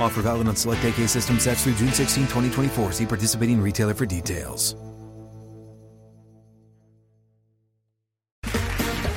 Offer 0.00 0.22
valid 0.22 0.48
on 0.48 0.56
select 0.56 0.84
AK 0.84 1.08
system 1.08 1.38
sets 1.38 1.64
through 1.64 1.74
June 1.74 1.92
16, 1.92 2.24
2024. 2.24 2.92
See 2.92 3.06
participating 3.06 3.60
retailer 3.60 3.94
for 3.94 4.06
details. 4.06 4.74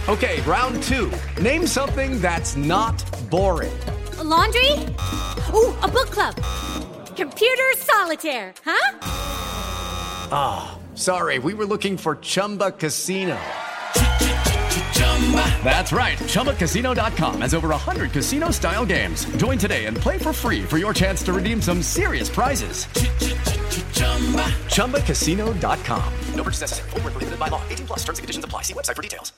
Okay, 0.10 0.42
round 0.42 0.84
two. 0.84 1.10
Name 1.42 1.66
something 1.66 2.20
that's 2.20 2.58
not 2.58 3.02
boring. 3.30 3.72
A 4.18 4.24
laundry? 4.24 4.72
Ooh, 5.54 5.74
a 5.80 5.88
book 5.88 6.10
club. 6.10 6.36
Computer 7.16 7.72
solitaire, 7.78 8.54
huh? 8.66 8.98
Ah, 10.34 10.72
oh, 10.74 10.96
sorry, 10.96 11.40
we 11.40 11.54
were 11.54 11.66
looking 11.66 11.96
for 11.98 12.16
Chumba 12.16 12.72
Casino. 12.72 13.38
That's 15.64 15.94
right. 15.94 16.18
ChumbaCasino.com 16.18 17.42
has 17.42 17.54
over 17.54 17.70
100 17.70 18.12
casino 18.12 18.52
style 18.52 18.86
games. 18.86 19.24
Join 19.38 19.58
today 19.58 19.86
and 19.86 19.96
play 19.96 20.18
for 20.18 20.34
free 20.34 20.64
for 20.64 20.78
your 20.78 20.94
chance 20.94 21.24
to 21.24 21.32
redeem 21.32 21.62
some 21.62 21.82
serious 21.82 22.30
prizes. 22.30 22.86
ChumbaCasino.com. 24.68 26.14
No 26.36 26.44
purchase 26.44 26.62
necessary. 26.62 26.90
Full 26.90 27.00
prohibited 27.02 27.40
by 27.40 27.48
law. 27.48 27.62
18 27.70 27.88
plus 27.88 28.00
terms 28.00 28.20
and 28.20 28.24
conditions 28.24 28.44
apply. 28.44 28.64
See 28.64 28.74
website 28.74 28.96
for 28.98 29.02
details. 29.02 29.32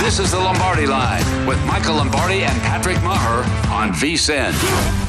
This 0.00 0.18
is 0.18 0.30
the 0.30 0.38
Lombardi 0.38 0.86
Line 0.86 1.46
with 1.46 1.62
Michael 1.66 1.96
Lombardi 1.96 2.44
and 2.44 2.60
Patrick 2.62 2.96
Meagher 2.98 3.44
on 3.70 3.90
VSIN. 3.90 5.07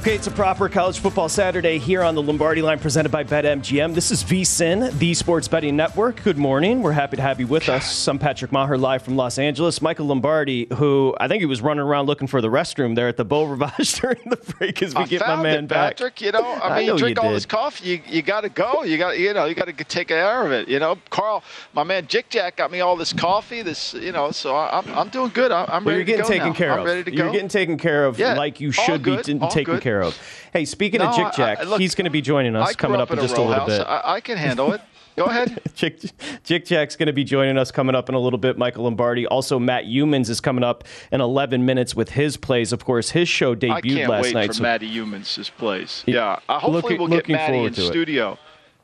Okay, 0.00 0.14
it's 0.14 0.26
a 0.26 0.30
proper 0.30 0.70
college 0.70 0.98
football 0.98 1.28
Saturday 1.28 1.76
here 1.76 2.02
on 2.02 2.14
the 2.14 2.22
Lombardi 2.22 2.62
line 2.62 2.78
presented 2.78 3.12
by 3.12 3.22
BetMGM. 3.22 3.92
This 3.94 4.10
is 4.10 4.24
VSIN, 4.24 4.98
the 4.98 5.12
Sports 5.12 5.46
Betting 5.46 5.76
Network. 5.76 6.22
Good 6.22 6.38
morning. 6.38 6.80
We're 6.80 6.92
happy 6.92 7.16
to 7.16 7.22
have 7.22 7.38
you 7.38 7.46
with 7.46 7.68
us. 7.68 8.08
I'm 8.08 8.18
Patrick 8.18 8.50
Meagher 8.50 8.80
live 8.80 9.02
from 9.02 9.16
Los 9.16 9.38
Angeles. 9.38 9.82
Michael 9.82 10.06
Lombardi, 10.06 10.68
who 10.76 11.14
I 11.20 11.28
think 11.28 11.40
he 11.40 11.46
was 11.46 11.60
running 11.60 11.82
around 11.82 12.06
looking 12.06 12.28
for 12.28 12.40
the 12.40 12.48
restroom 12.48 12.94
there 12.94 13.08
at 13.08 13.18
the 13.18 13.26
Beau 13.26 13.44
Rivage 13.44 13.92
during 14.00 14.22
the 14.24 14.38
break 14.56 14.82
as 14.82 14.94
we 14.94 15.02
I 15.02 15.06
get 15.06 15.20
my 15.20 15.36
man 15.36 15.64
it, 15.64 15.68
back. 15.68 15.98
Patrick, 15.98 16.22
you 16.22 16.32
know, 16.32 16.46
I 16.46 16.54
mean, 16.54 16.62
I 16.62 16.86
know 16.86 16.92
you 16.94 16.98
drink 16.98 17.18
you 17.18 17.22
all 17.22 17.28
did. 17.28 17.36
this 17.36 17.44
coffee, 17.44 17.86
you, 17.90 18.00
you 18.06 18.22
got 18.22 18.40
to 18.40 18.48
go. 18.48 18.84
You 18.84 18.96
got, 18.96 19.18
you 19.18 19.34
know, 19.34 19.44
you 19.44 19.54
got 19.54 19.66
to 19.66 19.84
take 19.84 20.08
care 20.08 20.46
of 20.46 20.50
it. 20.50 20.66
You 20.66 20.78
know, 20.78 20.96
Carl, 21.10 21.44
my 21.74 21.84
man 21.84 22.06
Jick 22.06 22.30
Jack 22.30 22.56
got 22.56 22.70
me 22.70 22.80
all 22.80 22.96
this 22.96 23.12
coffee. 23.12 23.60
This, 23.60 23.92
you 23.92 24.12
know, 24.12 24.30
so 24.30 24.56
I, 24.56 24.78
I'm, 24.78 24.88
I'm 24.94 25.08
doing 25.10 25.30
good. 25.34 25.52
I, 25.52 25.66
I'm 25.66 25.84
Well, 25.84 25.94
ready 25.94 26.10
you're 26.10 26.16
getting 26.16 26.24
to 26.24 26.28
go 26.28 26.28
taken 26.38 26.48
now. 26.48 26.54
care 26.54 26.72
I'm 26.72 26.78
of. 26.80 26.86
ready 26.86 27.04
to 27.04 27.10
go. 27.10 27.22
You're 27.24 27.32
getting 27.32 27.48
taken 27.48 27.76
care 27.76 28.06
of 28.06 28.18
Yeah, 28.18 28.32
like 28.32 28.60
you 28.62 28.72
should 28.72 29.02
be 29.02 29.18
taken 29.18 29.74
good. 29.74 29.82
Care 29.90 30.02
of. 30.02 30.16
Hey, 30.52 30.64
speaking 30.64 31.00
of 31.00 31.10
No, 31.16 31.24
Jick 31.24 31.34
Jack, 31.34 31.58
I- 31.60 31.62
look, 31.64 31.80
he's 31.80 31.94
going 31.94 32.04
to 32.04 32.10
be 32.10 32.20
joining 32.20 32.54
us 32.56 32.76
coming 32.76 33.00
up 33.00 33.10
in 33.10 33.18
a 33.18 33.22
just 33.22 33.36
a 33.36 33.40
little 33.40 33.54
house. 33.54 33.68
bit. 33.68 33.80
I, 33.86 34.02
I 34.16 34.20
can 34.20 34.36
handle 34.38 34.72
it. 34.72 34.80
Go 35.16 35.24
ahead. 35.24 35.60
Jick, 35.74 36.00
Jick 36.44 36.64
Jack's 36.64 36.94
going 36.96 37.08
to 37.08 37.12
be 37.12 37.24
joining 37.24 37.58
us 37.58 37.72
coming 37.72 37.94
up 37.96 38.08
in 38.08 38.14
a 38.14 38.18
little 38.20 38.38
bit. 38.38 38.56
Michael 38.56 38.84
Lombardi. 38.84 39.26
Also, 39.26 39.58
Matt 39.58 39.84
Youmans 39.86 40.30
is 40.30 40.40
coming 40.40 40.62
up 40.62 40.84
in 41.10 41.20
11 41.20 41.64
minutes 41.66 41.94
with 41.96 42.10
his 42.10 42.36
plays. 42.36 42.72
Of 42.72 42.84
course, 42.84 43.10
his 43.10 43.28
show 43.28 43.54
debuted 43.56 43.70
I 43.72 43.80
debuted 43.80 43.96
can't 43.96 44.10
last 44.10 44.22
wait 44.22 44.34
night. 44.34 44.46
for 44.46 44.52
so- 44.54 44.62
Matty 44.62 44.88
Youmans' 44.90 45.50
place. 45.58 46.04
Yeah. 46.06 46.14
Yeah, 46.14 46.38
uh, 46.48 46.58
hopefully 46.60 46.82
Looking- 46.94 46.98
we'll 46.98 47.08
get 47.20 47.28
Matty 47.28 47.58
in 47.64 47.74
studio. 47.74 48.32
it. 48.34 48.38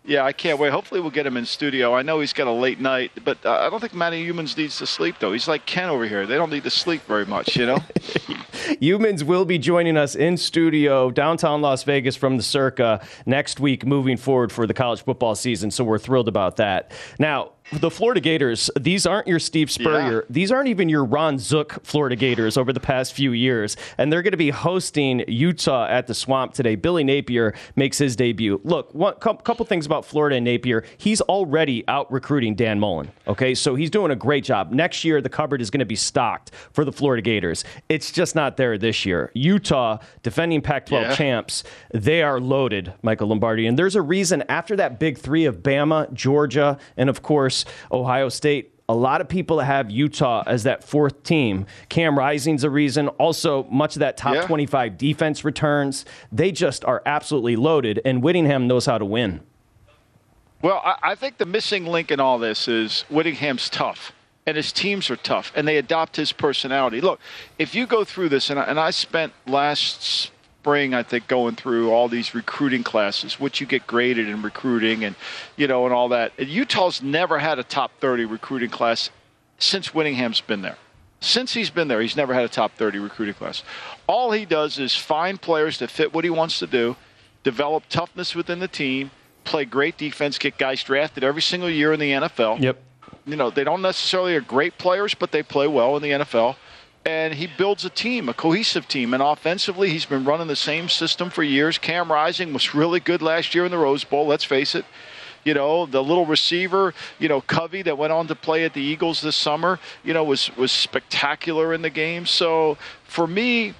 Yeah, 0.06 0.24
I 0.24 0.32
can't 0.32 0.58
wait. 0.58 0.70
Hopefully 0.72 1.00
we'll 1.00 1.10
get 1.10 1.26
him 1.26 1.36
in 1.36 1.44
studio. 1.44 1.94
I 1.94 2.02
know 2.02 2.20
he's 2.20 2.32
got 2.32 2.46
a 2.46 2.52
late 2.52 2.78
night, 2.80 3.10
but 3.24 3.44
uh, 3.44 3.52
I 3.52 3.70
don't 3.70 3.80
think 3.80 3.94
Matty 3.94 4.24
Youmans 4.24 4.56
needs 4.56 4.78
to 4.78 4.86
sleep 4.86 5.16
though. 5.18 5.32
He's 5.32 5.48
like 5.48 5.66
Ken 5.66 5.88
over 5.88 6.06
here. 6.06 6.26
They 6.26 6.36
don't 6.36 6.50
need 6.50 6.64
to 6.64 6.70
sleep 6.70 7.02
very 7.02 7.26
much, 7.26 7.56
you 7.56 7.66
know. 7.66 7.78
Youmans 8.80 9.24
will 9.24 9.44
be 9.44 9.58
joining 9.58 9.96
us 9.96 10.14
in 10.14 10.36
studio 10.36 11.10
downtown 11.10 11.60
Las 11.60 11.82
Vegas 11.82 12.16
from 12.16 12.36
the 12.36 12.42
Circa 12.42 13.04
next 13.26 13.60
week 13.60 13.84
moving 13.84 14.16
forward 14.16 14.52
for 14.52 14.66
the 14.66 14.74
college 14.74 15.02
football 15.02 15.34
season. 15.34 15.70
So 15.70 15.84
we're 15.84 15.98
thrilled 15.98 16.28
about 16.28 16.56
that. 16.56 16.92
Now, 17.18 17.52
the 17.72 17.90
Florida 17.90 18.20
Gators, 18.20 18.70
these 18.78 19.06
aren't 19.06 19.26
your 19.26 19.40
Steve 19.40 19.70
Spurrier. 19.72 20.24
These 20.30 20.52
aren't 20.52 20.68
even 20.68 20.88
your 20.88 21.04
Ron 21.04 21.38
Zook 21.38 21.84
Florida 21.84 22.14
Gators 22.14 22.56
over 22.56 22.72
the 22.72 22.80
past 22.80 23.12
few 23.12 23.32
years. 23.32 23.76
And 23.98 24.12
they're 24.12 24.22
going 24.22 24.32
to 24.32 24.36
be 24.36 24.50
hosting 24.50 25.24
Utah 25.26 25.86
at 25.88 26.06
the 26.06 26.14
Swamp 26.14 26.54
today. 26.54 26.76
Billy 26.76 27.02
Napier 27.02 27.54
makes 27.74 27.98
his 27.98 28.14
debut. 28.14 28.60
Look, 28.62 28.94
one 28.94 29.14
couple 29.14 29.66
things 29.66 29.84
about 29.84 29.95
Florida 30.04 30.36
and 30.36 30.44
Napier. 30.44 30.84
He's 30.98 31.20
already 31.22 31.82
out 31.88 32.10
recruiting 32.12 32.54
Dan 32.54 32.78
Mullen. 32.78 33.10
Okay, 33.26 33.54
so 33.54 33.74
he's 33.74 33.90
doing 33.90 34.10
a 34.10 34.16
great 34.16 34.44
job. 34.44 34.70
Next 34.72 35.04
year, 35.04 35.20
the 35.20 35.28
cupboard 35.28 35.60
is 35.60 35.70
going 35.70 35.78
to 35.80 35.86
be 35.86 35.96
stocked 35.96 36.50
for 36.72 36.84
the 36.84 36.92
Florida 36.92 37.22
Gators. 37.22 37.64
It's 37.88 38.10
just 38.12 38.34
not 38.34 38.56
there 38.56 38.76
this 38.78 39.06
year. 39.06 39.30
Utah, 39.34 39.98
defending 40.22 40.60
Pac 40.60 40.86
12 40.86 41.02
Yeah. 41.04 41.14
champs, 41.14 41.64
they 41.94 42.22
are 42.22 42.40
loaded, 42.40 42.92
Michael 43.02 43.28
Lombardi. 43.28 43.66
And 43.66 43.78
there's 43.78 43.96
a 43.96 44.02
reason 44.02 44.44
after 44.48 44.76
that 44.76 44.98
big 45.00 45.18
three 45.18 45.44
of 45.44 45.58
Bama, 45.62 46.12
Georgia, 46.12 46.78
and 46.96 47.08
of 47.08 47.22
course, 47.22 47.64
Ohio 47.90 48.28
State. 48.28 48.72
A 48.88 48.94
lot 48.94 49.20
of 49.20 49.28
people 49.28 49.58
have 49.58 49.90
Utah 49.90 50.44
as 50.46 50.62
that 50.62 50.84
fourth 50.84 51.24
team. 51.24 51.66
Cam 51.88 52.16
Rising's 52.16 52.62
a 52.62 52.70
reason. 52.70 53.08
Also, 53.08 53.64
much 53.64 53.96
of 53.96 54.00
that 54.00 54.16
top 54.16 54.34
Yeah. 54.36 54.42
25 54.46 54.96
defense 54.96 55.44
returns. 55.44 56.04
They 56.30 56.52
just 56.52 56.84
are 56.84 57.02
absolutely 57.04 57.56
loaded, 57.56 58.00
and 58.04 58.22
Whittingham 58.22 58.68
knows 58.68 58.86
how 58.86 58.98
to 58.98 59.04
win. 59.04 59.40
Well, 60.66 60.82
I, 60.84 61.12
I 61.12 61.14
think 61.14 61.38
the 61.38 61.46
missing 61.46 61.86
link 61.86 62.10
in 62.10 62.18
all 62.18 62.40
this 62.40 62.66
is 62.66 63.02
Whittingham's 63.02 63.70
tough, 63.70 64.10
and 64.46 64.56
his 64.56 64.72
teams 64.72 65.08
are 65.10 65.16
tough, 65.16 65.52
and 65.54 65.68
they 65.68 65.76
adopt 65.76 66.16
his 66.16 66.32
personality. 66.32 67.00
Look, 67.00 67.20
if 67.56 67.76
you 67.76 67.86
go 67.86 68.02
through 68.02 68.30
this, 68.30 68.50
and 68.50 68.58
I, 68.58 68.64
and 68.64 68.80
I 68.80 68.90
spent 68.90 69.32
last 69.46 70.02
spring, 70.02 70.92
I 70.92 71.04
think, 71.04 71.28
going 71.28 71.54
through 71.54 71.92
all 71.92 72.08
these 72.08 72.34
recruiting 72.34 72.82
classes, 72.82 73.38
which 73.38 73.60
you 73.60 73.66
get 73.68 73.86
graded 73.86 74.28
in 74.28 74.42
recruiting, 74.42 75.04
and 75.04 75.14
you 75.54 75.68
know, 75.68 75.84
and 75.84 75.94
all 75.94 76.08
that. 76.08 76.32
And 76.36 76.48
Utah's 76.48 77.00
never 77.00 77.38
had 77.38 77.60
a 77.60 77.62
top 77.62 77.92
30 78.00 78.24
recruiting 78.24 78.70
class 78.70 79.10
since 79.58 79.94
Whittingham's 79.94 80.40
been 80.40 80.62
there. 80.62 80.78
Since 81.20 81.54
he's 81.54 81.70
been 81.70 81.86
there, 81.86 82.00
he's 82.00 82.16
never 82.16 82.34
had 82.34 82.44
a 82.44 82.48
top 82.48 82.74
30 82.74 82.98
recruiting 82.98 83.34
class. 83.34 83.62
All 84.08 84.32
he 84.32 84.44
does 84.44 84.80
is 84.80 84.96
find 84.96 85.40
players 85.40 85.78
that 85.78 85.92
fit 85.92 86.12
what 86.12 86.24
he 86.24 86.30
wants 86.30 86.58
to 86.58 86.66
do, 86.66 86.96
develop 87.44 87.84
toughness 87.88 88.34
within 88.34 88.58
the 88.58 88.66
team, 88.66 89.12
play 89.46 89.64
great 89.64 89.96
defense, 89.96 90.38
get 90.38 90.58
guys 90.58 90.82
drafted 90.82 91.24
every 91.24 91.42
single 91.42 91.70
year 91.70 91.92
in 91.92 92.00
the 92.00 92.10
NFL. 92.10 92.60
Yep. 92.60 92.82
You 93.24 93.36
know, 93.36 93.50
they 93.50 93.64
don't 93.64 93.82
necessarily 93.82 94.36
are 94.36 94.40
great 94.40 94.78
players, 94.78 95.14
but 95.14 95.32
they 95.32 95.42
play 95.42 95.66
well 95.66 95.96
in 95.96 96.02
the 96.02 96.10
NFL. 96.10 96.56
And 97.06 97.34
he 97.34 97.46
builds 97.46 97.84
a 97.84 97.90
team, 97.90 98.28
a 98.28 98.34
cohesive 98.34 98.88
team. 98.88 99.14
And 99.14 99.22
offensively, 99.22 99.90
he's 99.90 100.04
been 100.04 100.24
running 100.24 100.48
the 100.48 100.56
same 100.56 100.88
system 100.88 101.30
for 101.30 101.44
years. 101.44 101.78
Cam 101.78 102.10
Rising 102.10 102.52
was 102.52 102.74
really 102.74 102.98
good 102.98 103.22
last 103.22 103.54
year 103.54 103.64
in 103.64 103.70
the 103.70 103.78
Rose 103.78 104.02
Bowl, 104.02 104.26
let's 104.26 104.44
face 104.44 104.74
it. 104.74 104.84
You 105.44 105.54
know, 105.54 105.86
the 105.86 106.02
little 106.02 106.26
receiver, 106.26 106.92
you 107.20 107.28
know, 107.28 107.40
Covey 107.40 107.82
that 107.82 107.96
went 107.96 108.12
on 108.12 108.26
to 108.26 108.34
play 108.34 108.64
at 108.64 108.74
the 108.74 108.80
Eagles 108.80 109.20
this 109.20 109.36
summer, 109.36 109.78
you 110.02 110.12
know, 110.12 110.24
was 110.24 110.54
was 110.56 110.72
spectacular 110.72 111.72
in 111.72 111.82
the 111.82 111.90
game. 111.90 112.26
So 112.26 112.76
for 113.04 113.28
me, 113.28 113.74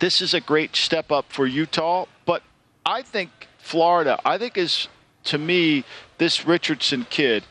this 0.00 0.20
is 0.20 0.34
a 0.34 0.40
great 0.40 0.74
step 0.74 1.12
up 1.12 1.30
for 1.30 1.46
Utah. 1.46 2.06
But 2.26 2.42
I 2.94 3.02
think 3.02 3.48
Florida, 3.58 4.20
I 4.24 4.38
think 4.38 4.56
is 4.56 4.86
to 5.24 5.36
me 5.36 5.82
this 6.18 6.46
Richardson 6.46 7.04
kid 7.10 7.42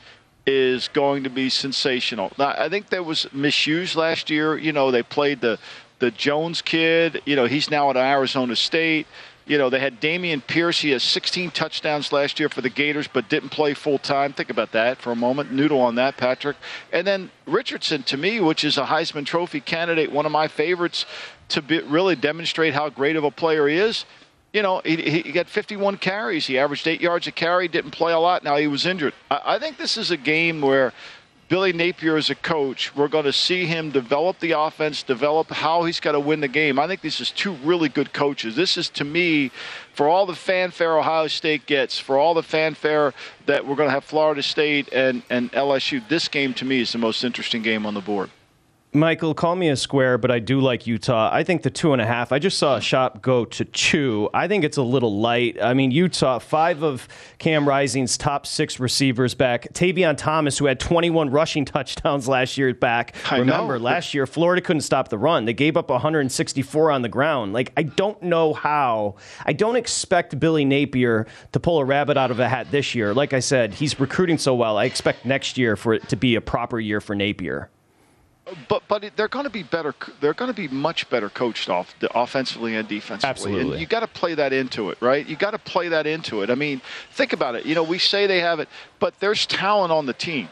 is 0.48 0.88
going 0.88 1.26
to 1.26 1.30
be 1.30 1.50
sensational. 1.50 2.32
Now, 2.38 2.56
I 2.58 2.70
think 2.70 2.88
there 2.88 3.04
was 3.04 3.28
misuse 3.34 3.94
last 3.98 4.30
year. 4.30 4.58
You 4.58 4.72
know, 4.72 4.90
they 4.90 5.04
played 5.04 5.42
the 5.42 5.60
the 6.00 6.12
Jones 6.12 6.62
kid. 6.62 7.22
You 7.26 7.36
know, 7.36 7.44
he's 7.44 7.70
now 7.70 7.90
at 7.90 7.98
Arizona 7.98 8.56
State. 8.56 9.06
You 9.46 9.58
know, 9.58 9.70
they 9.70 9.80
had 9.80 10.00
Dameon 10.00 10.48
Pierce. 10.48 10.80
He 10.80 10.92
has 10.92 11.04
16 11.04 11.52
touchdowns 11.52 12.14
last 12.14 12.40
year 12.40 12.48
for 12.48 12.62
the 12.62 12.70
Gators, 12.70 13.10
but 13.10 13.28
didn't 13.28 13.50
play 13.50 13.74
full 13.74 13.98
time. 13.98 14.32
Think 14.32 14.50
about 14.50 14.72
that 14.72 15.02
for 15.02 15.12
a 15.12 15.16
moment. 15.18 15.52
Noodle 15.52 15.82
on 15.82 15.96
that, 15.96 16.16
Patrick. 16.16 16.56
And 16.94 17.06
then 17.06 17.30
Richardson, 17.46 18.04
to 18.04 18.16
me, 18.16 18.40
which 18.40 18.64
is 18.64 18.78
a 18.78 18.86
Heisman 18.86 19.26
Trophy 19.26 19.60
candidate, 19.60 20.10
one 20.10 20.26
of 20.26 20.32
my 20.32 20.48
favorites 20.48 21.06
to 21.50 21.62
be, 21.62 21.82
really 21.82 22.16
demonstrate 22.16 22.74
how 22.74 22.88
great 22.88 23.18
of 23.18 23.26
a 23.26 23.32
player 23.32 23.68
he 23.68 23.76
is 23.76 24.06
you 24.54 24.62
know, 24.62 24.82
he, 24.86 25.22
he 25.22 25.32
got 25.32 25.50
51 25.50 25.98
carries. 25.98 26.46
He 26.46 26.60
averaged 26.60 26.88
eight 26.88 27.02
yards 27.02 27.26
a 27.26 27.32
carry, 27.32 27.68
didn't 27.68 27.92
play 27.92 28.14
a 28.14 28.20
lot. 28.20 28.44
Now 28.44 28.56
he 28.56 28.68
was 28.68 28.86
injured. 28.86 29.14
I, 29.30 29.42
I 29.56 29.60
think 29.60 29.78
this 29.78 29.98
is 29.98 30.12
a 30.12 30.18
game 30.18 30.62
where 30.62 30.94
Billy 31.50 31.74
Napier 31.74 32.16
as 32.18 32.30
a 32.30 32.36
coach, 32.36 32.96
we're 32.96 33.08
going 33.08 33.26
to 33.26 33.34
see 33.34 33.66
him 33.66 33.92
develop 33.92 34.40
the 34.40 34.52
offense, 34.52 35.04
develop 35.04 35.50
how 35.50 35.84
he's 35.84 36.00
got 36.00 36.14
to 36.14 36.20
win 36.20 36.40
the 36.40 36.48
game. 36.48 36.80
I 36.80 36.88
think 36.88 37.02
this 37.02 37.20
is 37.20 37.32
two 37.32 37.54
really 37.64 37.90
good 37.90 38.14
coaches. 38.14 38.56
This 38.56 38.78
is, 38.78 38.90
to 38.90 39.04
me, 39.04 39.52
for 39.94 40.08
all 40.08 40.26
the 40.26 40.36
fanfare 40.36 40.98
Ohio 40.98 41.28
State 41.28 41.66
gets, 41.66 42.00
for 42.00 42.18
all 42.18 42.34
the 42.34 42.44
fanfare 42.44 43.14
that 43.48 43.66
we're 43.68 43.76
going 43.76 43.90
to 43.90 43.94
have 43.94 44.06
Florida 44.06 44.42
State 44.42 44.90
and, 44.94 45.24
and 45.30 45.52
LSU, 45.52 46.08
this 46.08 46.28
game 46.28 46.54
to 46.56 46.66
me 46.66 46.82
is 46.82 46.92
the 46.92 46.98
most 46.98 47.24
interesting 47.24 47.62
game 47.62 47.86
on 47.86 47.94
the 47.94 48.02
board. 48.02 48.30
Michael, 48.96 49.34
call 49.34 49.56
me 49.56 49.70
a 49.70 49.76
square, 49.76 50.18
but 50.18 50.30
I 50.30 50.38
do 50.40 50.60
like 50.60 50.86
Utah. 50.86 51.30
I 51.34 51.44
think 51.44 51.64
the 51.64 51.70
two 51.72 51.94
and 51.94 52.02
a 52.02 52.06
half. 52.06 52.32
I 52.32 52.38
just 52.40 52.60
saw 52.60 52.76
a 52.76 52.82
shop 52.82 53.22
go 53.22 53.44
to 53.46 53.66
two. 53.66 54.30
I 54.34 54.48
think 54.48 54.64
it's 54.64 54.78
a 54.78 54.84
little 54.84 55.20
light. 55.20 55.58
I 55.62 55.74
mean, 55.74 55.90
Utah, 55.90 56.38
five 56.40 56.84
of 56.84 57.08
Cam 57.40 57.68
Rising's 57.68 58.18
top 58.18 58.46
six 58.46 58.80
receivers 58.80 59.34
back. 59.34 59.74
Tavion 59.74 60.16
Thomas, 60.16 60.58
who 60.60 60.66
had 60.66 60.80
21 60.80 61.32
rushing 61.32 61.66
touchdowns 61.66 62.28
last 62.28 62.58
year, 62.58 62.74
back. 62.74 63.16
I 63.32 63.38
Remember, 63.40 63.80
know. 63.80 63.84
last 63.86 64.14
year 64.14 64.28
Florida 64.28 64.62
couldn't 64.62 64.82
stop 64.82 65.10
the 65.10 65.18
run. 65.18 65.46
They 65.46 65.54
gave 65.54 65.76
up 65.76 65.90
164 65.90 66.92
on 66.92 67.02
the 67.02 67.10
ground. 67.10 67.54
Like, 67.54 67.74
I 67.76 67.84
don't 67.84 68.22
know 68.22 68.54
how. 68.54 69.16
I 69.46 69.54
don't 69.54 69.76
expect 69.76 70.40
Billy 70.40 70.66
Napier 70.66 71.26
to 71.52 71.60
pull 71.60 71.80
a 71.80 71.86
rabbit 71.86 72.16
out 72.18 72.30
of 72.32 72.40
a 72.40 72.48
hat 72.48 72.70
this 72.72 72.94
year. 72.94 73.14
Like 73.14 73.34
I 73.34 73.40
said, 73.40 73.74
he's 73.74 74.00
recruiting 74.00 74.38
so 74.38 74.54
well. 74.54 74.78
I 74.78 74.86
expect 74.86 75.26
next 75.26 75.58
year 75.58 75.76
for 75.76 75.94
it 75.96 76.08
to 76.10 76.16
be 76.16 76.36
a 76.36 76.42
proper 76.42 76.80
year 76.80 77.02
for 77.02 77.16
Napier. 77.16 77.70
But 78.68 78.84
but 78.90 79.12
they're 79.16 79.30
going 79.30 79.46
to 79.46 79.50
be 79.50 79.64
better. 79.64 79.96
They're 80.20 80.34
going 80.34 80.52
to 80.52 80.56
be 80.56 80.68
much 80.68 81.10
better 81.10 81.30
coached 81.30 81.70
off 81.70 81.96
offensively 82.14 82.76
and 82.76 82.88
defensively. 82.88 83.30
Absolutely. 83.30 83.72
And 83.72 83.80
you 83.80 83.88
got 83.88 84.02
to 84.02 84.08
play 84.08 84.34
that 84.36 84.52
into 84.52 84.90
it, 84.90 84.98
right? 85.02 85.26
You 85.26 85.38
got 85.38 85.52
to 85.52 85.60
play 85.60 85.88
that 85.88 86.06
into 86.06 86.42
it. 86.42 86.50
I 86.50 86.56
mean, 86.56 86.82
think 87.12 87.32
about 87.32 87.56
it. 87.56 87.66
You 87.66 87.74
know, 87.74 87.84
we 87.84 88.00
say 88.00 88.28
they 88.28 88.42
have 88.42 88.60
it, 88.60 88.68
but 89.00 89.18
there's 89.22 89.46
talent 89.46 89.92
on 89.94 90.06
the 90.08 90.14
team. 90.14 90.50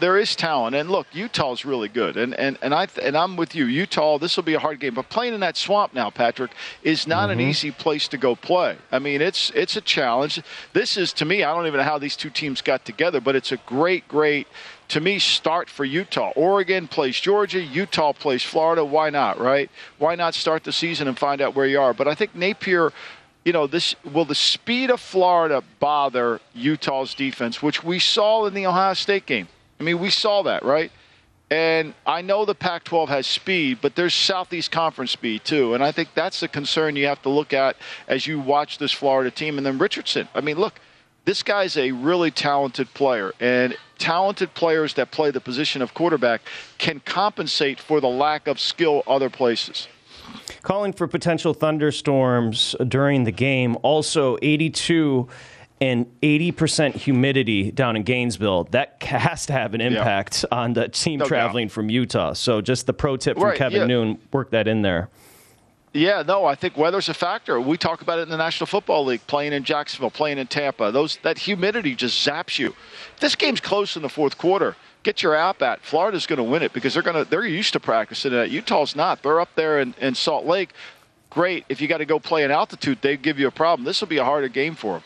There 0.00 0.16
is 0.18 0.34
talent, 0.34 0.74
and 0.74 0.90
look, 0.90 1.06
Utah's 1.12 1.64
really 1.64 1.88
good, 1.88 2.16
and 2.16 2.34
and 2.34 2.58
and 2.62 2.74
I 2.74 2.88
and 3.02 3.16
I'm 3.16 3.36
with 3.36 3.54
you. 3.54 3.66
Utah, 3.66 4.18
this 4.18 4.36
will 4.36 4.44
be 4.44 4.54
a 4.54 4.58
hard 4.58 4.80
game, 4.80 4.94
but 4.94 5.08
playing 5.10 5.34
in 5.34 5.40
that 5.40 5.56
swamp 5.56 5.94
now, 5.94 6.10
Patrick, 6.10 6.52
is 6.82 7.06
not 7.06 7.28
Mm-hmm. 7.28 7.40
an 7.40 7.40
easy 7.40 7.70
place 7.70 8.08
to 8.08 8.16
go 8.16 8.34
play. 8.34 8.76
I 8.90 8.98
mean, 8.98 9.20
it's 9.20 9.50
it's 9.50 9.76
a 9.76 9.80
challenge. 9.82 10.42
This 10.72 10.96
is 10.96 11.12
to 11.14 11.24
me, 11.24 11.44
I 11.44 11.54
don't 11.54 11.66
even 11.66 11.78
know 11.78 11.84
how 11.84 11.98
these 11.98 12.16
two 12.16 12.30
teams 12.30 12.62
got 12.62 12.84
together, 12.84 13.20
but 13.20 13.36
it's 13.36 13.52
a 13.52 13.58
great, 13.58 14.08
great 14.08 14.46
to 14.88 15.00
me, 15.00 15.18
start 15.20 15.68
for 15.68 15.84
Utah. 15.84 16.32
Oregon 16.34 16.88
plays 16.88 17.20
Georgia, 17.20 17.60
Utah 17.60 18.12
plays 18.12 18.42
Florida. 18.42 18.84
Why 18.84 19.10
not, 19.10 19.38
right? 19.38 19.70
Why 19.98 20.16
not 20.16 20.34
start 20.34 20.64
the 20.64 20.72
season 20.72 21.06
and 21.08 21.18
find 21.18 21.40
out 21.40 21.54
where 21.54 21.66
you 21.66 21.80
are? 21.80 21.94
But 21.94 22.08
I 22.08 22.14
think 22.14 22.34
Napier, 22.34 22.92
you 23.44 23.52
know, 23.52 23.66
this 23.68 23.94
will 24.12 24.24
the 24.24 24.34
speed 24.34 24.90
of 24.90 25.00
Florida 25.00 25.62
bother 25.78 26.40
Utah's 26.54 27.14
defense, 27.14 27.62
which 27.62 27.84
we 27.84 27.98
saw 27.98 28.46
in 28.46 28.54
the 28.54 28.66
Ohio 28.66 28.94
State 28.94 29.26
game. 29.26 29.46
I 29.80 29.82
mean, 29.82 29.98
we 29.98 30.10
saw 30.10 30.42
that, 30.42 30.62
right? 30.62 30.92
And 31.50 31.94
I 32.06 32.22
know 32.22 32.44
the 32.44 32.54
Pac 32.54 32.84
12 32.84 33.08
has 33.08 33.26
speed, 33.26 33.78
but 33.80 33.96
there's 33.96 34.14
Southeast 34.14 34.70
Conference 34.70 35.10
speed 35.10 35.44
too. 35.44 35.74
And 35.74 35.82
I 35.82 35.90
think 35.90 36.10
that's 36.14 36.38
the 36.38 36.46
concern 36.46 36.94
you 36.94 37.06
have 37.06 37.22
to 37.22 37.28
look 37.28 37.52
at 37.52 37.76
as 38.06 38.26
you 38.26 38.38
watch 38.38 38.78
this 38.78 38.92
Florida 38.92 39.32
team. 39.32 39.56
And 39.56 39.66
then 39.66 39.78
Richardson. 39.78 40.28
I 40.32 40.42
mean, 40.42 40.58
look, 40.58 40.78
this 41.24 41.42
guy's 41.42 41.76
a 41.76 41.90
really 41.90 42.30
talented 42.30 42.92
player. 42.94 43.32
And 43.40 43.76
talented 43.98 44.54
players 44.54 44.94
that 44.94 45.10
play 45.10 45.32
the 45.32 45.40
position 45.40 45.82
of 45.82 45.92
quarterback 45.92 46.42
can 46.78 47.00
compensate 47.00 47.80
for 47.80 48.00
the 48.00 48.08
lack 48.08 48.46
of 48.46 48.60
skill 48.60 49.02
other 49.08 49.30
places. 49.30 49.88
Calling 50.62 50.92
for 50.92 51.08
potential 51.08 51.52
thunderstorms 51.52 52.76
during 52.86 53.24
the 53.24 53.32
game. 53.32 53.76
Also, 53.82 54.36
82 54.42 55.28
and 55.80 56.06
80% 56.20 56.94
humidity 56.94 57.70
down 57.70 57.96
in 57.96 58.02
Gainesville. 58.02 58.64
That 58.64 59.02
has 59.02 59.46
to 59.46 59.52
have 59.52 59.74
an 59.74 59.80
impact 59.80 60.44
on 60.52 60.74
the 60.74 60.88
team 60.88 61.18
No 61.18 61.24
doubt. 61.24 61.28
traveling 61.28 61.68
from 61.68 61.88
Utah. 61.90 62.34
So, 62.34 62.60
just 62.60 62.86
the 62.86 62.92
pro 62.92 63.16
tip 63.16 63.36
from 63.36 63.44
Right, 63.44 63.58
Kevin 63.58 63.80
yeah. 63.82 63.86
Noon 63.86 64.18
work 64.32 64.50
that 64.50 64.68
in 64.68 64.82
there. 64.82 65.08
Yeah, 65.92 66.22
no, 66.24 66.44
I 66.44 66.54
think 66.54 66.76
weather's 66.76 67.08
a 67.08 67.14
factor. 67.14 67.60
We 67.60 67.76
talk 67.76 68.00
about 68.00 68.20
it 68.20 68.22
in 68.22 68.28
the 68.28 68.36
National 68.36 68.66
Football 68.66 69.06
League, 69.06 69.26
playing 69.26 69.52
in 69.52 69.64
Jacksonville, 69.64 70.12
playing 70.12 70.38
in 70.38 70.46
Tampa. 70.46 70.92
Those 70.92 71.16
that 71.22 71.36
humidity 71.36 71.96
just 71.96 72.24
zaps 72.24 72.60
you. 72.60 72.76
This 73.18 73.34
game's 73.34 73.60
close 73.60 73.96
in 73.96 74.02
the 74.02 74.08
fourth 74.08 74.38
quarter. 74.38 74.76
Get 75.02 75.22
your 75.22 75.34
app 75.34 75.62
at. 75.62 75.80
Florida's 75.80 76.26
going 76.26 76.36
to 76.36 76.44
win 76.44 76.62
it 76.62 76.72
because 76.72 76.94
they're 76.94 77.02
going 77.02 77.24
to 77.24 77.28
they're 77.28 77.44
used 77.44 77.72
to 77.72 77.80
practicing 77.80 78.32
it. 78.32 78.50
Utah's 78.50 78.94
not. 78.94 79.22
They're 79.24 79.40
up 79.40 79.52
there 79.56 79.80
in, 79.80 79.94
in 80.00 80.14
Salt 80.14 80.46
Lake. 80.46 80.70
Great. 81.28 81.64
If 81.68 81.80
you 81.80 81.88
got 81.88 81.98
to 81.98 82.04
go 82.04 82.20
play 82.20 82.44
in 82.44 82.52
altitude, 82.52 82.98
they 83.00 83.16
give 83.16 83.40
you 83.40 83.48
a 83.48 83.52
problem. 83.52 83.84
This 83.84 84.00
will 84.00 84.08
be 84.08 84.18
a 84.18 84.24
harder 84.24 84.48
game 84.48 84.76
for 84.76 84.94
them. 85.00 85.02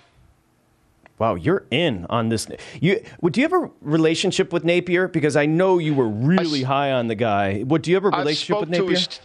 Wow, 1.19 1.37
you're 1.37 1.65
in 1.71 2.07
on 2.11 2.29
this. 2.29 2.49
You 2.81 3.01
do 3.31 3.41
you 3.41 3.45
have 3.49 3.53
a 3.53 3.71
relationship 3.81 4.53
with 4.53 4.65
Napier? 4.65 5.07
Because 5.07 5.37
I 5.37 5.47
know 5.47 5.79
you 5.79 5.95
were 5.95 6.09
really 6.09 6.63
high 6.63 6.91
on 6.91 7.07
the 7.07 7.15
guy. 7.15 7.61
What 7.61 7.83
do 7.83 7.91
you 7.91 7.97
have 7.97 8.05
a 8.05 8.11
relationship 8.11 8.61
with 8.61 8.69
Napier? 8.71 8.91
his- 8.91 9.21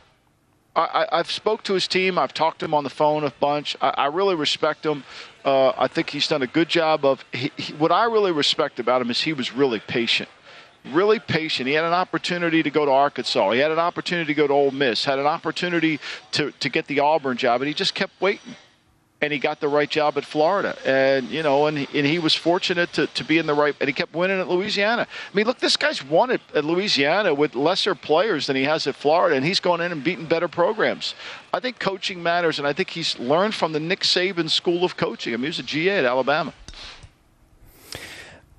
I, 0.75 0.81
I, 0.81 1.19
I've 1.19 1.31
spoke 1.31 1.63
to 1.63 1.73
his 1.73 1.87
team. 1.87 2.19
I've 2.19 2.33
talked 2.33 2.59
to 2.59 2.65
him 2.65 2.73
on 2.75 2.83
the 2.83 2.91
phone 2.91 3.23
a 3.23 3.31
bunch. 3.39 3.75
I, 3.81 3.89
I 3.89 4.05
really 4.05 4.35
respect 4.35 4.85
him. 4.85 5.03
Uh, 5.43 5.69
I 5.77 5.87
think 5.87 6.11
he's 6.11 6.27
done 6.27 6.43
a 6.43 6.47
good 6.47 6.69
job 6.69 7.03
of. 7.05 7.25
He, 7.33 7.51
he, 7.57 7.73
what 7.73 7.91
I 7.91 8.05
really 8.05 8.31
respect 8.31 8.79
about 8.79 9.01
him 9.01 9.09
is 9.09 9.21
he 9.21 9.33
was 9.33 9.51
really 9.51 9.79
patient. 9.79 10.29
Really 10.91 11.19
patient. 11.19 11.67
He 11.67 11.73
had 11.73 11.83
an 11.85 11.93
opportunity 11.93 12.63
to 12.63 12.69
go 12.69 12.85
to 12.85 12.91
Arkansas. 12.91 13.51
He 13.51 13.59
had 13.59 13.71
an 13.71 13.79
opportunity 13.79 14.27
to 14.27 14.37
go 14.37 14.47
to 14.47 14.53
Ole 14.53 14.71
Miss. 14.71 15.03
Had 15.05 15.19
an 15.19 15.25
opportunity 15.25 15.99
to 16.33 16.51
to 16.51 16.69
get 16.69 16.85
the 16.85 16.99
Auburn 16.99 17.35
job, 17.35 17.61
and 17.61 17.67
he 17.67 17.73
just 17.73 17.95
kept 17.95 18.13
waiting. 18.21 18.55
And 19.21 19.33
he 19.33 19.39
got 19.39 19.59
the 19.59 19.67
right 19.67 19.89
job 19.89 20.17
at 20.17 20.23
Florida, 20.23 20.77
and 20.85 21.29
you 21.29 21.43
know, 21.43 21.67
and 21.67 21.77
and 21.77 22.05
he 22.07 22.19
was 22.19 22.33
fortunate 22.33 22.93
to, 22.93 23.07
to 23.07 23.23
be 23.25 23.37
in 23.37 23.47
the 23.47 23.53
right, 23.53 23.75
and 23.81 23.89
he 23.89 23.93
kept 23.93 24.13
winning 24.13 24.39
at 24.39 24.47
Louisiana. 24.47 25.07
I 25.11 25.35
mean, 25.35 25.45
look, 25.45 25.59
this 25.59 25.75
guy's 25.75 26.01
won 26.01 26.31
at, 26.31 26.39
at 26.55 26.63
Louisiana 26.63 27.33
with 27.33 27.53
lesser 27.53 27.95
players 27.95 28.47
than 28.47 28.55
he 28.55 28.63
has 28.63 28.87
at 28.87 28.95
Florida, 28.95 29.35
and 29.35 29.45
he's 29.45 29.59
gone 29.59 29.81
in 29.81 29.91
and 29.91 30.01
beaten 30.01 30.25
better 30.25 30.47
programs. 30.47 31.15
I 31.53 31.59
think 31.59 31.79
coaching 31.79 32.23
matters, 32.23 32.59
and 32.59 32.67
I 32.67 32.71
think 32.71 32.91
he's 32.91 33.19
learned 33.19 33.55
from 33.55 33.73
the 33.73 33.79
Nick 33.81 34.01
Saban 34.01 34.49
school 34.49 34.85
of 34.85 34.95
coaching. 34.95 35.33
I 35.33 35.37
mean, 35.37 35.43
he 35.43 35.49
was 35.49 35.59
a 35.59 35.63
GA 35.63 35.97
at 35.97 36.05
Alabama. 36.05 36.53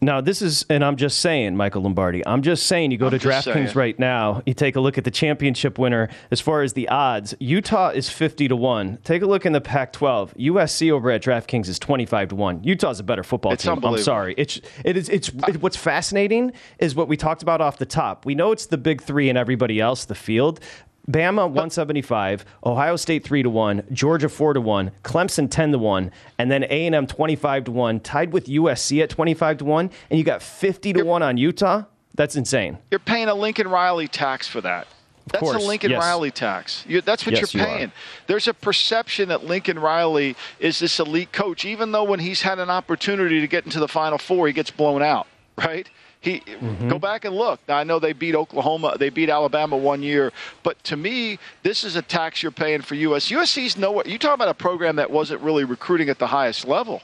Now, 0.02 0.22
this 0.22 0.40
is, 0.40 0.64
and 0.70 0.82
I'm 0.82 0.96
just 0.96 1.18
saying, 1.18 1.56
Michael 1.56 1.82
Lombardi, 1.82 2.26
I'm 2.26 2.40
just 2.40 2.66
saying, 2.66 2.90
you 2.90 2.96
go 2.96 3.06
I'm 3.06 3.18
to 3.18 3.18
DraftKings 3.18 3.74
right 3.74 3.98
now, 3.98 4.42
you 4.46 4.54
take 4.54 4.76
a 4.76 4.80
look 4.80 4.96
at 4.96 5.04
the 5.04 5.10
championship 5.10 5.78
winner 5.78 6.08
as 6.30 6.40
far 6.40 6.62
as 6.62 6.72
the 6.72 6.88
odds. 6.88 7.34
Utah 7.38 7.90
is 7.90 8.08
50 8.08 8.48
to 8.48 8.56
1. 8.56 8.98
Take 9.04 9.20
a 9.20 9.26
look 9.26 9.44
in 9.44 9.52
the 9.52 9.60
Pac 9.60 9.92
12. 9.92 10.34
USC 10.34 10.90
over 10.90 11.10
at 11.10 11.22
DraftKings 11.22 11.68
is 11.68 11.78
25 11.78 12.28
to 12.28 12.34
1. 12.34 12.64
Utah's 12.64 12.98
a 12.98 13.04
better 13.04 13.22
football 13.22 13.52
It's 13.52 13.64
team. 13.64 13.84
I'm 13.84 13.98
sorry. 13.98 14.34
It's, 14.38 14.60
it 14.84 14.96
is, 14.96 15.10
it's, 15.10 15.28
it, 15.46 15.60
what's 15.60 15.76
fascinating 15.76 16.52
is 16.78 16.94
what 16.94 17.06
we 17.06 17.18
talked 17.18 17.42
about 17.42 17.60
off 17.60 17.76
the 17.76 17.86
top. 17.86 18.24
We 18.24 18.34
know 18.34 18.52
it's 18.52 18.66
the 18.66 18.78
big 18.78 19.02
three 19.02 19.28
and 19.28 19.36
everybody 19.36 19.80
else, 19.80 20.06
the 20.06 20.14
field. 20.14 20.60
Bama 21.08 21.46
175, 21.46 22.44
Ohio 22.64 22.96
State 22.96 23.24
3 23.24 23.42
to 23.42 23.50
1, 23.50 23.82
Georgia 23.92 24.28
4 24.28 24.54
to 24.54 24.60
1, 24.60 24.90
Clemson 25.02 25.50
10 25.50 25.72
to 25.72 25.78
1, 25.78 26.10
and 26.38 26.50
then 26.50 26.64
A&M 26.64 27.06
25 27.06 27.64
to 27.64 27.70
1, 27.70 28.00
tied 28.00 28.32
with 28.32 28.46
USC 28.46 29.02
at 29.02 29.10
25 29.10 29.58
to 29.58 29.64
1, 29.64 29.90
and 30.10 30.18
you 30.18 30.24
got 30.24 30.42
50 30.42 30.92
to 30.94 31.02
1 31.02 31.22
on 31.22 31.36
Utah. 31.36 31.84
That's 32.14 32.36
insane. 32.36 32.78
You're 32.90 33.00
paying 33.00 33.28
a 33.28 33.34
Lincoln 33.34 33.68
Riley 33.68 34.08
tax 34.08 34.46
for 34.46 34.60
that. 34.60 34.86
That's 35.26 35.42
course, 35.42 35.62
a 35.62 35.66
Lincoln 35.66 35.92
yes. 35.92 36.00
Riley 36.00 36.30
tax. 36.30 36.84
You, 36.88 37.00
that's 37.00 37.24
what 37.24 37.34
Yes, 37.34 37.54
you're 37.54 37.62
you 37.62 37.68
paying. 37.68 37.92
There's 38.26 38.48
a 38.48 38.54
perception 38.54 39.28
that 39.28 39.44
Lincoln 39.44 39.78
Riley 39.78 40.34
is 40.58 40.80
this 40.80 40.98
elite 40.98 41.32
coach, 41.32 41.64
even 41.64 41.92
though 41.92 42.04
when 42.04 42.20
he's 42.20 42.42
had 42.42 42.58
an 42.58 42.70
opportunity 42.70 43.40
to 43.40 43.46
get 43.46 43.64
into 43.64 43.78
the 43.78 43.88
Final 43.88 44.18
Four, 44.18 44.48
he 44.48 44.52
gets 44.52 44.70
blown 44.70 45.02
out. 45.02 45.26
Right? 45.56 45.88
He 46.20 46.40
Mm-hmm. 46.40 46.88
go 46.90 46.98
back 46.98 47.24
and 47.24 47.34
look. 47.34 47.60
Now, 47.66 47.76
I 47.78 47.84
know 47.84 47.98
they 47.98 48.12
beat 48.12 48.34
Oklahoma, 48.34 48.96
they 48.98 49.08
beat 49.08 49.30
Alabama 49.30 49.76
one 49.76 50.02
year, 50.02 50.32
but 50.62 50.82
to 50.84 50.96
me, 50.96 51.38
this 51.62 51.82
is 51.84 51.96
a 51.96 52.02
tax 52.02 52.42
you're 52.42 52.52
paying 52.52 52.82
for 52.82 52.94
US. 52.94 53.28
USC's 53.30 53.76
nowhere. 53.78 54.06
You 54.06 54.18
talk 54.18 54.34
about 54.34 54.48
a 54.48 54.54
program 54.54 54.96
that 54.96 55.10
wasn't 55.10 55.40
really 55.40 55.64
recruiting 55.64 56.10
at 56.10 56.18
the 56.18 56.26
highest 56.26 56.66
level. 56.66 57.02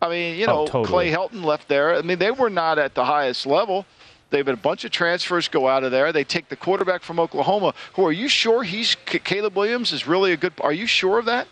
I 0.00 0.08
mean, 0.08 0.36
you 0.38 0.46
Oh, 0.46 0.60
know, 0.60 0.66
totally. 0.66 0.86
Clay 0.86 1.10
Helton 1.10 1.44
left 1.44 1.68
there. 1.68 1.94
I 1.96 2.02
mean, 2.02 2.18
they 2.18 2.30
were 2.30 2.50
not 2.50 2.78
at 2.78 2.94
the 2.94 3.04
highest 3.04 3.44
level. 3.46 3.86
They've 4.30 4.46
had 4.46 4.54
a 4.54 4.56
bunch 4.56 4.84
of 4.84 4.90
transfers 4.92 5.48
go 5.48 5.68
out 5.68 5.84
of 5.84 5.90
there. 5.90 6.12
They 6.12 6.24
take 6.24 6.48
the 6.48 6.56
quarterback 6.56 7.02
from 7.02 7.20
Oklahoma. 7.20 7.74
Who 7.94 8.06
are 8.06 8.12
you 8.12 8.28
sure 8.28 8.62
he's 8.62 8.94
Caleb 9.04 9.54
Williams 9.56 9.92
is 9.92 10.06
really 10.06 10.32
a 10.32 10.36
good? 10.36 10.54
Are 10.60 10.72
you 10.72 10.86
sure 10.86 11.18
of 11.18 11.24
that? 11.26 11.48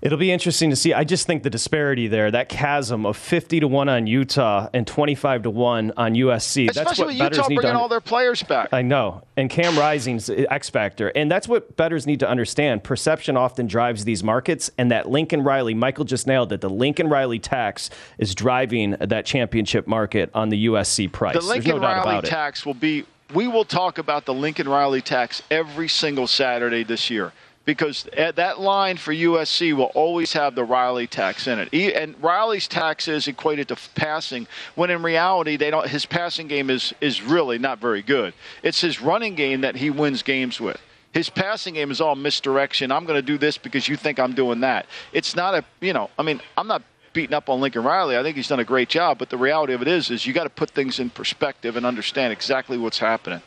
It'll 0.00 0.18
be 0.18 0.30
interesting 0.30 0.70
to 0.70 0.76
see. 0.76 0.94
I 0.94 1.04
just 1.04 1.26
think 1.26 1.42
the 1.42 1.50
disparity 1.50 2.06
there, 2.06 2.30
that 2.30 2.48
chasm 2.48 3.04
of 3.04 3.16
50 3.16 3.60
to 3.60 3.68
1 3.68 3.88
on 3.88 4.06
Utah 4.06 4.68
and 4.72 4.86
25 4.86 5.42
to 5.44 5.50
1 5.50 5.92
on 5.96 6.14
USC. 6.14 6.70
Especially 6.70 6.72
that's 6.72 6.98
what 6.98 7.06
with 7.08 7.16
Utah 7.16 7.48
need 7.48 7.56
bringing 7.56 7.72
to 7.72 7.78
all 7.78 7.88
their 7.88 8.00
players 8.00 8.42
back. 8.42 8.68
I 8.72 8.82
know. 8.82 9.22
And 9.36 9.50
Cam 9.50 9.76
Rising's 9.76 10.30
X 10.30 10.70
factor. 10.70 11.08
And 11.08 11.30
that's 11.30 11.48
what 11.48 11.76
bettors 11.76 12.06
need 12.06 12.20
to 12.20 12.28
understand. 12.28 12.84
Perception 12.84 13.36
often 13.36 13.66
drives 13.66 14.04
these 14.04 14.22
markets. 14.22 14.70
And 14.78 14.90
that 14.90 15.08
Lincoln 15.10 15.42
Riley, 15.42 15.74
Michael 15.74 16.04
just 16.04 16.26
nailed 16.26 16.52
it. 16.52 16.60
The 16.60 16.70
Lincoln 16.70 17.08
Riley 17.08 17.38
tax 17.38 17.90
is 18.18 18.34
driving 18.34 18.92
that 19.00 19.26
championship 19.26 19.86
market 19.86 20.30
on 20.34 20.48
the 20.48 20.66
USC 20.66 21.10
price. 21.10 21.34
The 21.34 21.40
Lincoln 21.40 21.72
no 21.72 21.78
doubt 21.80 22.04
Riley 22.04 22.10
about 22.10 22.24
it. 22.24 22.28
tax 22.28 22.64
will 22.64 22.74
be. 22.74 23.04
We 23.34 23.46
will 23.46 23.64
talk 23.66 23.98
about 23.98 24.24
the 24.24 24.32
Lincoln 24.32 24.68
Riley 24.68 25.02
tax 25.02 25.42
every 25.50 25.88
single 25.88 26.26
Saturday 26.26 26.82
this 26.82 27.10
year 27.10 27.32
because 27.68 28.06
at 28.16 28.36
that 28.36 28.58
line 28.58 28.96
for 28.96 29.12
USC 29.12 29.76
will 29.76 29.92
always 29.94 30.32
have 30.32 30.54
the 30.54 30.64
Riley 30.64 31.06
tax 31.06 31.46
in 31.46 31.58
it. 31.58 31.68
And 31.74 32.14
Riley's 32.22 32.66
tax 32.66 33.08
is 33.08 33.28
equated 33.28 33.68
to 33.68 33.76
passing, 33.94 34.46
when 34.74 34.88
in 34.88 35.02
reality 35.02 35.58
they 35.58 35.70
don't. 35.70 35.86
His 35.86 36.06
passing 36.06 36.48
game 36.48 36.70
is 36.70 36.94
is 37.02 37.20
really 37.20 37.58
not 37.58 37.78
very 37.78 38.00
good. 38.00 38.32
It's 38.62 38.80
his 38.80 39.02
running 39.02 39.34
game 39.34 39.60
that 39.60 39.76
he 39.76 39.90
wins 39.90 40.22
games 40.22 40.58
with. 40.58 40.80
His 41.12 41.28
passing 41.28 41.74
game 41.74 41.90
is 41.90 42.00
all 42.00 42.14
misdirection. 42.14 42.90
I'm 42.90 43.04
going 43.04 43.18
to 43.18 43.26
do 43.26 43.36
this 43.36 43.58
because 43.58 43.86
you 43.86 43.96
think 43.96 44.18
I'm 44.18 44.32
doing 44.32 44.60
that. 44.60 44.86
It's 45.12 45.36
not 45.36 45.54
a 45.54 45.62
you 45.82 45.92
know. 45.92 46.08
I 46.18 46.22
mean, 46.22 46.40
I'm 46.56 46.68
not 46.68 46.82
beating 47.12 47.34
up 47.34 47.50
on 47.50 47.60
Lincoln 47.60 47.84
Riley. 47.84 48.16
I 48.16 48.22
think 48.22 48.36
he's 48.36 48.48
done 48.48 48.60
a 48.60 48.64
great 48.64 48.88
job. 48.88 49.18
But 49.18 49.28
the 49.28 49.36
reality 49.36 49.74
of 49.74 49.82
it 49.82 49.88
is, 49.88 50.10
is 50.10 50.24
you 50.24 50.32
got 50.32 50.44
to 50.44 50.50
put 50.50 50.70
things 50.70 51.00
in 51.00 51.10
perspective 51.10 51.76
and 51.76 51.84
understand 51.84 52.32
exactly 52.32 52.78
what's 52.78 52.98
happening. 52.98 53.42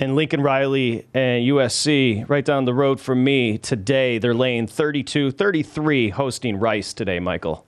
And 0.00 0.16
Lincoln 0.16 0.40
Riley 0.40 1.06
and 1.12 1.44
USC, 1.44 2.26
right 2.26 2.42
down 2.42 2.64
the 2.64 2.72
road 2.72 2.98
from 2.98 3.22
me 3.22 3.58
today, 3.58 4.16
they're 4.16 4.32
laying 4.32 4.66
32 4.66 5.30
33 5.30 6.08
hosting 6.08 6.56
Rice 6.58 6.94
today, 6.94 7.20
Michael. 7.20 7.66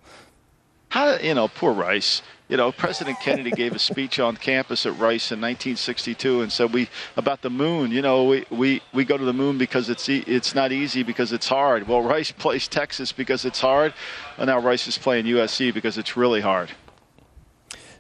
How 0.89 1.19
you 1.19 1.35
know, 1.35 1.49
poor 1.49 1.75
Rice. 1.75 2.23
You 2.49 2.57
know, 2.57 2.73
President 2.73 3.21
Kennedy 3.21 3.51
gave 3.51 3.75
a 3.75 3.79
speech 3.79 4.19
on 4.19 4.37
campus 4.37 4.87
at 4.87 4.93
Rice 4.93 5.31
in 5.31 5.41
1962 5.43 6.41
and 6.41 6.51
said 6.51 6.73
we 6.73 6.89
about 7.19 7.43
the 7.43 7.51
moon. 7.51 7.91
You 7.91 8.01
know, 8.01 8.25
we, 8.25 8.47
we, 8.51 8.83
we 8.95 9.05
go 9.05 9.19
to 9.19 9.25
the 9.25 9.33
moon 9.35 9.59
because 9.59 9.91
it's 9.91 10.09
e- 10.09 10.25
it's 10.27 10.55
not 10.55 10.73
easy 10.73 11.03
because 11.03 11.33
it's 11.33 11.49
hard. 11.49 11.87
Well, 11.87 12.01
Rice 12.01 12.33
plays 12.39 12.67
Texas 12.67 13.13
because 13.13 13.45
it's 13.45 13.61
hard, 13.61 13.93
and 14.39 14.47
now 14.47 14.59
Rice 14.59 14.89
is 14.89 14.97
playing 14.97 15.27
USC 15.27 15.73
because 15.75 15.99
it's 15.99 16.17
really 16.17 16.41
hard. 16.41 16.71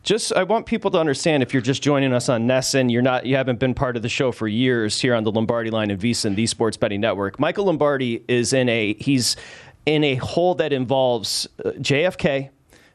Just, 0.03 0.33
I 0.33 0.43
want 0.43 0.67
people 0.67 0.91
to 0.91 0.99
understand 0.99 1.45
if 1.45 1.53
you're 1.53 1.63
just 1.63 1.81
joining 1.81 2.13
us 2.13 2.29
on 2.29 2.47
Nesson, 2.47 2.91
you're 2.91 3.03
not, 3.03 3.25
you 3.25 3.37
haven't 3.37 3.61
been 3.61 3.73
part 3.73 3.97
of 3.97 4.03
the 4.03 4.09
show 4.09 4.33
for 4.33 4.49
years 4.49 5.01
here 5.01 5.15
on 5.15 5.23
the 5.23 5.31
Lombardi 5.31 5.71
line 5.71 5.93
and 5.93 6.01
VSiN, 6.01 6.35
the 6.35 6.47
Sports 6.49 6.77
Betting 6.77 7.01
Network. 7.01 7.39
Michael 7.39 7.67
Lombardi 7.67 8.25
is 8.27 8.53
in 8.53 8.69
a, 8.69 8.95
he's 8.95 9.37
in 9.87 10.03
a 10.03 10.17
hole 10.17 10.57
that 10.57 10.73
involves 10.73 11.49
uh, 11.65 11.71
JFK, 11.71 12.51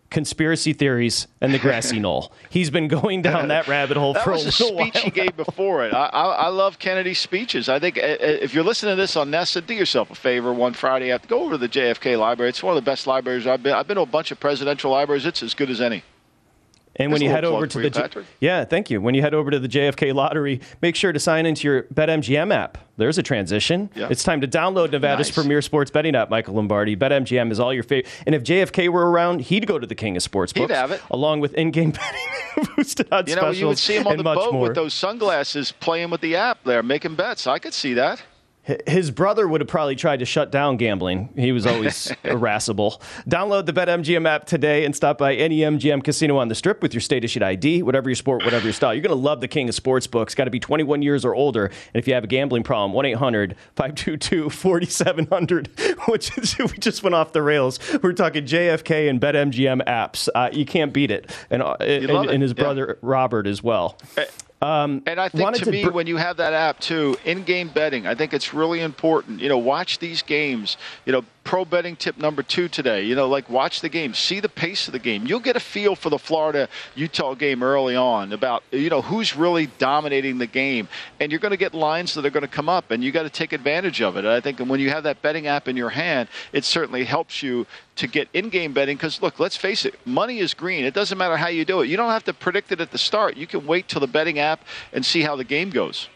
conspiracy 0.10 0.74
theories, 0.74 1.28
and 1.40 1.54
the 1.54 1.60
grassy 1.60 1.98
knoll. 2.02 2.34
He's 2.50 2.70
been 2.70 2.90
going 2.90 3.22
down 3.22 3.48
that 3.50 3.70
rabbit 3.70 3.96
hole 3.96 4.12
That 4.14 4.26
for 4.26 4.32
was 4.32 4.46
a 4.46 4.52
speech 4.52 4.74
while. 4.74 4.92
he 4.92 5.10
gave 5.10 5.38
before 5.38 5.86
it. 5.86 5.94
I, 5.94 6.08
I, 6.08 6.26
I 6.26 6.48
love 6.50 6.78
Kennedy's 6.78 7.20
speeches. 7.20 7.70
I 7.70 7.80
think 7.80 7.98
uh, 7.98 8.02
uh, 8.02 8.16
if 8.20 8.54
you're 8.54 8.66
listening 8.66 8.98
to 8.98 9.02
this 9.02 9.16
on 9.16 9.32
Nessa, 9.32 9.62
do 9.62 9.74
yourself 9.74 10.12
a 10.12 10.16
favor. 10.16 10.52
One 10.52 10.74
Friday, 10.74 11.12
after 11.12 11.30
go 11.30 11.44
over 11.44 11.52
to 11.54 11.58
the 11.58 11.70
JFK 11.70 12.20
Library. 12.20 12.50
It's 12.50 12.62
one 12.62 12.78
of 12.78 12.84
the 12.84 12.90
best 12.90 13.08
libraries 13.08 13.48
I've 13.48 13.64
been. 13.64 13.74
I've 13.74 13.88
been 13.88 13.96
to 13.96 14.02
a 14.02 14.06
bunch 14.06 14.32
of 14.32 14.42
presidential 14.42 14.92
libraries. 14.92 15.26
It's 15.26 15.42
as 15.42 15.54
good 15.54 15.70
as 15.70 15.80
any. 15.80 16.04
And 17.00 17.12
when 17.12 17.22
you 17.22 17.30
head 17.30 17.46
over 17.46 17.68
to 17.68 17.80
the 17.80 17.92
Patrick. 17.92 18.25
yeah, 18.39 18.66
thank 18.66 18.89
you. 18.89 19.00
When 19.01 19.13
you 19.16 19.22
head 19.22 19.34
over 19.34 19.51
to 19.51 19.60
the 19.60 19.68
JFK 19.68 20.13
Lottery, 20.13 20.62
make 20.82 20.96
sure 20.96 21.13
to 21.13 21.20
sign 21.20 21.46
into 21.46 21.68
your 21.68 21.84
BetMGM 21.84 22.54
app. 22.54 22.77
There's 22.98 23.18
a 23.20 23.24
transition. 23.24 23.89
Yeah. 23.96 24.08
It's 24.10 24.24
time 24.24 24.42
to 24.42 24.48
download 24.48 24.92
Nevada's 24.92 25.27
Nice. 25.27 25.36
premier 25.36 25.62
sports 25.62 25.92
betting 25.92 26.16
app, 26.16 26.30
Michael 26.32 26.56
Lombardi. 26.56 26.96
BetMGM 26.96 27.51
is 27.51 27.60
all 27.60 27.72
your 27.74 27.84
favorite. 27.84 28.12
And 28.25 28.34
if 28.34 28.44
JFK 28.44 28.89
were 28.89 29.12
around, 29.12 29.42
he'd 29.42 29.68
go 29.68 29.77
to 29.77 29.86
the 29.86 29.94
king 29.96 30.18
of 30.18 30.24
sports 30.24 30.51
He'd 30.54 30.72
have 30.72 30.89
it. 30.92 31.01
along 31.12 31.39
with 31.42 31.54
in-game 31.54 31.92
betting, 32.56 32.70
boosted 32.75 33.08
odds 33.12 33.30
You 33.30 33.36
know, 33.36 33.51
you 33.51 33.68
would 33.68 33.77
see 33.77 33.96
him 33.98 34.08
on 34.08 34.18
the 34.18 34.24
boat 34.24 34.51
more. 34.54 34.63
with 34.63 34.75
those 34.75 34.94
sunglasses, 34.96 35.72
playing 35.72 36.10
with 36.10 36.22
the 36.22 36.36
app 36.36 36.63
there, 36.63 36.82
making 36.82 37.13
bets. 37.16 37.46
I 37.46 37.60
could 37.60 37.74
see 37.74 37.94
that. 37.94 38.24
His 38.86 39.12
brother 39.12 39.48
would 39.48 39.62
have 39.62 39.68
probably 39.68 39.96
tried 39.96 40.20
to 40.20 40.26
shut 40.26 40.52
down 40.52 40.78
gambling. 40.78 41.30
He 41.36 41.52
was 41.52 41.66
always 41.66 42.12
irascible. 42.24 43.02
Download 43.28 43.66
the 43.66 43.74
BetMGM 43.74 44.28
app 44.28 44.46
today 44.46 44.84
and 44.84 44.96
stop 44.96 45.18
by 45.18 45.36
any 45.36 45.60
MGM 45.60 46.04
casino 46.04 46.38
on 46.38 46.50
the 46.50 46.56
strip 46.56 46.82
with 46.82 46.94
your 46.94 47.02
state 47.02 47.24
issued 47.24 47.44
ID, 47.44 47.84
whatever 47.84 48.10
your 48.10 48.16
sport, 48.16 48.44
whatever 48.44 48.66
your 48.66 48.74
style. 48.74 48.94
You're 48.94 49.04
going 49.04 49.10
to 49.10 49.16
love 49.16 49.42
the 49.42 49.48
king 49.48 49.70
of 49.70 49.76
sportsbooks. 49.76 50.36
Got 50.36 50.46
to 50.46 50.52
be 50.52 50.60
21 50.60 51.02
years 51.02 51.24
or 51.24 51.34
older. 51.34 51.66
And 51.66 51.96
if 51.96 52.08
you 52.08 52.14
have 52.14 52.24
a 52.24 52.28
gambling 52.28 52.64
problem, 52.64 52.94
1 52.94 53.06
800 53.06 53.56
522 53.76 54.50
4700, 54.50 55.70
which 56.08 56.38
is- 56.38 56.58
we 56.60 56.78
just 56.78 57.04
went 57.04 57.16
off 57.16 57.34
the 57.34 57.42
rails. 57.42 57.80
We're 58.02 58.14
talking 58.14 58.46
JFK 58.46 59.10
and 59.10 59.22
BetMGM 59.22 59.86
apps. 59.86 60.30
Uh, 60.34 60.50
you 60.52 60.66
can't 60.66 60.94
beat 60.94 61.12
it. 61.12 61.32
And, 61.50 61.62
uh, 61.62 61.78
and, 61.80 62.10
and 62.10 62.42
his 62.42 62.54
yeah. 62.56 62.64
brother, 62.64 63.00
Robert, 63.02 63.48
as 63.48 63.64
well. 63.64 63.98
Um, 64.62 65.04
and 65.06 65.20
I 65.20 65.30
think 65.30 65.54
to 65.56 65.66
to 65.66 65.72
me, 65.72 65.84
br- 65.86 65.92
when 65.92 66.08
you 66.08 66.18
have 66.18 66.38
that 66.38 66.54
app 66.54 66.80
too, 66.80 67.18
in-game 67.26 67.70
betting, 67.70 68.08
I 68.08 68.16
think 68.16 68.34
it's 68.34 68.54
really 68.54 68.82
important. 68.82 69.40
You 69.40 69.50
know, 69.50 69.58
watch 69.58 70.00
these 70.00 70.24
games. 70.24 70.78
You 71.06 71.14
know, 71.14 71.26
pro 71.48 71.63
betting 71.63 71.96
tip 71.96 72.18
number 72.18 72.44
two 72.44 72.68
today. 72.68 73.06
You 73.06 73.16
know, 73.16 73.25
like 73.30 73.50
watch 73.50 73.80
the 73.80 73.88
game, 73.88 74.13
see 74.13 74.42
the 74.42 74.50
pace 74.50 74.89
of 74.89 74.92
the 74.92 75.00
game. 75.00 75.25
You'll 75.25 75.39
get 75.39 75.56
a 75.56 75.62
feel 75.62 75.96
for 75.96 76.10
the 76.10 76.20
Florida 76.20 76.68
Utah 76.94 77.36
game 77.36 77.63
early 77.63 77.96
on 77.96 78.34
about 78.34 78.63
you 78.72 78.89
know 78.89 79.01
who's 79.01 79.34
really 79.34 79.68
dominating 79.80 80.39
the 80.39 80.46
game, 80.46 80.89
and 81.22 81.32
you're 81.32 81.39
going 81.39 81.51
to 81.51 81.58
get 81.58 81.74
lines 81.74 82.13
that 82.16 82.25
are 82.25 82.30
going 82.30 82.42
to 82.42 82.50
come 82.50 82.68
up, 82.68 82.92
and 82.92 83.01
you 83.01 83.13
got 83.13 83.24
to 83.24 83.30
take 83.30 83.54
advantage 83.54 84.01
of 84.01 84.18
it. 84.18 84.25
And 84.25 84.34
I 84.34 84.42
think 84.42 84.60
when 84.60 84.82
you 84.82 84.89
have 84.89 85.04
that 85.04 85.22
betting 85.22 85.48
app 85.48 85.70
in 85.70 85.77
your 85.77 85.89
hand, 85.89 86.27
it 86.51 86.66
certainly 86.66 87.06
helps 87.06 87.42
you 87.42 87.66
to 87.96 88.08
get 88.08 88.27
in-game 88.34 88.74
betting. 88.74 88.98
Because 88.98 89.22
look, 89.22 89.39
let's 89.39 89.56
face 89.56 89.86
it, 89.86 89.96
money 90.06 90.39
is 90.39 90.54
green. 90.54 90.84
It 90.84 90.94
doesn't 90.94 91.18
matter 91.18 91.38
how 91.38 91.48
you 91.48 91.63
do 91.63 91.80
it. 91.80 91.88
You 91.88 91.96
don't 91.96 92.12
have 92.12 92.25
to 92.25 92.34
predict 92.34 92.74
it 92.74 92.82
at 92.82 92.92
the 92.92 92.98
start. 92.98 93.38
You 93.38 93.48
can 93.48 93.66
wait 93.66 93.88
till 93.88 94.01
the 94.01 94.08
betting 94.08 94.38
app 94.38 94.66
and 94.92 95.06
see 95.06 95.22
how 95.22 95.38
the 95.38 95.46
game 95.46 95.70
goes. 95.70 96.10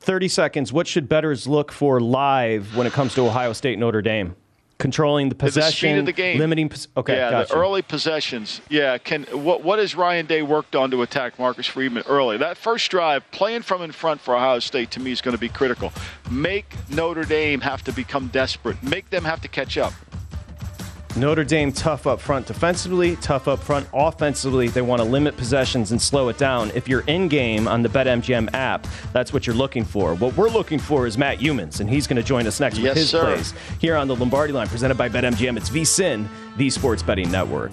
30 0.00 0.28
seconds. 0.28 0.72
What 0.72 0.86
should 0.86 1.10
bettors 1.10 1.46
look 1.46 1.72
for 1.72 2.00
live 2.00 2.74
when 2.74 2.86
it 2.86 2.94
comes 2.94 3.12
to 3.16 3.26
Ohio 3.26 3.52
State 3.52 3.78
Notre 3.78 4.00
Dame? 4.00 4.34
Controlling 4.78 5.28
the 5.28 5.34
The 5.34 5.44
possession, 5.44 5.98
of 5.98 6.06
the 6.06 6.12
game. 6.12 6.38
limiting. 6.38 6.68
pos- 6.68 6.86
Okay, 6.96 7.16
yeah, 7.16 7.30
gotcha. 7.32 7.52
the 7.52 7.58
early 7.58 7.82
possessions. 7.82 8.60
Yeah, 8.68 8.96
can 8.98 9.24
what 9.24 9.64
what 9.64 9.80
has 9.80 9.96
Ryan 9.96 10.26
Day 10.26 10.42
worked 10.42 10.76
on 10.76 10.92
to 10.92 11.02
attack 11.02 11.36
Marcus 11.36 11.66
Freeman 11.66 12.04
early? 12.06 12.36
That 12.36 12.56
first 12.56 12.88
drive, 12.88 13.28
playing 13.32 13.62
from 13.62 13.82
in 13.82 13.90
front 13.90 14.20
for 14.20 14.36
Ohio 14.36 14.60
State 14.60 14.92
to 14.92 15.00
me 15.00 15.10
is 15.10 15.20
going 15.20 15.34
to 15.36 15.40
be 15.40 15.48
critical. 15.48 15.92
Make 16.30 16.74
Notre 16.90 17.24
Dame 17.24 17.60
have 17.62 17.82
to 17.84 17.92
become 17.92 18.28
desperate. 18.28 18.80
Make 18.80 19.10
them 19.10 19.24
have 19.24 19.40
to 19.40 19.48
catch 19.48 19.76
up. 19.76 19.92
Notre 21.18 21.42
Dame 21.42 21.72
tough 21.72 22.06
up 22.06 22.20
front 22.20 22.46
defensively, 22.46 23.16
tough 23.16 23.48
up 23.48 23.58
front 23.58 23.88
offensively. 23.92 24.68
They 24.68 24.82
want 24.82 25.02
to 25.02 25.08
limit 25.08 25.36
possessions 25.36 25.90
and 25.90 26.00
slow 26.00 26.28
it 26.28 26.38
down. 26.38 26.70
If 26.76 26.86
you're 26.88 27.00
in 27.08 27.26
game 27.26 27.66
on 27.66 27.82
the 27.82 27.88
BetMGM 27.88 28.50
app, 28.54 28.86
that's 29.12 29.32
what 29.32 29.44
you're 29.46 29.56
looking 29.56 29.84
for. 29.84 30.14
What 30.14 30.36
we're 30.36 30.48
looking 30.48 30.78
for 30.78 31.08
is 31.08 31.18
Matt 31.18 31.38
Youmans, 31.38 31.80
and 31.80 31.90
he's 31.90 32.06
going 32.06 32.18
to 32.18 32.22
join 32.22 32.46
us 32.46 32.60
next 32.60 32.78
Yes, 32.78 32.90
with 32.90 32.96
his 32.98 33.10
sir. 33.10 33.20
plays 33.34 33.52
here 33.80 33.96
on 33.96 34.06
the 34.06 34.14
Lombardi 34.14 34.52
line, 34.52 34.68
presented 34.68 34.96
by 34.96 35.08
BetMGM. 35.08 35.56
It's 35.56 35.70
VSIN, 35.70 36.28
the 36.56 36.70
Sports 36.70 37.02
Betting 37.02 37.30
Network. 37.32 37.72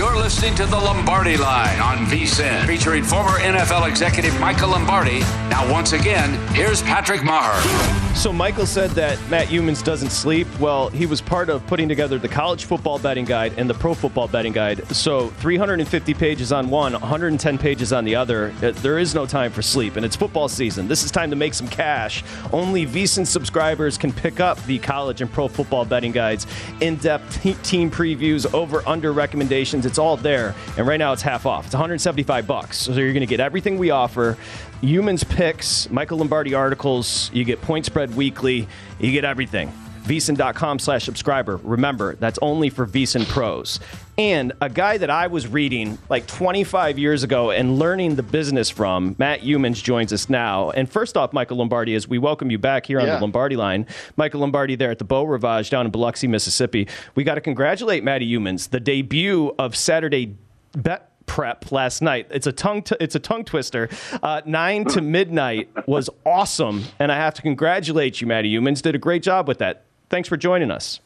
You're 0.00 0.16
listening 0.16 0.54
to 0.54 0.64
the 0.64 0.78
Lombardi 0.78 1.36
Line 1.36 1.78
on 1.78 2.06
VSIN, 2.06 2.66
featuring 2.66 3.04
former 3.04 3.38
NFL 3.38 3.86
executive 3.86 4.32
Michael 4.40 4.70
Lombardi. 4.70 5.20
Now, 5.50 5.70
once 5.70 5.92
again, 5.92 6.32
here's 6.54 6.80
Patrick 6.80 7.20
Meagher. 7.20 8.16
So 8.16 8.32
Michael 8.32 8.64
said 8.64 8.90
that 8.92 9.18
Matt 9.28 9.48
Youmans 9.48 9.84
doesn't 9.84 10.08
sleep. 10.08 10.46
Well, 10.58 10.88
he 10.88 11.04
was 11.04 11.20
part 11.20 11.50
of 11.50 11.66
putting 11.66 11.86
together 11.86 12.18
the 12.18 12.28
college 12.28 12.64
football 12.64 12.98
betting 12.98 13.26
guide 13.26 13.52
and 13.58 13.68
the 13.68 13.74
pro 13.74 13.92
football 13.92 14.26
betting 14.26 14.54
guide. 14.54 14.86
So 14.94 15.28
350 15.28 16.14
pages 16.14 16.50
on 16.50 16.70
one, 16.70 16.92
110 16.94 17.58
pages 17.58 17.92
on 17.92 18.04
the 18.06 18.16
other. 18.16 18.54
Uh, 18.62 18.70
There 18.70 18.98
is 18.98 19.14
no 19.14 19.26
time 19.26 19.52
for 19.52 19.60
sleep, 19.60 19.96
and 19.96 20.04
it's 20.06 20.16
football 20.16 20.48
season. 20.48 20.88
This 20.88 21.04
is 21.04 21.10
time 21.10 21.28
to 21.28 21.36
make 21.36 21.52
some 21.52 21.68
cash. 21.68 22.24
Only 22.52 22.86
VSiN 22.86 23.26
subscribers 23.26 23.98
can 23.98 24.12
pick 24.12 24.40
up 24.40 24.62
the 24.64 24.78
college 24.78 25.20
and 25.20 25.30
pro 25.30 25.46
football 25.46 25.84
betting 25.84 26.12
guides, 26.12 26.46
in-depth 26.80 27.42
team 27.62 27.90
previews, 27.90 28.52
over/under 28.54 29.12
recommendations. 29.12 29.89
It's 29.90 29.98
all 29.98 30.16
there, 30.16 30.54
and 30.76 30.86
right 30.86 30.98
now 30.98 31.12
it's 31.12 31.20
half 31.20 31.46
off. 31.46 31.66
It's 31.66 31.74
175 31.74 32.46
bucks. 32.46 32.78
So 32.78 32.92
you're 32.92 33.12
going 33.12 33.22
to 33.22 33.26
get 33.26 33.40
everything 33.40 33.76
we 33.76 33.90
offer. 33.90 34.38
Youmans 34.82 35.28
picks, 35.28 35.90
Michael 35.90 36.18
Lombardi 36.18 36.54
articles. 36.54 37.28
You 37.34 37.42
get 37.42 37.60
point 37.60 37.86
spread 37.86 38.14
weekly. 38.14 38.68
You 39.00 39.10
get 39.10 39.24
everything. 39.24 39.72
VSiN.com 40.04 40.78
slash 40.78 41.04
subscriber. 41.04 41.56
Remember, 41.64 42.14
that's 42.14 42.38
only 42.40 42.70
for 42.70 42.86
VSiN 42.86 43.26
pros. 43.26 43.80
And 44.20 44.52
a 44.60 44.68
guy 44.68 44.98
that 44.98 45.08
I 45.08 45.28
was 45.28 45.48
reading 45.48 45.96
like 46.10 46.26
25 46.26 46.98
years 46.98 47.22
ago 47.22 47.50
and 47.52 47.78
learning 47.78 48.16
the 48.16 48.22
business 48.22 48.68
from, 48.68 49.16
Matt 49.18 49.40
Youmans, 49.40 49.82
joins 49.82 50.12
us 50.12 50.28
now. 50.28 50.68
And 50.72 50.90
first 50.92 51.16
off, 51.16 51.32
Michael 51.32 51.56
Lombardi, 51.56 51.94
as 51.94 52.06
we 52.06 52.18
welcome 52.18 52.50
you 52.50 52.58
back 52.58 52.84
here 52.84 53.00
on 53.00 53.06
Yeah. 53.06 53.14
the 53.14 53.22
Lombardi 53.22 53.56
line, 53.56 53.86
Michael 54.18 54.40
Lombardi 54.40 54.76
there 54.76 54.90
at 54.90 54.98
the 54.98 55.06
Beau 55.06 55.24
Rivage 55.24 55.70
down 55.70 55.86
in 55.86 55.90
Biloxi, 55.90 56.26
Mississippi. 56.26 56.86
We 57.14 57.24
got 57.24 57.36
to 57.36 57.40
congratulate 57.40 58.04
Matty 58.04 58.30
Youmans, 58.30 58.68
the 58.68 58.78
debut 58.78 59.54
of 59.58 59.74
Saturday 59.74 60.36
Bet 60.76 61.08
prep 61.24 61.72
last 61.72 62.02
night. 62.02 62.26
It's 62.30 62.46
a 62.46 62.52
tongue 62.52 62.82
t- 62.82 62.96
it's 63.00 63.14
a 63.14 63.20
tongue 63.20 63.44
twister. 63.46 63.88
Uh, 64.22 64.42
nine 64.44 64.84
to 64.84 65.00
midnight 65.00 65.70
was 65.86 66.10
awesome, 66.26 66.84
and 66.98 67.10
I 67.10 67.16
have 67.16 67.32
to 67.34 67.42
congratulate 67.42 68.20
you, 68.20 68.26
Matty 68.26 68.52
Youmans. 68.54 68.82
Did 68.82 68.94
a 68.94 68.98
great 68.98 69.22
job 69.22 69.48
with 69.48 69.56
that. 69.60 69.84
Thanks 70.10 70.28
for 70.28 70.36
joining 70.36 70.70
us. 70.70 71.00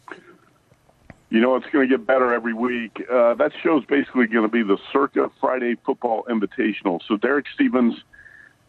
You 1.31 1.41
know, 1.41 1.57
it's 1.57 1.67
going 1.73 1.89
to 1.89 1.97
get 1.97 2.07
better 2.07 2.33
every 2.33 2.55
week. 2.55 3.05
Uh, 3.11 3.35
that 3.35 3.53
show's 3.63 3.85
basically 3.87 4.27
going 4.27 4.47
to 4.47 4.53
be 4.53 4.63
the 4.63 4.79
Circa 4.93 5.31
Friday 5.41 5.77
Football 5.85 6.25
Invitational. 6.29 7.01
So 7.09 7.17
Derek 7.17 7.47
Stevens, 7.53 7.97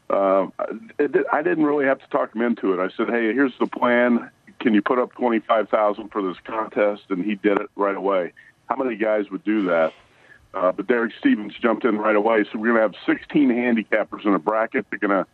uh, 0.10 0.48
I 1.32 1.41
didn't 1.44 1.65
really 1.65 1.86
have 1.86 2.00
to 2.00 2.08
talk 2.08 2.36
him 2.36 2.41
into 2.41 2.74
it. 2.74 2.80
I 2.80 2.89
said, 2.96 3.10
"Hey, 3.10 3.34
here's 3.34 3.54
the 3.60 3.68
plan. 3.68 4.32
Can 4.60 4.74
you 4.74 4.82
put 4.82 5.00
up 5.00 5.13
twenty 5.13 5.39
five 5.39 5.70
thousand 5.70 6.10
for 6.10 6.22
this 6.22 6.38
contest?" 6.44 7.04
And 7.10 7.24
he 7.24 7.36
did 7.36 7.60
it 7.60 7.70
right 7.76 7.96
away. 7.96 8.34
How 8.68 8.76
many 8.78 8.96
guys 8.96 9.30
would 9.30 9.44
do 9.44 9.65
that? 9.68 9.94
Uh, 10.56 10.72
but 10.72 10.88
Derek 10.88 11.12
Stevens 11.20 11.54
jumped 11.62 11.84
in 11.84 11.98
right 11.98 12.15
away. 12.15 12.46
So 12.46 12.58
we're 12.58 12.74
going 12.74 12.78
to 12.78 12.82
have 12.82 12.96
16 13.06 13.50
handicappers 13.50 14.26
in 14.26 14.34
a 14.34 14.39
bracket. 14.39 14.86
They're 14.89 15.00
going 15.00 15.12
to 15.12 15.28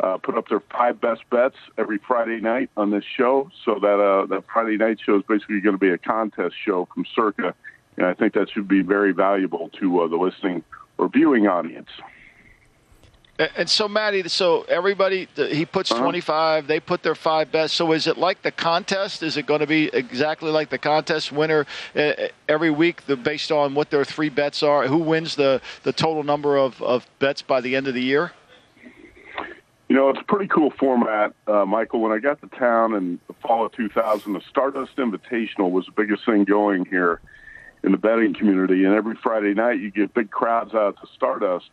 uh, 0.00 0.18
put 0.18 0.36
up 0.36 0.48
their 0.48 0.60
five 0.60 1.00
best 1.00 1.22
bets 1.30 1.56
every 1.78 1.98
Friday 1.98 2.40
night 2.40 2.70
on 2.76 2.90
this 2.90 3.04
show. 3.04 3.50
So 3.64 3.78
that 3.80 4.00
uh, 4.00 4.26
that 4.26 4.44
Friday 4.52 4.76
night 4.76 4.98
show 5.04 5.16
is 5.16 5.22
basically 5.28 5.60
going 5.60 5.74
to 5.74 5.80
be 5.80 5.90
a 5.90 5.98
contest 5.98 6.54
show 6.64 6.88
from 6.92 7.04
Circa, 7.14 7.54
and 7.96 8.06
I 8.06 8.14
think 8.14 8.34
that 8.34 8.50
should 8.50 8.68
be 8.68 8.82
very 8.82 9.12
valuable 9.12 9.70
to 9.80 10.02
uh, 10.02 10.08
the 10.08 10.16
listening 10.16 10.62
or 10.98 11.08
viewing 11.08 11.46
audience. 11.46 11.90
And 13.38 13.68
so, 13.68 13.86
Matty, 13.86 14.26
so 14.28 14.62
everybody, 14.62 15.28
he 15.36 15.66
puts 15.66 15.90
Uh-huh. 15.90 16.00
25, 16.00 16.66
they 16.66 16.80
put 16.80 17.02
their 17.02 17.14
five 17.14 17.52
best. 17.52 17.74
So 17.74 17.92
is 17.92 18.06
it 18.06 18.16
like 18.16 18.40
the 18.40 18.50
contest? 18.50 19.22
Is 19.22 19.36
it 19.36 19.44
going 19.44 19.60
to 19.60 19.66
be 19.66 19.90
exactly 19.92 20.50
like 20.50 20.70
the 20.70 20.78
contest 20.78 21.32
winner 21.32 21.66
uh, 21.94 22.12
every 22.48 22.70
week 22.70 23.04
the, 23.04 23.14
based 23.14 23.52
on 23.52 23.74
what 23.74 23.90
their 23.90 24.06
three 24.06 24.30
bets 24.30 24.62
are? 24.62 24.86
Who 24.86 24.96
wins 24.96 25.36
the, 25.36 25.60
the 25.82 25.92
total 25.92 26.22
number 26.22 26.56
of, 26.56 26.80
of 26.80 27.06
bets 27.18 27.42
by 27.42 27.60
the 27.60 27.76
end 27.76 27.88
of 27.88 27.92
the 27.94 28.02
year? 28.02 28.32
You 29.96 30.02
know, 30.02 30.10
it's 30.10 30.20
a 30.20 30.24
pretty 30.24 30.46
cool 30.46 30.70
format, 30.78 31.32
uh, 31.46 31.64
Michael. 31.64 32.02
When 32.02 32.12
I 32.12 32.18
got 32.18 32.42
to 32.42 32.48
town 32.48 32.92
in 32.92 33.18
the 33.28 33.32
fall 33.32 33.64
of 33.64 33.72
2000, 33.72 34.34
the 34.34 34.42
Stardust 34.46 34.94
Invitational 34.96 35.70
was 35.70 35.86
the 35.86 35.92
biggest 35.92 36.26
thing 36.26 36.44
going 36.44 36.84
here 36.84 37.22
in 37.82 37.92
the 37.92 37.96
betting 37.96 38.34
community. 38.34 38.84
And 38.84 38.92
every 38.92 39.14
Friday 39.14 39.54
night, 39.54 39.80
you 39.80 39.90
get 39.90 40.12
big 40.12 40.30
crowds 40.30 40.74
out 40.74 41.00
to 41.00 41.06
Stardust. 41.14 41.70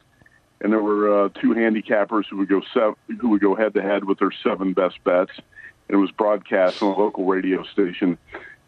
And 0.62 0.72
there 0.72 0.82
were 0.82 1.26
uh, 1.26 1.30
two 1.42 1.50
handicappers 1.50 2.24
who 2.30 2.38
would 2.38 2.48
go 2.48 2.62
sev- 2.74 2.96
who 3.20 3.28
would 3.28 3.42
go 3.42 3.56
head 3.56 3.74
to 3.74 3.82
head 3.82 4.06
with 4.06 4.20
their 4.20 4.32
seven 4.42 4.72
best 4.72 5.04
bets. 5.04 5.34
And 5.90 5.98
it 5.98 5.98
was 5.98 6.12
broadcast 6.12 6.82
on 6.82 6.94
a 6.94 6.98
local 6.98 7.26
radio 7.26 7.66
station, 7.74 8.18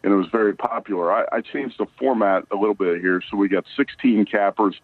and 0.04 0.12
it 0.12 0.16
was 0.16 0.28
very 0.28 0.54
popular. 0.54 1.10
I, 1.10 1.24
I 1.32 1.40
changed 1.40 1.78
the 1.78 1.86
format 1.98 2.44
a 2.50 2.56
little 2.56 2.74
bit 2.74 3.00
here, 3.00 3.22
so 3.30 3.38
we 3.38 3.48
got 3.48 3.64
16 3.74 4.26
cappers 4.26 4.78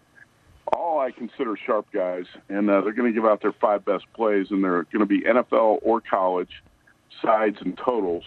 all 0.72 1.00
I 1.00 1.10
consider 1.10 1.56
sharp 1.56 1.86
guys, 1.92 2.24
and 2.48 2.68
uh, 2.70 2.80
they're 2.80 2.92
going 2.92 3.12
to 3.12 3.14
give 3.14 3.28
out 3.28 3.42
their 3.42 3.52
five 3.52 3.84
best 3.84 4.04
plays, 4.14 4.50
and 4.50 4.62
they're 4.64 4.84
going 4.84 5.00
to 5.00 5.06
be 5.06 5.22
NFL 5.22 5.80
or 5.82 6.00
college 6.00 6.62
sides 7.20 7.58
and 7.60 7.76
totals 7.76 8.24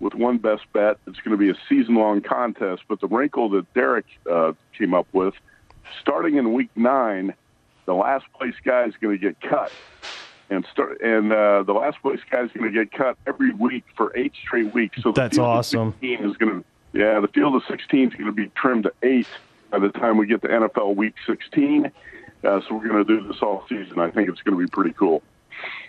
with 0.00 0.14
one 0.14 0.38
best 0.38 0.64
bet. 0.72 0.98
It's 1.06 1.20
going 1.20 1.30
to 1.30 1.36
be 1.36 1.50
a 1.50 1.56
season 1.68 1.94
long 1.94 2.20
contest, 2.20 2.82
but 2.88 3.00
the 3.00 3.06
wrinkle 3.06 3.50
that 3.50 3.72
Derek 3.74 4.06
uh, 4.30 4.52
came 4.76 4.94
up 4.94 5.06
with, 5.12 5.34
starting 6.00 6.36
in 6.36 6.52
week 6.52 6.70
nine, 6.74 7.34
the 7.86 7.94
last 7.94 8.24
place 8.32 8.54
guy 8.64 8.84
is 8.84 8.94
going 9.00 9.18
to 9.18 9.22
get 9.22 9.40
cut. 9.40 9.72
And 10.50 10.66
start, 10.70 11.00
and 11.00 11.32
uh, 11.32 11.62
the 11.62 11.72
last 11.72 12.02
place 12.02 12.20
guy 12.30 12.42
is 12.42 12.50
going 12.52 12.70
to 12.70 12.84
get 12.84 12.92
cut 12.92 13.16
every 13.26 13.54
week 13.54 13.84
for 13.96 14.14
eight 14.14 14.34
straight 14.44 14.74
weeks. 14.74 15.02
So 15.02 15.12
That's 15.12 15.38
awesome. 15.38 15.92
16 15.92 16.30
is 16.30 16.36
going 16.36 16.60
to, 16.60 16.64
yeah, 16.92 17.20
the 17.20 17.28
field 17.28 17.54
of 17.54 17.62
16 17.70 18.08
is 18.08 18.12
going 18.12 18.26
to 18.26 18.32
be 18.32 18.48
trimmed 18.48 18.82
to 18.82 18.92
eight 19.02 19.28
by 19.72 19.78
the 19.80 19.88
time 19.88 20.16
we 20.18 20.26
get 20.26 20.42
to 20.42 20.48
NFL 20.48 20.94
Week 20.94 21.14
16. 21.26 21.86
Uh, 22.44 22.60
so 22.68 22.74
we're 22.74 22.88
going 22.88 23.04
to 23.04 23.20
do 23.20 23.26
this 23.26 23.38
all 23.42 23.64
season. 23.68 23.98
I 23.98 24.10
think 24.10 24.28
it's 24.28 24.42
going 24.42 24.56
to 24.56 24.64
be 24.64 24.70
pretty 24.70 24.92
cool. 24.92 25.22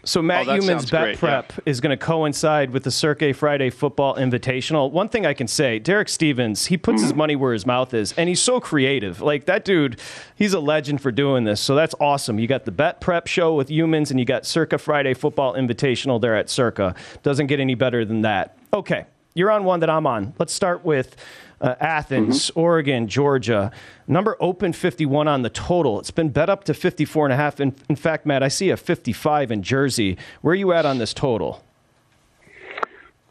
So 0.06 0.22
Matt 0.22 0.48
Oh, 0.48 0.52
Youmans' 0.60 0.92
bet 0.92 1.02
great, 1.04 1.18
prep 1.18 1.54
is 1.66 1.82
going 1.82 1.98
to 1.98 1.98
coincide 1.98 2.72
with 2.72 2.84
the 2.84 2.92
Circa 2.92 3.34
Friday 3.34 3.70
Football 3.72 4.16
Invitational. 4.18 4.92
One 4.92 5.10
thing 5.10 5.26
I 5.26 5.34
can 5.34 5.48
say, 5.48 5.80
Derek 5.80 6.10
Stevens, 6.10 6.68
he 6.68 6.78
puts 6.78 6.98
Mm-hmm. 6.98 7.04
his 7.06 7.14
money 7.16 7.36
where 7.36 7.54
his 7.54 7.66
mouth 7.66 7.94
is, 7.94 8.14
and 8.14 8.30
he's 8.30 8.42
so 8.42 8.60
creative. 8.60 9.20
Like 9.22 9.46
that 9.46 9.66
dude, 9.66 10.00
he's 10.36 10.54
a 10.54 10.60
legend 10.60 11.02
for 11.02 11.12
doing 11.12 11.44
this. 11.46 11.60
So 11.60 11.74
that's 11.74 11.96
awesome. 12.00 12.38
You 12.38 12.48
got 12.48 12.66
the 12.66 12.72
bet 12.72 13.02
prep 13.02 13.26
show 13.28 13.56
with 13.56 13.70
Youmans, 13.70 14.12
and 14.12 14.20
you 14.20 14.26
got 14.26 14.46
Circa 14.46 14.78
Friday 14.78 15.14
Football 15.16 15.56
Invitational 15.56 16.22
there 16.22 16.36
at 16.36 16.50
Circa. 16.52 16.94
Doesn't 17.24 17.48
get 17.48 17.60
any 17.60 17.74
better 17.76 18.06
than 18.06 18.22
that. 18.22 18.58
Okay. 18.74 19.06
you're 19.34 19.50
on 19.52 19.64
one 19.64 19.80
that 19.80 19.90
I'm 19.90 20.06
on. 20.06 20.34
Let's 20.38 20.54
start 20.54 20.86
with 20.86 21.16
uh, 21.64 21.76
Athens, 21.80 22.52
mm-hmm. 22.52 22.60
Oregon, 22.60 23.08
Georgia. 23.08 23.72
Number 24.08 24.36
open 24.40 24.74
51 24.74 25.28
on 25.28 25.42
the 25.42 25.50
total. 25.50 26.00
It's 26.00 26.12
been 26.12 26.30
bet 26.30 26.50
up 26.50 26.66
to 26.66 26.74
54 26.74 27.28
and 27.28 27.34
a 27.34 27.38
half. 27.38 27.60
In, 27.60 27.74
in 27.90 27.96
fact, 27.96 28.26
Matt, 28.26 28.44
I 28.44 28.50
see 28.50 28.70
a 28.70 28.78
55 28.78 29.52
in 29.52 29.64
Jersey. 29.64 30.18
Where 30.42 30.52
are 30.52 30.56
you 30.56 30.74
at 30.74 30.86
on 30.86 30.98
this 30.98 31.14
total? 31.14 31.64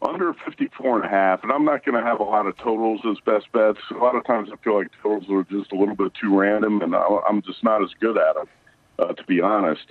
Under 0.01 0.33
54 0.33 0.97
and 0.97 1.05
a 1.05 1.07
half, 1.07 1.43
and 1.43 1.51
I'm 1.51 1.63
not 1.63 1.85
going 1.85 1.95
to 1.95 2.05
have 2.05 2.19
a 2.19 2.23
lot 2.23 2.45
of 2.45 2.57
totals 2.57 3.01
as 3.09 3.17
best 3.23 3.49
bets. 3.53 3.79
A 3.91 3.93
lot 3.93 4.15
of 4.15 4.25
times 4.25 4.49
I 4.51 4.57
feel 4.61 4.75
like 4.75 4.87
totals 5.01 5.29
are 5.29 5.43
just 5.43 5.71
a 5.71 5.75
little 5.75 5.95
bit 5.95 6.11
too 6.19 6.37
random, 6.37 6.81
and 6.81 6.93
I'm 6.93 7.41
just 7.41 7.63
not 7.63 7.81
as 7.81 7.91
good 8.01 8.17
at 8.17 8.35
them, 8.35 8.47
uh, 8.99 9.13
to 9.13 9.23
be 9.23 9.39
honest. 9.39 9.85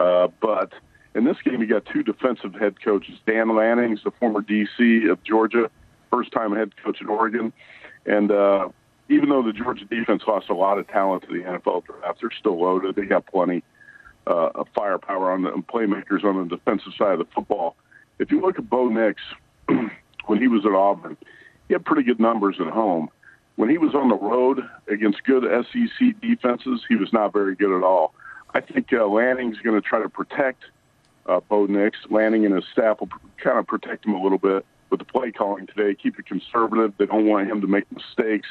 Uh, 0.00 0.28
but 0.40 0.72
in 1.14 1.22
this 1.22 1.36
game, 1.44 1.60
you 1.60 1.68
got 1.68 1.84
two 1.86 2.02
defensive 2.02 2.54
head 2.54 2.82
coaches. 2.82 3.14
Dan 3.24 3.54
Lanning's 3.54 4.02
the 4.02 4.10
former 4.10 4.42
DC 4.42 5.08
of 5.08 5.22
Georgia, 5.22 5.70
first 6.10 6.32
time 6.32 6.56
head 6.56 6.72
coach 6.82 7.00
at 7.00 7.08
Oregon. 7.08 7.52
And 8.06 8.30
uh, 8.30 8.68
even 9.08 9.28
though 9.28 9.42
the 9.42 9.52
Georgia 9.52 9.84
defense 9.84 10.22
lost 10.26 10.48
a 10.48 10.54
lot 10.54 10.78
of 10.78 10.88
talent 10.88 11.24
to 11.24 11.28
the 11.28 11.44
NFL 11.44 11.84
draft, 11.84 12.20
they're 12.20 12.30
still 12.38 12.60
loaded. 12.60 12.96
They 12.96 13.04
got 13.04 13.26
plenty 13.26 13.62
uh, 14.26 14.50
of 14.54 14.68
firepower 14.74 15.32
on 15.32 15.42
the 15.42 15.50
playmakers 15.50 16.24
on 16.24 16.48
the 16.48 16.56
defensive 16.56 16.92
side 16.96 17.12
of 17.12 17.18
the 17.18 17.32
football. 17.34 17.76
If 18.18 18.30
you 18.30 18.40
look 18.40 18.58
at 18.58 18.68
Bo 18.68 18.88
Nix, 18.88 19.20
when 20.26 20.40
he 20.40 20.48
was 20.48 20.64
at 20.64 20.72
Auburn, 20.72 21.16
he 21.68 21.74
had 21.74 21.84
pretty 21.84 22.02
good 22.02 22.20
numbers 22.20 22.56
at 22.60 22.68
home. 22.68 23.08
When 23.56 23.68
he 23.68 23.78
was 23.78 23.94
on 23.94 24.08
the 24.08 24.16
road 24.16 24.60
against 24.88 25.24
good 25.24 25.44
SEC 25.44 26.20
defenses, 26.20 26.82
he 26.88 26.96
was 26.96 27.12
not 27.12 27.32
very 27.32 27.54
good 27.54 27.76
at 27.76 27.82
all. 27.82 28.14
I 28.54 28.60
think 28.60 28.92
uh, 28.92 29.06
Lanning's 29.06 29.58
going 29.58 29.80
to 29.80 29.86
try 29.86 30.02
to 30.02 30.08
protect 30.08 30.64
uh, 31.26 31.40
Bo 31.40 31.66
Nix. 31.66 31.98
Lanning 32.10 32.46
and 32.46 32.54
his 32.54 32.64
staff 32.72 33.00
will 33.00 33.10
kind 33.36 33.58
of 33.58 33.66
protect 33.66 34.06
him 34.06 34.14
a 34.14 34.22
little 34.22 34.38
bit 34.38 34.64
with 34.92 35.00
the 35.00 35.06
play 35.06 35.32
calling 35.32 35.66
today. 35.66 35.96
Keep 36.00 36.20
it 36.20 36.26
conservative. 36.26 36.92
They 36.98 37.06
don't 37.06 37.26
want 37.26 37.50
him 37.50 37.60
to 37.62 37.66
make 37.66 37.90
mistakes 37.90 38.46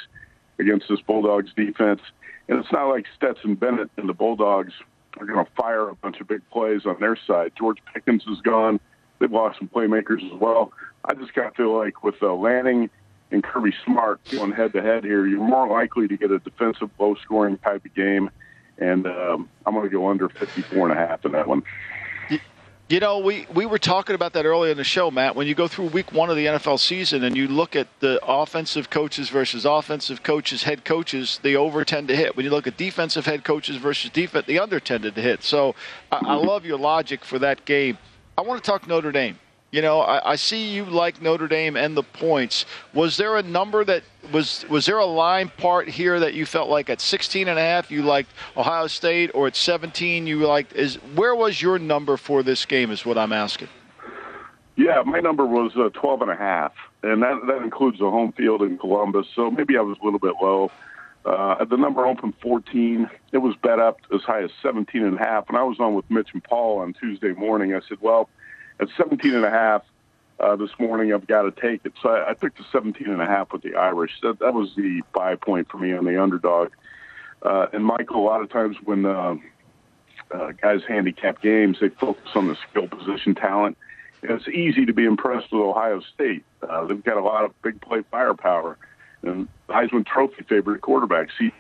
against 0.60 0.90
this 0.90 1.00
Bulldogs 1.00 1.54
defense. 1.56 2.02
And 2.50 2.60
it's 2.60 2.72
not 2.72 2.88
like 2.88 3.06
Stetson 3.16 3.56
Bennett 3.56 3.90
and 3.96 4.10
the 4.10 4.14
Bulldogs 4.14 4.74
are 5.18 5.26
going 5.26 5.46
to 5.46 5.52
fire 5.54 5.88
a 5.88 5.96
bunch 5.96 6.20
of 6.20 6.28
big 6.28 6.42
plays 6.52 6.86
on 6.86 6.98
their 7.00 7.16
side. 7.16 7.54
George 7.58 7.78
Pickens 7.94 8.24
is 8.28 8.42
gone. 8.42 8.80
They've 9.20 9.32
lost 9.32 9.60
some 9.60 9.70
playmakers 9.70 10.26
as 10.26 10.40
well. 10.40 10.74
I 11.06 11.14
just 11.14 11.34
kind 11.34 11.48
of 11.48 11.56
feel 11.56 11.78
like 11.78 12.04
with 12.04 12.16
uh, 12.22 12.34
Lanning 12.34 12.90
and 13.30 13.44
Kirby 13.44 13.74
Smart 13.86 14.20
going 14.32 14.52
head 14.52 14.74
to 14.74 14.82
head 14.82 15.04
here, 15.04 15.28
you're 15.28 15.40
more 15.40 15.68
likely 15.68 16.08
to 16.08 16.18
get 16.18 16.32
a 16.32 16.40
defensive, 16.40 16.90
low 17.00 17.16
scoring 17.24 17.58
type 17.60 17.86
of 17.86 17.94
game. 17.94 18.32
And 18.80 19.06
um, 19.06 19.48
I'm 19.66 19.76
going 19.76 19.88
to 19.88 19.96
go 19.96 20.10
under 20.10 20.28
54 20.28 20.90
and 20.90 20.98
a 20.98 21.08
half 21.08 21.24
in 21.24 21.34
that 21.34 21.48
one. 21.48 21.62
You 22.92 23.00
know, 23.00 23.20
we, 23.20 23.48
we 23.54 23.66
were 23.66 23.80
talking 23.80 24.16
about 24.16 24.34
that 24.34 24.46
earlier 24.46 24.70
in 24.70 24.76
the 24.78 24.84
show, 24.84 25.10
Matt. 25.10 25.34
When 25.34 25.48
you 25.48 25.56
go 25.56 25.70
through 25.70 25.86
week 25.86 26.12
one 26.12 26.30
of 26.30 26.36
the 26.36 26.48
NFL 26.48 26.78
season 26.78 27.24
and 27.24 27.38
you 27.38 27.48
look 27.48 27.74
at 27.74 27.88
the 28.02 28.20
offensive 28.22 28.90
coaches 28.90 29.30
versus 29.30 29.64
offensive 29.64 30.24
coaches, 30.24 30.64
head 30.64 30.84
coaches, 30.84 31.40
the 31.42 31.56
over 31.56 31.86
tend 31.86 32.10
to 32.10 32.18
hit. 32.18 32.36
When 32.36 32.44
you 32.44 32.52
look 32.52 32.68
at 32.68 32.76
defensive 32.76 33.26
head 33.26 33.46
coaches 33.46 33.78
versus 33.78 34.10
defense, 34.10 34.46
the 34.46 34.60
under 34.60 34.82
tended 34.82 35.16
to 35.16 35.22
hit. 35.22 35.42
So 35.42 35.74
I, 36.12 36.18
I 36.22 36.36
love 36.36 36.66
your 36.66 36.78
logic 36.78 37.24
for 37.24 37.40
that 37.40 37.64
game. 37.64 37.98
I 38.38 38.42
want 38.42 38.62
to 38.62 38.70
talk 38.70 38.86
Notre 38.86 39.14
Dame. 39.14 39.40
You 39.72 39.82
know, 39.82 40.02
I, 40.02 40.32
I, 40.32 40.36
see 40.36 40.68
you 40.68 40.84
like 40.84 41.22
Notre 41.22 41.48
Dame 41.48 41.78
and 41.78 41.96
the 41.96 42.04
points. 42.04 42.66
Was 42.94 43.16
there 43.16 43.38
a 43.38 43.44
number 43.44 43.86
that 43.86 44.04
was 44.34 44.66
was 44.70 44.86
there 44.86 44.98
a 44.98 45.06
line 45.06 45.50
part 45.58 45.88
here 45.88 46.20
that 46.20 46.34
you 46.34 46.46
felt 46.46 46.70
like 46.70 46.90
at 46.90 47.00
16 47.00 47.48
and 47.48 47.58
a 47.58 47.62
half 47.62 47.90
you 47.90 48.02
liked 48.02 48.32
Ohio 48.58 48.88
State 48.88 49.32
or 49.34 49.48
at 49.48 49.56
17 49.56 50.28
you 50.28 50.46
liked 50.46 50.74
is 50.74 50.96
where 51.16 51.34
was 51.34 51.62
your 51.62 51.80
number 51.80 52.18
for 52.18 52.44
this 52.44 52.66
game 52.66 52.92
is 52.92 53.06
what 53.06 53.18
I'm 53.18 53.32
asking. 53.32 53.70
Yeah, 54.76 55.04
my 55.06 55.22
number 55.22 55.46
was 55.46 55.72
uh, 55.78 55.90
12 55.90 56.24
and 56.24 56.32
a 56.32 56.36
half 56.36 56.74
and 57.02 57.24
that 57.24 57.40
that 57.48 57.62
includes 57.62 58.00
the 58.00 58.10
home 58.10 58.34
field 58.34 58.62
in 58.64 58.78
Columbus. 58.78 59.28
So 59.34 59.50
maybe 59.50 59.78
I 59.78 59.82
was 59.82 59.98
a 60.02 60.04
little 60.04 60.20
bit 60.20 60.34
low. 60.42 60.70
Uh, 61.24 61.64
the 61.64 61.78
number 61.78 62.06
opened 62.06 62.34
14. 62.42 63.10
It 63.32 63.38
was 63.38 63.56
bet 63.64 63.80
up 63.80 64.00
as 64.14 64.22
high 64.22 64.44
as 64.44 64.50
17 64.62 65.04
and 65.04 65.16
a 65.16 65.20
half. 65.20 65.48
And 65.50 65.58
I 65.58 65.64
was 65.64 65.80
on 65.80 65.94
with 65.94 66.10
Mitch 66.10 66.30
and 66.34 66.44
Paul 66.44 66.80
on 66.80 66.94
Tuesday 66.94 67.32
morning. 67.34 67.74
I 67.74 67.80
said, 67.88 68.00
well, 68.02 68.28
at 68.82 68.88
17 68.98 69.34
and 69.34 69.46
a 69.46 69.50
half 69.50 69.84
uh, 70.40 70.56
this 70.56 70.72
morning, 70.80 71.14
I've 71.14 71.28
got 71.28 71.44
to 71.44 71.52
take 71.52 71.86
it. 71.86 71.94
So 72.02 72.10
I, 72.10 72.32
I 72.32 72.34
took 72.34 72.56
the 72.58 72.66
17 72.72 73.08
and 73.08 73.22
a 73.22 73.26
half 73.26 73.54
with 73.54 73.62
the 73.62 73.76
Irish. 73.76 74.12
That, 74.24 74.40
that 74.40 74.54
was 74.54 74.72
the 74.76 75.02
buy 75.14 75.36
point 75.36 75.70
for 75.70 75.78
me 75.78 75.94
on 75.94 76.06
the 76.06 76.22
underdog. 76.22 76.72
Uh, 77.44 77.68
and 77.74 77.86
Michael, 77.86 78.18
a 78.18 78.26
lot 78.26 78.42
of 78.42 78.50
times 78.50 78.78
when 78.84 79.06
uh, 79.06 79.36
uh, 80.32 80.52
guys 80.62 80.82
handicap 80.88 81.42
games, 81.42 81.78
they 81.80 81.90
focus 81.90 82.30
on 82.36 82.48
the 82.48 82.58
skill 82.70 82.88
position 82.88 83.36
talent. 83.36 83.78
And 84.24 84.32
it's 84.32 84.48
easy 84.48 84.86
to 84.86 84.94
be 84.94 85.06
impressed 85.06 85.52
with 85.52 85.62
Ohio 85.62 86.02
State. 86.14 86.44
Uh, 86.62 86.86
they've 86.86 87.04
got 87.04 87.18
a 87.18 87.24
lot 87.24 87.46
of 87.46 87.60
big 87.62 87.82
play 87.82 88.04
firepower. 88.10 88.78
And 89.24 89.48
Heisman 89.70 90.06
Trophy 90.06 90.44
favorite 90.44 90.82
quarterback, 90.82 91.30
see 91.38 91.52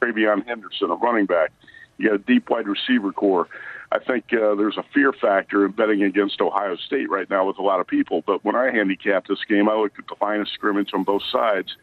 TreVeyon 0.00 0.46
Henderson, 0.46 0.90
a 0.90 0.94
running 0.94 1.26
back. 1.26 1.50
You 1.96 2.10
got 2.10 2.14
a 2.14 2.18
deep 2.18 2.48
wide 2.50 2.68
receiver 2.68 3.12
core. 3.12 3.48
I 3.90 3.98
think 3.98 4.26
uh, 4.32 4.54
there's 4.54 4.76
a 4.76 4.84
fear 4.92 5.12
factor 5.12 5.64
in 5.64 5.72
betting 5.72 6.02
against 6.02 6.40
Ohio 6.40 6.76
State 6.76 7.08
right 7.08 7.28
now 7.30 7.46
with 7.46 7.58
a 7.58 7.62
lot 7.62 7.80
of 7.80 7.86
people. 7.86 8.22
But 8.26 8.44
when 8.44 8.54
I 8.54 8.70
handicapped 8.70 9.28
this 9.28 9.42
game, 9.48 9.68
I 9.68 9.74
looked 9.74 9.98
at 9.98 10.06
the 10.06 10.24
line 10.24 10.40
of 10.40 10.48
scrimmage 10.48 10.90
on 10.92 11.04
both 11.04 11.22
sides. 11.32 11.74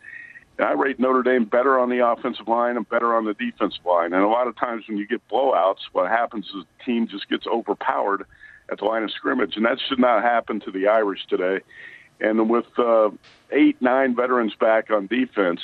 And 0.57 0.67
I 0.67 0.73
rate 0.73 0.99
Notre 0.99 1.23
Dame 1.23 1.45
better 1.45 1.79
on 1.79 1.89
the 1.89 2.07
offensive 2.07 2.47
line 2.47 2.77
and 2.77 2.87
better 2.87 3.15
on 3.15 3.25
the 3.25 3.33
defensive 3.33 3.83
line. 3.85 4.13
And 4.13 4.23
a 4.23 4.27
lot 4.27 4.47
of 4.47 4.55
times 4.55 4.83
when 4.87 4.97
you 4.97 5.07
get 5.07 5.27
blowouts, 5.29 5.79
what 5.93 6.09
happens 6.09 6.45
is 6.47 6.63
the 6.63 6.83
team 6.85 7.07
just 7.07 7.27
gets 7.27 7.47
overpowered 7.47 8.25
at 8.71 8.77
the 8.77 8.85
line 8.85 9.03
of 9.03 9.11
scrimmage. 9.11 9.55
And 9.55 9.65
that 9.65 9.79
should 9.87 9.99
not 9.99 10.21
happen 10.21 10.59
to 10.61 10.71
the 10.71 10.87
Irish 10.87 11.25
today. 11.27 11.61
And 12.21 12.49
with 12.49 12.67
uh, 12.77 13.09
eight, 13.51 13.81
nine 13.81 14.15
veterans 14.15 14.53
back 14.55 14.91
on 14.91 15.07
defense, 15.07 15.59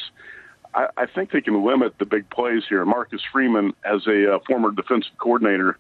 I, 0.74 0.88
I 0.98 1.06
think 1.06 1.32
they 1.32 1.42
can 1.42 1.64
limit 1.64 1.98
the 2.00 2.06
big 2.06 2.30
plays 2.30 2.64
here. 2.68 2.84
Marcus 2.84 3.22
Freeman, 3.32 3.74
as 3.86 4.08
a 4.08 4.36
uh, 4.36 4.40
former 4.48 4.72
defensive 4.72 5.18
coordinator, 5.18 5.78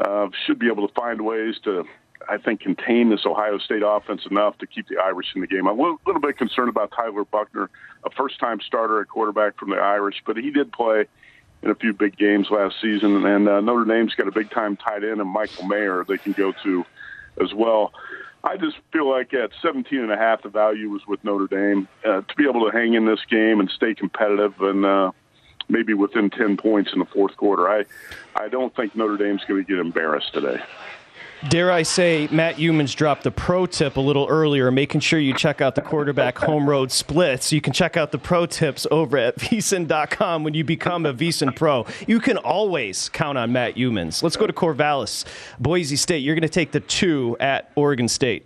uh, 0.00 0.28
should 0.46 0.58
be 0.58 0.68
able 0.68 0.86
to 0.86 0.94
find 0.94 1.22
ways 1.22 1.56
to, 1.64 1.84
I 2.28 2.38
think, 2.38 2.60
contain 2.60 3.10
this 3.10 3.26
Ohio 3.26 3.58
State 3.58 3.82
offense 3.84 4.22
enough 4.30 4.58
to 4.58 4.66
keep 4.66 4.88
the 4.88 4.98
Irish 4.98 5.28
in 5.34 5.40
the 5.40 5.46
game. 5.46 5.66
I'm 5.66 5.78
a 5.78 5.96
little, 6.06 6.20
bit 6.20 6.38
concerned 6.38 6.68
about 6.68 6.92
Tyler 6.94 7.24
Buchner, 7.24 7.70
a 8.04 8.10
first-time 8.10 8.60
starter 8.60 9.00
at 9.00 9.08
quarterback 9.08 9.58
from 9.58 9.70
the 9.70 9.76
Irish, 9.76 10.22
but 10.26 10.36
he 10.36 10.50
did 10.50 10.72
play 10.72 11.06
in 11.62 11.70
a 11.70 11.74
few 11.74 11.92
big 11.92 12.16
games 12.16 12.48
last 12.50 12.76
season, 12.80 13.26
and 13.26 13.48
uh, 13.48 13.60
Notre 13.60 13.84
Dame's 13.84 14.14
got 14.14 14.28
a 14.28 14.32
big-time 14.32 14.76
tight 14.76 15.04
end, 15.04 15.20
and 15.20 15.28
Michael 15.28 15.66
Mayer 15.66 16.04
they 16.08 16.16
can 16.16 16.32
go 16.32 16.52
to 16.62 16.84
as 17.42 17.52
well. 17.52 17.92
I 18.42 18.56
just 18.56 18.76
feel 18.90 19.08
like 19.08 19.34
at 19.34 19.50
17 19.60 19.98
and 19.98 20.10
a 20.10 20.16
half, 20.16 20.42
the 20.42 20.48
value 20.48 20.88
was 20.88 21.02
with 21.06 21.22
Notre 21.24 21.46
Dame 21.46 21.86
uh, 22.06 22.22
to 22.22 22.34
be 22.36 22.48
able 22.48 22.70
to 22.70 22.76
hang 22.76 22.94
in 22.94 23.04
this 23.04 23.20
game 23.28 23.60
and 23.60 23.70
stay 23.70 23.94
competitive 23.94 24.54
and 24.60 24.86
uh, 24.86 25.12
maybe 25.70 25.94
within 25.94 26.30
10 26.30 26.56
points 26.56 26.92
in 26.92 26.98
the 26.98 27.04
fourth 27.06 27.36
quarter. 27.36 27.68
I, 27.68 27.84
I 28.36 28.48
don't 28.48 28.74
think 28.74 28.94
Notre 28.94 29.16
Dame's 29.16 29.42
going 29.46 29.64
to 29.64 29.68
get 29.68 29.78
embarrassed 29.78 30.32
today. 30.32 30.60
Dare 31.48 31.72
I 31.72 31.84
say, 31.84 32.28
Matt 32.30 32.56
Youmans 32.56 32.94
dropped 32.94 33.22
the 33.22 33.30
pro 33.30 33.64
tip 33.64 33.96
a 33.96 34.00
little 34.00 34.26
earlier, 34.28 34.70
making 34.70 35.00
sure 35.00 35.18
you 35.18 35.32
check 35.32 35.62
out 35.62 35.74
the 35.74 35.80
quarterback 35.80 36.36
home 36.38 36.68
road 36.68 36.92
splits. 36.92 37.50
You 37.50 37.62
can 37.62 37.72
check 37.72 37.96
out 37.96 38.12
the 38.12 38.18
pro 38.18 38.44
tips 38.44 38.86
over 38.90 39.16
at 39.16 39.36
vsin.com 39.38 40.44
when 40.44 40.52
you 40.52 40.64
become 40.64 41.06
a 41.06 41.14
vsin 41.14 41.56
pro. 41.56 41.86
You 42.06 42.20
can 42.20 42.36
always 42.36 43.08
count 43.08 43.38
on 43.38 43.52
Matt 43.52 43.76
Youmans. 43.76 44.22
Let's 44.22 44.36
go 44.36 44.46
to 44.46 44.52
Corvallis, 44.52 45.24
Boise 45.58 45.96
State. 45.96 46.18
You're 46.18 46.34
going 46.34 46.42
to 46.42 46.48
take 46.48 46.72
the 46.72 46.80
two 46.80 47.38
at 47.40 47.70
Oregon 47.74 48.06
State. 48.06 48.44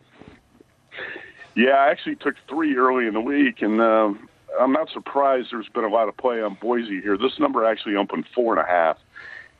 Yeah, 1.56 1.72
I 1.72 1.90
actually 1.90 2.16
took 2.16 2.36
three 2.48 2.76
early 2.76 3.08
in 3.08 3.14
the 3.14 3.20
week, 3.20 3.60
and 3.62 3.80
uh, 3.80 4.14
I'm 4.60 4.72
not 4.72 4.90
surprised 4.90 5.48
there's 5.50 5.68
been 5.68 5.84
a 5.84 5.88
lot 5.88 6.08
of 6.08 6.16
play 6.16 6.40
on 6.42 6.56
Boise 6.60 7.00
here. 7.00 7.16
This 7.16 7.38
number 7.38 7.64
actually 7.64 7.96
opened 7.96 8.26
four 8.34 8.56
and 8.56 8.64
a 8.64 8.70
half. 8.70 8.98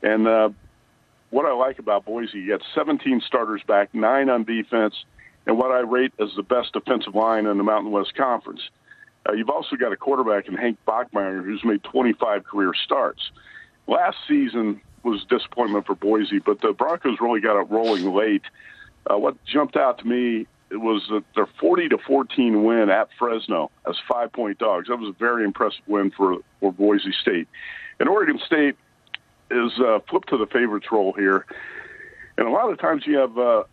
And 0.02 0.26
uh, 0.26 0.50
what 1.30 1.46
I 1.46 1.52
like 1.52 1.78
about 1.78 2.04
Boise, 2.04 2.38
you 2.38 2.48
got 2.48 2.62
17 2.74 3.22
starters 3.26 3.62
back, 3.66 3.94
nine 3.94 4.28
on 4.28 4.44
defense, 4.44 4.94
and 5.46 5.58
what 5.58 5.70
I 5.70 5.80
rate 5.80 6.12
as 6.20 6.28
the 6.36 6.42
best 6.42 6.72
defensive 6.72 7.14
line 7.14 7.46
in 7.46 7.58
the 7.58 7.64
Mountain 7.64 7.92
West 7.92 8.14
Conference. 8.14 8.60
Uh, 9.28 9.32
you've 9.32 9.50
also 9.50 9.76
got 9.76 9.92
a 9.92 9.96
quarterback 9.96 10.48
in 10.48 10.54
Hank 10.54 10.78
Bachmeier 10.86 11.44
who's 11.44 11.64
made 11.64 11.82
25 11.84 12.44
career 12.44 12.72
starts. 12.74 13.30
Last 13.86 14.16
season 14.28 14.80
was 15.02 15.24
disappointment 15.28 15.86
for 15.86 15.94
Boise, 15.94 16.38
but 16.38 16.60
the 16.60 16.72
Broncos 16.72 17.18
really 17.20 17.40
got 17.40 17.60
it 17.60 17.70
rolling 17.70 18.12
late. 18.14 18.42
Uh, 19.10 19.18
what 19.18 19.42
jumped 19.44 19.76
out 19.76 19.98
to 19.98 20.06
me 20.06 20.46
it 20.70 20.76
was 20.76 21.02
their 21.34 21.46
40 21.60 21.90
to 21.90 21.98
14 21.98 22.64
win 22.64 22.90
at 22.90 23.08
Fresno 23.18 23.70
as 23.88 23.96
five 24.08 24.32
point 24.32 24.58
dogs. 24.58 24.88
That 24.88 24.96
was 24.96 25.14
a 25.14 25.18
very 25.18 25.44
impressive 25.44 25.82
win 25.86 26.10
for 26.10 26.38
for 26.60 26.72
Boise 26.72 27.12
State. 27.20 27.48
And 28.00 28.08
Oregon 28.08 28.40
State 28.44 28.76
is 29.50 29.72
uh, 29.78 30.00
flipped 30.08 30.30
to 30.30 30.38
the 30.38 30.46
favorites 30.46 30.86
role 30.90 31.12
here. 31.12 31.46
And 32.36 32.48
a 32.48 32.50
lot 32.50 32.70
of 32.70 32.78
times 32.78 33.04
you 33.06 33.18
have 33.18 33.38
uh, 33.38 33.64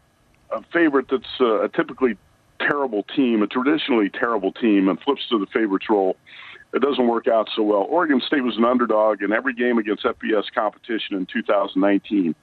a 0.51 0.61
favorite 0.71 1.07
that's 1.09 1.39
uh, 1.39 1.61
a 1.63 1.69
typically 1.69 2.17
terrible 2.59 3.03
team, 3.15 3.41
a 3.41 3.47
traditionally 3.47 4.09
terrible 4.09 4.51
team, 4.51 4.87
and 4.87 4.99
flips 5.01 5.27
to 5.29 5.39
the 5.39 5.47
favorites 5.47 5.87
role. 5.89 6.17
It 6.73 6.81
doesn't 6.81 7.07
work 7.07 7.27
out 7.27 7.49
so 7.55 7.63
well. 7.63 7.85
Oregon 7.89 8.21
State 8.25 8.43
was 8.43 8.57
an 8.57 8.65
underdog 8.65 9.21
in 9.21 9.33
every 9.33 9.53
game 9.53 9.77
against 9.77 10.03
FBS 10.03 10.45
competition 10.53 11.17
in 11.17 11.25
2019. 11.25 12.35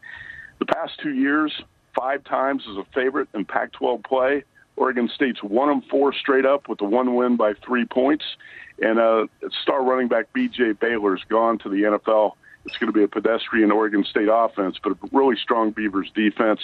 The 0.59 0.67
past 0.67 0.99
two 1.03 1.15
years, 1.15 1.53
five 1.99 2.25
times 2.25 2.65
as 2.71 2.77
a 2.77 2.85
favorite 2.95 3.29
in 3.35 3.45
Pac 3.45 3.73
12 3.73 4.03
play. 4.03 4.45
Oregon 4.77 5.11
State's 5.13 5.43
one 5.43 5.71
and 5.71 5.85
four 5.87 6.13
straight 6.13 6.47
up 6.47 6.69
with 6.69 6.79
the 6.79 6.85
one 6.85 7.17
win 7.17 7.37
by 7.37 7.55
three 7.55 7.85
points. 7.85 8.25
And 8.81 8.99
uh, 8.99 9.27
star 9.63 9.83
running 9.83 10.07
back 10.09 10.33
B.J. 10.33 10.73
Baylor's 10.73 11.23
gone 11.29 11.59
to 11.59 11.69
the 11.69 11.83
NFL. 11.83 12.33
It's 12.65 12.77
going 12.77 12.93
to 12.93 12.97
be 12.97 13.03
a 13.03 13.09
pedestrian 13.09 13.73
Oregon 13.73 14.05
State 14.05 14.29
offense, 14.31 14.77
but 14.83 14.93
a 14.93 14.97
really 15.11 15.37
strong 15.37 15.73
Beavers 15.73 16.11
defense. 16.15 16.61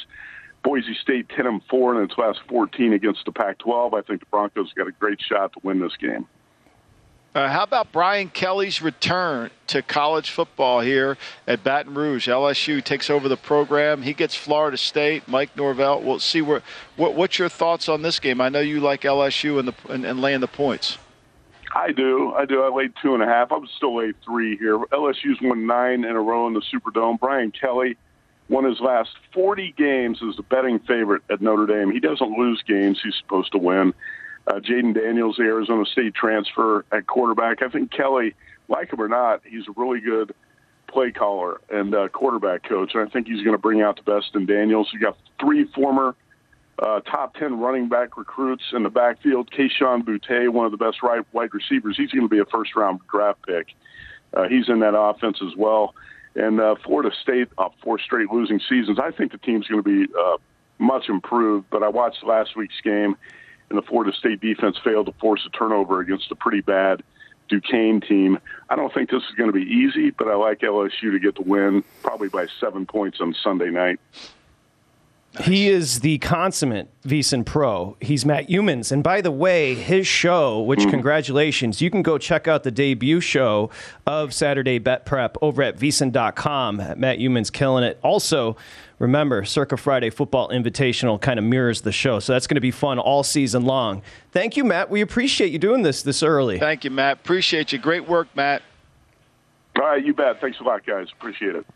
Boise 0.63 0.95
State 1.03 1.29
10 1.31 1.47
and 1.47 1.63
4 1.69 1.97
in 1.97 2.05
its 2.05 2.17
last 2.17 2.41
14 2.49 2.93
against 2.93 3.25
the 3.25 3.33
Pac 3.33 3.59
12. 3.59 3.95
I 3.95 4.03
think 4.03 4.21
the 4.21 4.27
Broncos 4.27 4.73
got 4.75 4.87
a 4.87 4.93
great 4.93 5.21
shot 5.21 5.53
to 5.55 5.61
win 5.63 5.81
this 5.81 5.97
game. 5.97 6.27
Uh, 7.35 7.49
how 7.49 7.65
about 7.65 7.91
Brian 7.91 8.29
Kelly's 8.29 8.81
return 8.81 9.51
to 9.67 9.83
college 9.83 10.31
football 10.31 10.81
here 10.81 11.19
at 11.49 11.65
Baton 11.65 11.95
Rouge? 11.95 12.29
LSU 12.29 12.83
takes 12.83 13.11
over 13.11 13.29
the 13.29 13.37
program. 13.37 14.03
He 14.03 14.13
gets 14.13 14.37
Florida 14.37 14.77
State. 14.77 15.27
Mike 15.27 15.57
Norvell. 15.57 16.01
We'll 16.01 16.21
see 16.21 16.43
where. 16.43 16.63
What, 16.97 17.15
what's 17.15 17.37
your 17.37 17.49
thoughts 17.49 17.89
on 17.89 18.03
this 18.03 18.21
game? 18.21 18.41
I 18.41 18.51
know 18.51 18.61
you 18.61 18.79
like 18.79 19.01
LSU 19.01 19.59
and 19.59 19.67
the 19.67 19.75
and, 19.89 20.05
and 20.05 20.21
laying 20.21 20.41
the 20.41 20.47
points. 20.47 20.97
I 21.75 21.91
do. 21.91 22.33
I 22.35 22.45
do. 22.45 22.63
I 22.63 22.73
laid 22.73 22.93
two 23.03 23.15
and 23.15 23.23
a 23.23 23.27
half. 23.27 23.51
I'm 23.51 23.67
still 23.67 23.97
laid 23.97 24.15
three 24.25 24.57
here. 24.57 24.79
LSU's 24.79 25.41
won 25.43 25.67
nine 25.67 26.05
in 26.05 26.15
a 26.15 26.21
row 26.21 26.47
in 26.47 26.55
the 26.55 26.63
Superdome. 26.63 27.19
Brian 27.19 27.51
Kelly 27.51 27.97
won 28.49 28.65
his 28.65 28.79
last 28.79 29.11
40 29.33 29.75
games 29.77 30.21
as 30.23 30.37
the 30.37 30.45
betting 30.45 30.79
favorite 30.79 31.23
at 31.29 31.41
Notre 31.41 31.67
Dame. 31.67 31.91
He 31.91 31.99
doesn't 31.99 32.39
lose 32.39 32.63
games 32.63 33.01
he's 33.03 33.17
supposed 33.17 33.51
to 33.53 33.59
win. 33.59 33.93
Uh, 34.47 34.61
Jayden 34.61 34.95
Daniels, 34.95 35.37
the 35.37 35.45
Arizona 35.45 35.85
State 35.87 36.15
transfer 36.15 36.85
at 36.93 37.07
quarterback. 37.07 37.63
I 37.63 37.69
think 37.69 37.91
Kelly, 37.91 38.35
like 38.69 38.93
him 38.93 39.01
or 39.01 39.09
not, 39.09 39.41
he's 39.45 39.67
a 39.69 39.73
really 39.81 40.01
good 40.01 40.35
play 40.89 41.11
caller 41.11 41.61
and 41.71 41.95
uh, 41.95 42.09
quarterback 42.09 42.63
coach, 42.63 42.93
and 42.95 43.07
I 43.07 43.11
think 43.11 43.27
he's 43.27 43.43
going 43.43 43.57
to 43.57 43.59
bring 43.59 43.81
out 43.81 43.97
the 43.97 44.03
best 44.03 44.35
in 44.35 44.47
Daniels. 44.47 44.91
You 44.93 45.01
got 45.01 45.17
three 45.41 45.65
former 45.75 46.15
uh, 46.79 47.01
top 47.01 47.35
10 47.35 47.59
running 47.59 47.89
back 47.89 48.17
recruits 48.17 48.65
in 48.73 48.83
the 48.83 48.91
backfield. 48.91 49.51
Kayshon 49.51 50.03
Boutte, 50.03 50.49
one 50.51 50.67
of 50.67 50.73
the 50.73 50.79
best 50.79 51.03
right 51.03 51.25
wide 51.33 51.55
receivers. 51.55 51.97
He's 51.97 52.11
going 52.11 52.25
to 52.25 52.29
be 52.29 52.39
a 52.39 52.45
first 52.47 52.75
round 52.77 53.01
draft 53.11 53.47
pick. 53.47 53.69
Uh, 54.33 54.49
he's 54.49 54.69
in 54.69 54.81
that 54.81 54.99
offense 54.99 55.39
as 55.43 55.57
well. 55.57 55.95
And 56.35 56.61
uh, 56.61 56.75
Florida 56.85 57.15
State, 57.23 57.49
uh, 57.59 57.69
four 57.83 57.99
straight 57.99 58.31
losing 58.31 58.61
seasons. 58.69 58.99
I 58.99 59.13
think 59.13 59.31
the 59.31 59.39
team's 59.39 59.69
going 59.69 59.83
to 59.83 60.07
be 60.07 60.13
uh, 60.13 60.37
much 60.79 61.09
improved, 61.09 61.67
but 61.71 61.85
I 61.85 61.89
watched 61.89 62.25
last 62.25 62.57
week's 62.57 62.81
game 62.83 63.17
and 63.71 63.79
the 63.79 63.83
Florida 63.83 64.13
State 64.17 64.41
defense 64.41 64.77
failed 64.83 65.07
to 65.07 65.13
force 65.13 65.47
a 65.47 65.51
turnover 65.51 66.01
against 66.01 66.31
a 66.31 66.35
pretty 66.35 66.61
bad 66.61 67.03
Duquesne 67.49 68.01
team. 68.01 68.39
I 68.71 68.77
don't 68.77 68.93
think 68.93 69.11
this 69.11 69.23
is 69.23 69.35
going 69.37 69.53
to 69.53 69.55
be 69.55 69.65
easy, 69.65 70.11
but 70.11 70.29
I 70.29 70.35
like 70.35 70.61
LSU 70.61 71.13
to 71.13 71.19
get 71.19 71.35
the 71.35 71.43
win, 71.43 71.85
probably 72.03 72.29
by 72.29 72.47
seven 72.61 72.87
points 72.87 73.21
on 73.21 73.35
Sunday 73.43 73.71
night. 73.71 74.01
He 75.41 75.69
is 75.69 76.01
the 76.01 76.19
consummate 76.19 76.89
VSiN 77.03 77.45
Pro. 77.45 77.97
He's 78.01 78.25
Matt 78.25 78.49
Youmans. 78.49 78.93
And 78.93 79.03
by 79.03 79.21
the 79.21 79.33
way, 79.33 79.75
his 79.75 80.07
show, 80.07 80.63
which 80.63 80.81
mm-hmm. 80.81 80.91
congratulations, 80.91 81.83
you 81.83 81.91
can 81.91 82.03
go 82.03 82.19
check 82.19 82.47
out 82.47 82.63
the 82.63 82.71
debut 82.71 83.21
show 83.21 83.71
of 84.07 84.33
Saturday 84.33 84.79
Bet 84.79 85.05
Prep 85.05 85.37
over 85.43 85.61
at 85.63 85.77
VSiN.com. 85.77 86.77
Matt 86.77 87.19
Youmans 87.19 87.53
killing 87.53 87.83
it. 87.83 87.99
Also, 88.05 88.57
remember, 88.99 89.45
Circa 89.45 89.77
Friday 89.77 90.11
Football 90.11 90.49
Invitational 90.51 91.21
kind 91.21 91.39
of 91.39 91.45
mirrors 91.45 91.83
the 91.83 91.93
show. 91.93 92.19
So 92.19 92.33
that's 92.33 92.47
going 92.47 92.57
to 92.57 92.61
be 92.61 92.71
fun 92.71 92.99
all 92.99 93.23
season 93.23 93.65
long. 93.65 94.03
Thank 94.33 94.57
you, 94.57 94.65
Matt. 94.65 94.91
We 94.91 95.01
appreciate 95.01 95.53
you 95.53 95.59
doing 95.59 95.83
this 95.83 96.03
this 96.03 96.23
early. 96.23 96.59
Thank 96.59 96.85
you, 96.85 96.91
Matt. 96.91 97.19
Appreciate 97.19 97.73
you. 97.73 97.79
Great 97.79 98.09
work, 98.09 98.29
Matt. 98.35 98.63
All 99.77 99.83
right, 99.83 100.05
you 100.05 100.15
bet. 100.15 100.41
Thanks 100.41 100.61
a 100.61 100.63
lot, 100.63 100.87
guys. 100.87 101.09
Appreciate 101.13 101.57
it. 101.57 101.67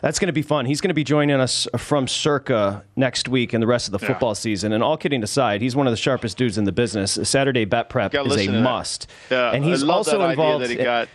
That's 0.00 0.18
going 0.18 0.28
to 0.28 0.32
be 0.32 0.42
fun. 0.42 0.66
He's 0.66 0.80
going 0.80 0.88
to 0.88 0.94
be 0.94 1.04
joining 1.04 1.36
us 1.38 1.68
from 1.76 2.08
Circa 2.08 2.84
next 2.96 3.28
week 3.28 3.52
and 3.52 3.62
the 3.62 3.66
rest 3.66 3.86
of 3.86 3.92
the 3.92 3.98
football 3.98 4.30
yeah. 4.30 4.34
season. 4.34 4.72
And 4.72 4.82
all 4.82 4.96
kidding 4.96 5.22
aside, 5.22 5.60
he's 5.60 5.76
one 5.76 5.86
of 5.86 5.92
the 5.92 5.96
sharpest 5.96 6.36
dudes 6.36 6.58
in 6.58 6.64
the 6.64 6.72
business. 6.72 7.18
Saturday 7.22 7.64
bet 7.64 7.88
prep 7.88 8.14
is 8.14 8.48
a 8.48 8.48
must. 8.60 9.08
Yeah, 9.30 9.52
and 9.52 9.64
he's 9.64 9.82
also 9.84 10.28
involved. 10.28 10.64
That 10.64 10.70
he 10.70 10.76
got. 10.76 11.08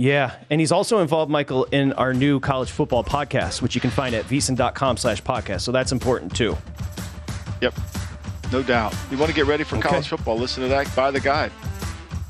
Yeah, 0.00 0.36
and 0.48 0.60
he's 0.60 0.70
also 0.70 1.00
involved, 1.00 1.28
Michael, 1.28 1.64
in 1.64 1.92
our 1.94 2.14
new 2.14 2.38
college 2.38 2.70
football 2.70 3.02
podcast, 3.02 3.60
which 3.60 3.74
you 3.74 3.80
can 3.80 3.90
find 3.90 4.14
at 4.14 4.24
vsin.com 4.26 4.96
slash 4.96 5.20
podcast. 5.24 5.62
So 5.62 5.72
that's 5.72 5.90
important 5.90 6.36
too. 6.36 6.56
Yep, 7.60 7.74
no 8.52 8.62
doubt. 8.62 8.94
You 9.10 9.18
want 9.18 9.28
to 9.28 9.34
get 9.34 9.46
ready 9.46 9.64
for 9.64 9.76
okay. 9.76 9.88
college 9.88 10.06
football, 10.06 10.38
listen 10.38 10.62
to 10.62 10.68
that, 10.68 10.94
buy 10.94 11.10
the 11.10 11.18
guide. 11.18 11.50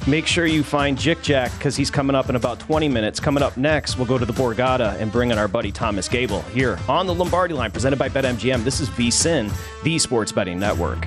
Make 0.07 0.27
sure 0.27 0.47
you 0.47 0.63
find 0.63 0.99
Jick 0.99 1.21
Jack 1.21 1.53
because 1.59 1.77
he's 1.77 1.91
coming 1.91 2.17
up 2.17 2.31
in 2.31 2.37
about 2.37 2.59
20 2.59 2.89
minutes. 2.89 3.21
Coming 3.21 3.43
up 3.43 3.59
next, 3.59 3.99
we'll 3.99 4.07
go 4.07 4.17
to 4.17 4.25
the 4.25 4.33
Borgata 4.33 4.99
and 4.99 5.13
bring 5.13 5.31
in 5.31 5.37
our 5.37 5.49
buddy 5.49 5.71
Thomas 5.71 6.09
Gable 6.09 6.41
here 6.45 6.79
on 6.89 7.07
the 7.07 7.15
Lombardi 7.15 7.53
line, 7.53 7.71
presented 7.71 7.99
by 7.99 8.09
BetMGM. 8.09 8.65
This 8.65 8.81
is 8.81 8.89
VSIN, 8.89 9.53
the 9.83 9.99
Sports 9.99 10.33
Betting 10.33 10.59
Network. 10.59 11.07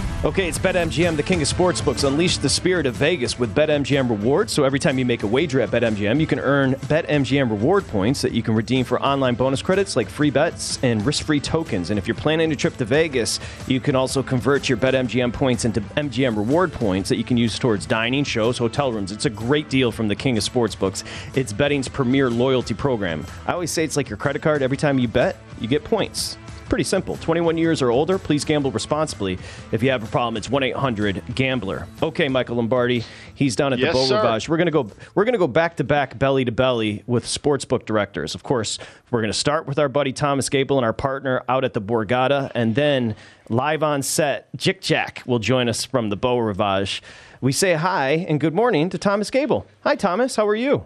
Okay, 0.23 0.47
it's 0.47 0.59
BetMGM, 0.59 1.17
the 1.17 1.23
king 1.23 1.41
of 1.41 1.47
sportsbooks. 1.47 2.07
Unleash 2.07 2.37
the 2.37 2.47
spirit 2.47 2.85
of 2.85 2.93
Vegas 2.93 3.39
with 3.39 3.55
BetMGM 3.55 4.07
rewards. 4.07 4.53
So 4.53 4.63
every 4.63 4.77
time 4.77 4.99
you 4.99 5.03
make 5.05 5.23
a 5.23 5.27
wager 5.27 5.59
at 5.61 5.71
BetMGM, 5.71 6.19
you 6.19 6.27
can 6.27 6.39
earn 6.39 6.73
BetMGM 6.73 7.49
reward 7.49 7.87
points 7.87 8.21
that 8.21 8.31
you 8.31 8.43
can 8.43 8.53
redeem 8.53 8.85
for 8.85 9.01
online 9.01 9.33
bonus 9.33 9.63
credits 9.63 9.95
like 9.95 10.07
free 10.07 10.29
bets 10.29 10.77
and 10.83 11.03
risk 11.03 11.25
free 11.25 11.39
tokens. 11.39 11.89
And 11.89 11.97
if 11.97 12.07
you're 12.07 12.13
planning 12.13 12.51
a 12.51 12.55
trip 12.55 12.77
to 12.77 12.85
Vegas, 12.85 13.39
you 13.65 13.79
can 13.79 13.95
also 13.95 14.21
convert 14.21 14.69
your 14.69 14.77
BetMGM 14.77 15.33
points 15.33 15.65
into 15.65 15.81
MGM 15.81 16.37
reward 16.37 16.71
points 16.71 17.09
that 17.09 17.17
you 17.17 17.23
can 17.23 17.37
use 17.37 17.57
towards 17.57 17.87
dining, 17.87 18.23
shows, 18.23 18.59
hotel 18.59 18.91
rooms. 18.91 19.11
It's 19.11 19.25
a 19.25 19.31
great 19.31 19.71
deal 19.71 19.91
from 19.91 20.07
the 20.07 20.15
king 20.15 20.37
of 20.37 20.43
sportsbooks. 20.43 21.03
It's 21.35 21.51
betting's 21.51 21.87
premier 21.87 22.29
loyalty 22.29 22.75
program. 22.75 23.25
I 23.47 23.53
always 23.53 23.71
say 23.71 23.83
it's 23.83 23.97
like 23.97 24.07
your 24.07 24.17
credit 24.17 24.43
card. 24.43 24.61
Every 24.61 24.77
time 24.77 24.99
you 24.99 25.07
bet, 25.07 25.37
you 25.59 25.67
get 25.67 25.83
points 25.83 26.37
pretty 26.71 26.83
simple. 26.85 27.17
21 27.17 27.57
years 27.57 27.81
or 27.81 27.91
older, 27.91 28.17
please 28.17 28.45
gamble 28.45 28.71
responsibly. 28.71 29.37
If 29.73 29.83
you 29.83 29.89
have 29.89 30.03
a 30.03 30.07
problem, 30.07 30.37
it's 30.37 30.47
1-800-GAMBLER. 30.47 31.85
Okay, 32.01 32.29
Michael 32.29 32.55
Lombardi, 32.55 33.03
he's 33.35 33.57
down 33.57 33.73
at 33.73 33.79
yes, 33.79 33.91
the 33.91 34.15
Beau. 34.15 34.21
Rivage. 34.21 34.47
We're 34.47 34.55
going 34.55 34.67
to 34.67 34.71
go 34.71 34.89
we're 35.13 35.25
going 35.25 35.33
to 35.33 35.37
go 35.37 35.47
back 35.47 35.75
to 35.75 35.83
back 35.83 36.17
belly 36.17 36.45
to 36.45 36.51
belly 36.53 37.03
with 37.07 37.25
sportsbook 37.25 37.85
directors. 37.85 38.35
Of 38.35 38.43
course, 38.43 38.79
we're 39.09 39.19
going 39.19 39.33
to 39.33 39.37
start 39.37 39.67
with 39.67 39.79
our 39.79 39.89
buddy 39.89 40.13
Thomas 40.13 40.47
Gable 40.47 40.77
and 40.77 40.85
our 40.85 40.93
partner 40.93 41.43
out 41.49 41.65
at 41.65 41.73
the 41.73 41.81
Borgata 41.81 42.49
and 42.55 42.73
then 42.73 43.17
live 43.49 43.83
on 43.83 44.01
set, 44.01 44.47
Jick 44.55 44.79
Jack 44.79 45.23
will 45.25 45.39
join 45.39 45.67
us 45.67 45.83
from 45.83 46.09
the 46.09 46.15
Beau 46.15 46.37
Rivage. 46.37 47.03
We 47.41 47.51
say 47.51 47.73
hi 47.73 48.25
and 48.29 48.39
good 48.39 48.55
morning 48.55 48.89
to 48.91 48.97
Thomas 48.97 49.29
Gable. 49.29 49.67
Hi 49.83 49.97
Thomas, 49.97 50.37
how 50.37 50.47
are 50.47 50.55
you? 50.55 50.85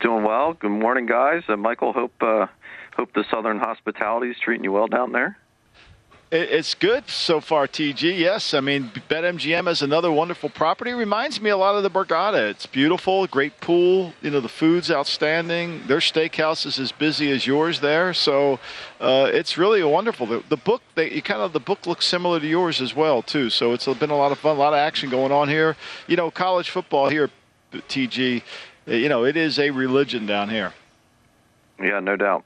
Doing 0.00 0.22
well. 0.22 0.52
Good 0.54 0.70
morning, 0.70 1.06
guys. 1.06 1.42
Uh, 1.48 1.56
Michael, 1.56 1.92
hope 1.92 2.12
uh, 2.20 2.46
hope 3.02 3.12
the 3.14 3.24
Southern 3.32 3.58
hospitality 3.58 4.30
is 4.30 4.36
treating 4.38 4.62
you 4.62 4.70
well 4.70 4.86
down 4.86 5.10
there. 5.10 5.36
It's 6.30 6.74
good 6.74 7.10
so 7.10 7.40
far, 7.40 7.66
TG. 7.66 8.16
Yes, 8.16 8.54
I 8.54 8.60
mean 8.60 8.90
BetMGM 9.10 9.68
is 9.68 9.82
another 9.82 10.10
wonderful 10.10 10.48
property. 10.48 10.92
Reminds 10.92 11.40
me 11.40 11.50
a 11.50 11.56
lot 11.56 11.74
of 11.74 11.82
the 11.82 11.90
Borgata. 11.90 12.48
It's 12.48 12.64
beautiful, 12.64 13.26
great 13.26 13.60
pool. 13.60 14.14
You 14.22 14.30
know 14.30 14.40
the 14.40 14.48
food's 14.48 14.90
outstanding. 14.90 15.82
Their 15.88 15.98
steakhouse 15.98 16.64
is 16.64 16.78
as 16.78 16.92
busy 16.92 17.32
as 17.32 17.44
yours 17.46 17.80
there, 17.80 18.14
so 18.14 18.60
uh, 18.98 19.28
it's 19.30 19.58
really 19.58 19.82
wonderful. 19.82 20.24
The, 20.26 20.42
the 20.48 20.56
book, 20.56 20.80
they, 20.94 21.20
kind 21.20 21.42
of 21.42 21.52
the 21.52 21.60
book 21.60 21.86
looks 21.86 22.06
similar 22.06 22.38
to 22.38 22.46
yours 22.46 22.80
as 22.80 22.94
well 22.94 23.20
too. 23.20 23.50
So 23.50 23.72
it's 23.72 23.84
been 23.84 24.10
a 24.10 24.16
lot 24.16 24.32
of 24.32 24.38
fun, 24.38 24.56
a 24.56 24.58
lot 24.60 24.72
of 24.72 24.78
action 24.78 25.10
going 25.10 25.32
on 25.32 25.48
here. 25.48 25.76
You 26.06 26.16
know, 26.16 26.30
college 26.30 26.70
football 26.70 27.10
here, 27.10 27.30
TG. 27.72 28.42
You 28.86 29.08
know, 29.10 29.24
it 29.24 29.36
is 29.36 29.58
a 29.58 29.70
religion 29.70 30.24
down 30.24 30.48
here. 30.48 30.72
Yeah, 31.78 32.00
no 32.00 32.16
doubt. 32.16 32.44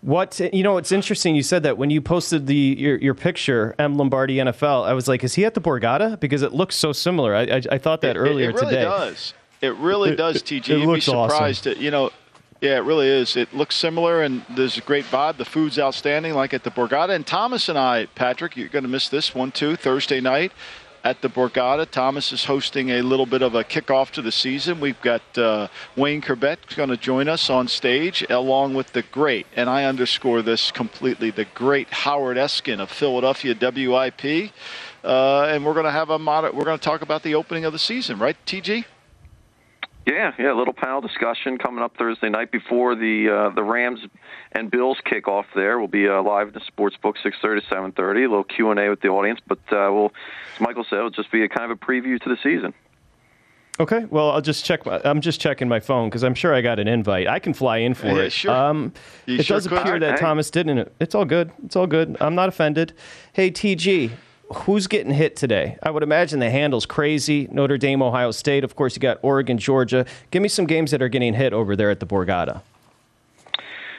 What 0.00 0.38
you 0.52 0.62
know? 0.62 0.76
It's 0.76 0.92
interesting. 0.92 1.34
You 1.34 1.42
said 1.42 1.62
that 1.62 1.78
when 1.78 1.90
you 1.90 2.00
posted 2.00 2.46
the 2.46 2.76
your, 2.78 2.98
your 2.98 3.14
picture, 3.14 3.74
M 3.78 3.96
Lombardi 3.96 4.36
NFL. 4.36 4.86
I 4.86 4.92
was 4.92 5.08
like, 5.08 5.24
is 5.24 5.34
he 5.34 5.44
at 5.44 5.54
the 5.54 5.60
Borgata? 5.60 6.18
Because 6.18 6.42
it 6.42 6.52
looks 6.52 6.76
so 6.76 6.92
similar. 6.92 7.34
I 7.34 7.42
I, 7.42 7.62
I 7.72 7.78
thought 7.78 8.00
that 8.02 8.16
it, 8.16 8.18
earlier 8.18 8.50
it, 8.50 8.56
it 8.56 8.60
really 8.60 8.66
today. 8.66 8.84
Does 8.84 9.34
it 9.62 9.74
really 9.76 10.10
it, 10.10 10.16
does? 10.16 10.42
TG, 10.42 10.58
it 10.58 10.68
you'd 10.68 10.86
looks 10.86 11.06
be 11.06 11.12
surprised. 11.12 11.66
Awesome. 11.66 11.82
you 11.82 11.90
know, 11.90 12.10
yeah, 12.60 12.76
it 12.76 12.84
really 12.84 13.08
is. 13.08 13.36
It 13.36 13.52
looks 13.54 13.76
similar, 13.76 14.22
and 14.22 14.44
there's 14.50 14.78
a 14.78 14.80
great 14.80 15.04
vibe. 15.06 15.36
The 15.36 15.44
food's 15.44 15.78
outstanding, 15.78 16.34
like 16.34 16.54
at 16.54 16.64
the 16.64 16.70
Borgata. 16.70 17.10
And 17.10 17.26
Thomas 17.26 17.68
and 17.68 17.78
I, 17.78 18.06
Patrick, 18.14 18.56
you're 18.56 18.68
going 18.68 18.84
to 18.84 18.88
miss 18.88 19.08
this 19.08 19.34
one 19.34 19.52
too. 19.52 19.76
Thursday 19.76 20.20
night 20.20 20.52
at 21.06 21.22
the 21.22 21.28
Borgata. 21.28 21.88
Thomas 21.88 22.32
is 22.32 22.46
hosting 22.46 22.90
a 22.90 23.00
little 23.00 23.26
bit 23.26 23.40
of 23.40 23.54
a 23.54 23.62
kickoff 23.62 24.10
to 24.10 24.20
the 24.20 24.32
season. 24.32 24.80
We've 24.80 25.00
got 25.02 25.22
uh, 25.38 25.68
Wayne 25.94 26.20
Corbett 26.20 26.58
going 26.74 26.88
to 26.88 26.96
join 26.96 27.28
us 27.28 27.48
on 27.48 27.68
stage, 27.68 28.26
along 28.28 28.74
with 28.74 28.92
the 28.92 29.02
great, 29.02 29.46
and 29.54 29.70
I 29.70 29.84
underscore 29.84 30.42
this 30.42 30.72
completely, 30.72 31.30
the 31.30 31.44
great 31.44 31.88
Howard 31.90 32.36
Eskin 32.36 32.80
of 32.80 32.90
Philadelphia 32.90 33.54
WIP. 33.54 34.50
Uh, 35.04 35.44
and 35.44 35.64
we're 35.64 35.74
going 35.74 35.84
to 35.84 35.92
have 35.92 36.10
a 36.10 36.18
mod- 36.18 36.52
we're 36.52 36.64
going 36.64 36.78
to 36.78 36.84
talk 36.84 37.02
about 37.02 37.22
the 37.22 37.36
opening 37.36 37.64
of 37.64 37.72
the 37.72 37.78
season, 37.78 38.18
right, 38.18 38.36
TG? 38.44 38.84
Yeah, 40.06 40.32
yeah, 40.38 40.52
a 40.52 40.54
little 40.54 40.72
panel 40.72 41.00
discussion 41.00 41.58
coming 41.58 41.82
up 41.82 41.96
Thursday 41.96 42.28
night 42.28 42.52
before 42.52 42.94
the 42.94 43.28
uh, 43.28 43.54
the 43.56 43.64
Rams 43.64 43.98
and 44.52 44.70
Bills 44.70 44.98
kickoff. 45.04 45.46
There 45.54 45.80
will 45.80 45.88
be 45.88 46.06
uh, 46.08 46.22
live 46.22 46.46
in 46.48 46.54
the 46.54 46.60
sports 46.64 46.96
book, 47.02 47.16
six 47.22 47.36
thirty 47.42 47.60
to 47.60 47.66
seven 47.68 47.90
thirty. 47.90 48.22
A 48.22 48.28
little 48.28 48.44
Q 48.44 48.70
and 48.70 48.78
A 48.78 48.88
with 48.88 49.00
the 49.00 49.08
audience, 49.08 49.40
but 49.46 49.58
uh, 49.72 49.90
we'll, 49.92 50.12
as 50.54 50.60
Michael 50.60 50.84
said, 50.88 50.98
it'll 50.98 51.10
just 51.10 51.32
be 51.32 51.42
a 51.42 51.48
kind 51.48 51.72
of 51.72 51.76
a 51.76 51.84
preview 51.84 52.20
to 52.20 52.28
the 52.28 52.36
season. 52.40 52.72
Okay, 53.80 54.04
well, 54.08 54.30
I'll 54.30 54.40
just 54.40 54.64
check. 54.64 54.86
My, 54.86 55.00
I'm 55.04 55.20
just 55.20 55.40
checking 55.40 55.68
my 55.68 55.80
phone 55.80 56.08
because 56.08 56.22
I'm 56.22 56.34
sure 56.34 56.54
I 56.54 56.60
got 56.60 56.78
an 56.78 56.86
invite. 56.86 57.26
I 57.26 57.40
can 57.40 57.52
fly 57.52 57.78
in 57.78 57.92
for 57.94 58.06
Yeah, 58.06 58.14
it. 58.22 58.32
sure. 58.32 58.52
Um, 58.54 58.92
it 59.26 59.42
sure 59.44 59.56
does 59.56 59.66
could. 59.66 59.78
appear 59.78 59.98
that 59.98 60.12
Hey. 60.14 60.20
Thomas 60.24 60.50
didn't. 60.52 60.90
It's 61.00 61.16
all 61.16 61.24
good. 61.26 61.50
It's 61.64 61.74
all 61.74 61.88
good. 61.88 62.16
I'm 62.20 62.34
not 62.36 62.48
offended. 62.48 62.94
Hey, 63.34 63.50
TG, 63.50 64.12
who's 64.54 64.86
getting 64.86 65.12
hit 65.12 65.36
today? 65.36 65.78
I 65.82 65.90
would 65.90 66.02
imagine 66.02 66.38
the 66.38 66.50
handle's 66.50 66.86
crazy. 66.86 67.48
Notre 67.50 67.78
Dame, 67.78 68.02
Ohio 68.02 68.30
State. 68.30 68.64
Of 68.64 68.76
course, 68.76 68.96
you 68.96 69.00
got 69.00 69.18
Oregon, 69.22 69.58
Georgia. 69.58 70.06
Give 70.30 70.42
me 70.42 70.48
some 70.48 70.66
games 70.66 70.90
that 70.90 71.02
are 71.02 71.08
getting 71.08 71.34
hit 71.34 71.52
over 71.52 71.76
there 71.76 71.90
at 71.90 72.00
the 72.00 72.06
Borgata. 72.06 72.62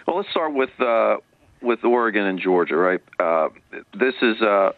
Well, 0.05 0.17
let's 0.17 0.29
start 0.29 0.53
with 0.53 0.79
uh, 0.79 1.17
with 1.61 1.83
Oregon 1.83 2.25
and 2.25 2.39
Georgia. 2.39 2.77
Right, 2.77 3.01
uh, 3.19 3.49
this 3.93 4.15
is 4.21 4.41
uh, 4.41 4.71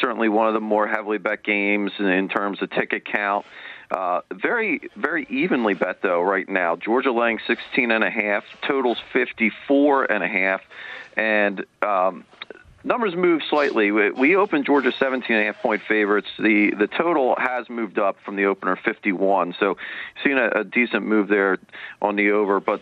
certainly 0.00 0.28
one 0.28 0.48
of 0.48 0.54
the 0.54 0.60
more 0.60 0.88
heavily 0.88 1.18
bet 1.18 1.44
games 1.44 1.92
in, 1.98 2.06
in 2.06 2.28
terms 2.28 2.60
of 2.62 2.70
ticket 2.70 3.04
count. 3.04 3.46
Uh, 3.92 4.22
very, 4.32 4.80
very 4.96 5.26
evenly 5.28 5.74
bet 5.74 6.00
though 6.02 6.22
right 6.22 6.48
now. 6.48 6.76
Georgia 6.76 7.12
laying 7.12 7.38
16 7.46 7.90
and 7.90 8.02
a 8.02 8.10
half, 8.10 8.42
totals 8.66 8.98
54 9.12 10.10
and 10.10 10.24
a 10.24 10.28
half, 10.28 10.62
and 11.16 11.64
um, 11.82 12.24
numbers 12.84 13.14
move 13.14 13.42
slightly. 13.48 13.90
We, 13.90 14.10
we 14.10 14.36
opened 14.36 14.66
Georgia 14.66 14.92
17 14.98 15.34
and 15.34 15.48
a 15.48 15.52
half 15.52 15.62
point 15.62 15.82
favorites. 15.88 16.28
The 16.38 16.72
the 16.78 16.86
total 16.86 17.34
has 17.38 17.68
moved 17.68 17.98
up 17.98 18.16
from 18.24 18.36
the 18.36 18.44
opener 18.46 18.78
51. 18.84 19.54
So 19.58 19.76
seeing 20.22 20.38
a, 20.38 20.60
a 20.60 20.64
decent 20.64 21.06
move 21.06 21.28
there 21.28 21.58
on 22.00 22.16
the 22.16 22.30
over, 22.30 22.60
but 22.60 22.80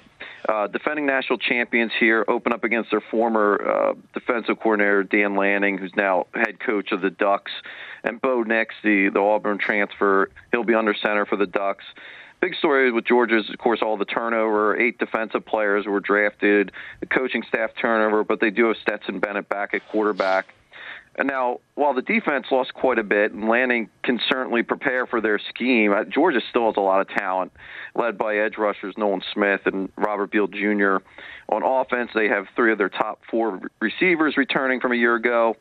uh, 0.49 0.67
defending 0.69 1.07
national 1.07 1.39
champions 1.39 1.93
here 1.99 2.25
open 2.29 2.53
up 2.53 2.65
against 2.65 2.91
their 2.91 3.03
former 3.11 3.61
uh, 3.63 3.95
defensive 4.15 4.59
coordinator 4.59 5.03
Dan 5.05 5.37
Lanning, 5.37 5.79
who's 5.79 5.95
now 5.97 6.27
head 6.35 6.59
coach 6.61 6.93
of 6.93 7.01
the 7.01 7.11
Ducks, 7.11 7.53
and 8.03 8.21
Bo 8.21 8.43
Nix, 8.43 8.75
the 8.83 9.11
the 9.13 9.21
Auburn 9.21 9.59
transfer. 9.59 10.31
He'll 10.53 10.65
be 10.65 10.75
under 10.75 10.95
center 10.95 11.27
for 11.27 11.37
the 11.37 11.47
Ducks. 11.47 11.85
Big 12.41 12.55
story 12.55 12.91
with 12.91 13.05
Georgia 13.05 13.39
is, 13.39 13.51
of 13.51 13.59
course, 13.59 13.81
all 13.83 13.99
the 13.99 14.07
turnover. 14.07 14.79
Eight 14.81 14.99
defensive 14.99 15.45
players 15.45 15.87
were 15.87 16.01
drafted, 16.01 16.73
the 17.01 17.07
coaching 17.07 17.43
staff 17.47 17.71
turnover, 17.81 18.25
but 18.25 18.41
they 18.41 18.51
do 18.51 18.69
have 18.69 18.77
Stetson 18.81 19.21
Bennett 19.21 19.49
back 19.49 19.75
at 19.75 19.87
quarterback. 19.89 20.47
And 21.17 21.29
now, 21.29 21.61
while 21.75 21.93
the 21.93 22.03
defense 22.03 22.47
lost 22.51 22.73
quite 22.73 22.99
a 22.99 23.03
bit, 23.03 23.33
and 23.33 23.47
Lanning 23.47 23.91
can 24.03 24.21
certainly 24.27 24.63
prepare 24.63 25.07
for 25.07 25.21
their 25.21 25.39
scheme, 25.39 25.93
uh, 25.93 26.05
Georgia 26.05 26.41
still 26.49 26.67
has 26.67 26.77
a 26.79 26.81
lot 26.81 27.03
of 27.03 27.09
talent, 27.09 27.53
led 27.95 28.17
by 28.17 28.37
edge 28.37 28.57
rushers 28.57 28.95
Nolan 28.97 29.21
Smith 29.35 29.63
and 29.67 29.91
Robert 29.99 30.31
Beal 30.31 30.47
Jr. 30.47 30.97
On 31.51 31.63
offense, 31.63 32.11
they 32.15 32.29
have 32.29 32.47
three 32.57 32.73
of 32.73 32.79
their 32.79 32.89
top 32.89 33.21
four 33.31 33.61
receivers 33.81 34.37
returning 34.39 34.81
from 34.81 34.93
a 34.93 34.97
year 34.97 35.17
ago, 35.17 35.57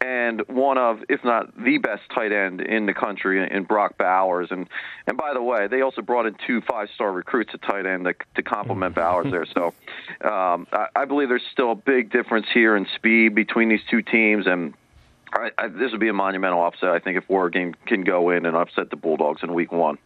and 0.00 0.42
one 0.48 0.78
of, 0.78 1.00
if 1.08 1.24
not 1.24 1.56
the 1.56 1.78
best 1.78 2.02
tight 2.14 2.32
end 2.32 2.60
in 2.60 2.86
the 2.86 2.92
country 2.92 3.46
in 3.50 3.64
Brock 3.64 3.96
Bowers. 3.96 4.48
And 4.50 4.68
and 5.06 5.16
by 5.16 5.32
the 5.32 5.42
way, 5.42 5.68
they 5.68 5.80
also 5.80 6.02
brought 6.02 6.26
in 6.26 6.36
two 6.46 6.60
five-star 6.60 7.10
recruits 7.10 7.50
at 7.54 7.62
tight 7.62 7.86
end 7.86 8.04
to, 8.04 8.14
to 8.34 8.42
complement 8.42 8.94
Bowers 8.94 9.30
there. 9.30 9.46
So 9.46 9.74
um, 10.22 10.66
I, 10.72 10.88
I 10.94 11.04
believe 11.06 11.28
there's 11.28 11.46
still 11.50 11.72
a 11.72 11.76
big 11.76 12.10
difference 12.10 12.46
here 12.52 12.76
in 12.76 12.86
speed 12.94 13.34
between 13.34 13.68
these 13.68 13.80
two 13.90 14.02
teams, 14.02 14.46
and 14.46 14.74
I, 15.32 15.50
I, 15.58 15.68
this 15.68 15.92
would 15.92 16.00
be 16.00 16.08
a 16.08 16.14
monumental 16.14 16.64
upset. 16.64 16.90
I 16.90 16.98
think 16.98 17.16
if 17.16 17.24
Oregon 17.28 17.74
can 17.86 18.04
go 18.04 18.30
in 18.30 18.46
and 18.46 18.56
upset 18.56 18.90
the 18.90 18.96
Bulldogs 18.96 19.42
in 19.42 19.54
Week 19.54 19.72
One. 19.72 19.98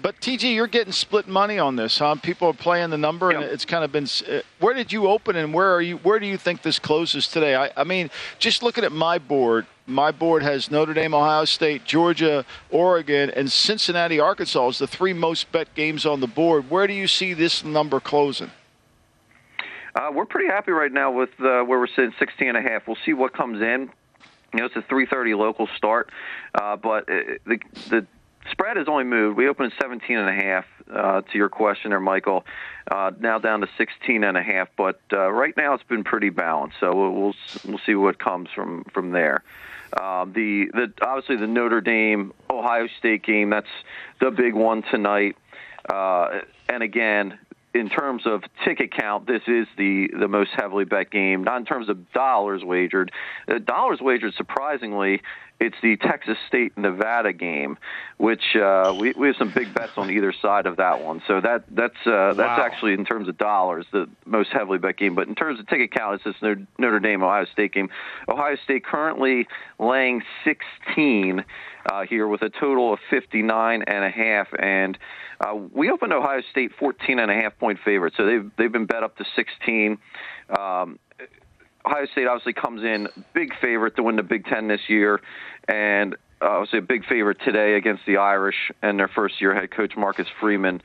But 0.00 0.20
TG, 0.20 0.54
you're 0.54 0.66
getting 0.66 0.92
split 0.92 1.28
money 1.28 1.58
on 1.58 1.76
this, 1.76 1.98
huh? 1.98 2.16
People 2.16 2.48
are 2.48 2.54
playing 2.54 2.90
the 2.90 2.98
number, 2.98 3.30
and 3.30 3.44
it's 3.44 3.64
kind 3.64 3.84
of 3.84 3.92
been. 3.92 4.06
Uh, 4.28 4.40
where 4.58 4.74
did 4.74 4.92
you 4.92 5.06
open, 5.06 5.36
and 5.36 5.54
where 5.54 5.72
are 5.72 5.80
you? 5.80 5.98
Where 5.98 6.18
do 6.18 6.26
you 6.26 6.36
think 6.36 6.62
this 6.62 6.78
closes 6.78 7.28
today? 7.28 7.54
I, 7.54 7.70
I 7.76 7.84
mean, 7.84 8.10
just 8.38 8.62
looking 8.62 8.82
at 8.82 8.90
my 8.90 9.18
board, 9.18 9.66
my 9.86 10.10
board 10.10 10.42
has 10.42 10.70
Notre 10.70 10.94
Dame, 10.94 11.14
Ohio 11.14 11.44
State, 11.44 11.84
Georgia, 11.84 12.44
Oregon, 12.70 13.30
and 13.30 13.50
Cincinnati, 13.50 14.18
Arkansas 14.18 14.68
as 14.68 14.78
the 14.78 14.86
three 14.86 15.12
most 15.12 15.52
bet 15.52 15.72
games 15.74 16.04
on 16.04 16.20
the 16.20 16.26
board. 16.26 16.70
Where 16.70 16.86
do 16.86 16.92
you 16.92 17.06
see 17.06 17.32
this 17.32 17.64
number 17.64 18.00
closing? 18.00 18.50
Uh, 19.94 20.10
we're 20.12 20.26
pretty 20.26 20.48
happy 20.48 20.72
right 20.72 20.92
now 20.92 21.12
with 21.12 21.30
uh, 21.38 21.62
where 21.62 21.78
we're 21.78 21.86
sitting, 21.86 22.12
16 22.18 22.48
and 22.48 22.58
a 22.58 22.60
half. 22.60 22.88
We'll 22.88 22.98
see 23.06 23.12
what 23.12 23.32
comes 23.32 23.62
in. 23.62 23.90
You 24.52 24.60
know, 24.60 24.66
it's 24.66 24.76
a 24.76 24.82
3:30 24.82 25.36
local 25.36 25.68
start, 25.76 26.10
uh, 26.54 26.76
but 26.76 27.08
uh, 27.08 27.38
the 27.44 27.58
the 27.90 28.06
spread 28.50 28.76
has 28.76 28.88
only 28.88 29.04
moved. 29.04 29.36
We 29.36 29.48
opened 29.48 29.72
at 29.72 29.82
17 29.82 30.16
and 30.16 30.28
a 30.28 30.32
half. 30.32 30.64
Uh, 30.90 31.22
to 31.22 31.38
your 31.38 31.48
question 31.48 31.90
there, 31.90 32.00
Michael, 32.00 32.44
uh, 32.90 33.10
now 33.18 33.38
down 33.38 33.62
to 33.62 33.68
16 33.78 34.22
and 34.22 34.36
a 34.36 34.42
half. 34.42 34.68
But 34.76 35.00
uh, 35.12 35.30
right 35.30 35.56
now 35.56 35.72
it's 35.74 35.82
been 35.84 36.04
pretty 36.04 36.28
balanced. 36.28 36.76
So 36.78 36.94
we'll 36.94 37.12
we'll, 37.12 37.34
we'll 37.66 37.80
see 37.86 37.94
what 37.94 38.18
comes 38.18 38.50
from 38.54 38.84
from 38.92 39.12
there. 39.12 39.42
Um, 39.98 40.32
the 40.34 40.66
the 40.72 40.92
obviously 41.00 41.36
the 41.36 41.46
Notre 41.46 41.80
Dame 41.80 42.32
Ohio 42.50 42.88
State 42.98 43.22
game 43.22 43.50
that's 43.50 43.66
the 44.20 44.30
big 44.30 44.54
one 44.54 44.82
tonight. 44.82 45.36
Uh, 45.88 46.40
and 46.68 46.82
again, 46.82 47.38
in 47.74 47.88
terms 47.88 48.22
of 48.24 48.42
ticket 48.64 48.92
count, 48.92 49.26
this 49.26 49.42
is 49.48 49.66
the 49.76 50.08
the 50.18 50.28
most 50.28 50.50
heavily 50.56 50.84
bet 50.84 51.10
game. 51.10 51.42
Not 51.42 51.58
in 51.58 51.64
terms 51.64 51.88
of 51.88 52.12
dollars 52.12 52.62
wagered. 52.62 53.10
Uh, 53.48 53.58
dollars 53.58 54.00
wagered, 54.00 54.34
surprisingly, 54.34 55.20
it's 55.60 55.76
the 55.82 55.96
Texas 55.96 56.36
State 56.46 56.76
Nevada 56.78 57.32
game, 57.32 57.76
which 58.18 58.56
uh, 58.56 58.94
we 58.98 59.12
we 59.12 59.28
have 59.28 59.36
some 59.36 59.50
big 59.50 59.74
bets 59.74 59.92
on 59.96 60.10
either 60.10 60.32
side 60.32 60.66
of 60.66 60.76
that 60.76 61.02
one. 61.02 61.20
So 61.26 61.40
that 61.40 61.64
that's 61.70 62.06
uh, 62.06 62.34
that's 62.34 62.60
actually 62.60 62.92
in 62.94 63.04
terms 63.04 63.28
of 63.28 63.36
dollars 63.38 63.86
the 63.92 64.08
most 64.24 64.50
heavily 64.52 64.78
bet 64.78 64.96
game. 64.96 65.16
But 65.16 65.26
in 65.26 65.34
terms 65.34 65.58
of 65.58 65.66
ticket 65.66 65.92
count, 65.92 66.14
it's 66.14 66.24
this 66.24 66.34
Notre- 66.42 66.66
Notre 66.78 67.00
Dame 67.00 67.22
Ohio 67.24 67.44
State 67.52 67.72
game. 67.72 67.90
Ohio 68.28 68.56
State 68.62 68.84
currently 68.84 69.48
laying 69.80 70.22
16 70.44 71.44
uh, 71.90 72.02
here 72.08 72.26
with 72.26 72.42
a 72.42 72.50
total 72.50 72.92
of 72.92 72.98
59 73.10 73.82
and 73.86 74.04
a 74.04 74.10
half 74.10 74.48
and 74.58 74.98
uh, 75.40 75.54
we 75.72 75.90
opened 75.90 76.12
Ohio 76.12 76.42
State 76.50 76.72
14 76.78 77.18
and 77.18 77.30
a 77.30 77.34
half 77.34 77.58
point 77.58 77.78
favorite, 77.84 78.14
so 78.16 78.24
they've 78.24 78.50
they've 78.56 78.72
been 78.72 78.86
bet 78.86 79.02
up 79.02 79.16
to 79.16 79.24
16. 79.36 79.98
Um, 80.56 80.98
Ohio 81.86 82.06
State 82.12 82.26
obviously 82.26 82.54
comes 82.54 82.82
in 82.82 83.08
big 83.34 83.52
favorite 83.60 83.96
to 83.96 84.02
win 84.02 84.16
the 84.16 84.22
Big 84.22 84.46
Ten 84.46 84.68
this 84.68 84.80
year, 84.88 85.20
and 85.68 86.14
uh, 86.40 86.46
obviously 86.48 86.78
a 86.78 86.82
big 86.82 87.04
favorite 87.06 87.38
today 87.44 87.74
against 87.74 88.02
the 88.06 88.16
Irish 88.16 88.70
and 88.82 88.98
their 88.98 89.08
first 89.08 89.40
year 89.40 89.54
head 89.54 89.70
coach 89.70 89.92
Marcus 89.96 90.26
Freeman. 90.40 90.80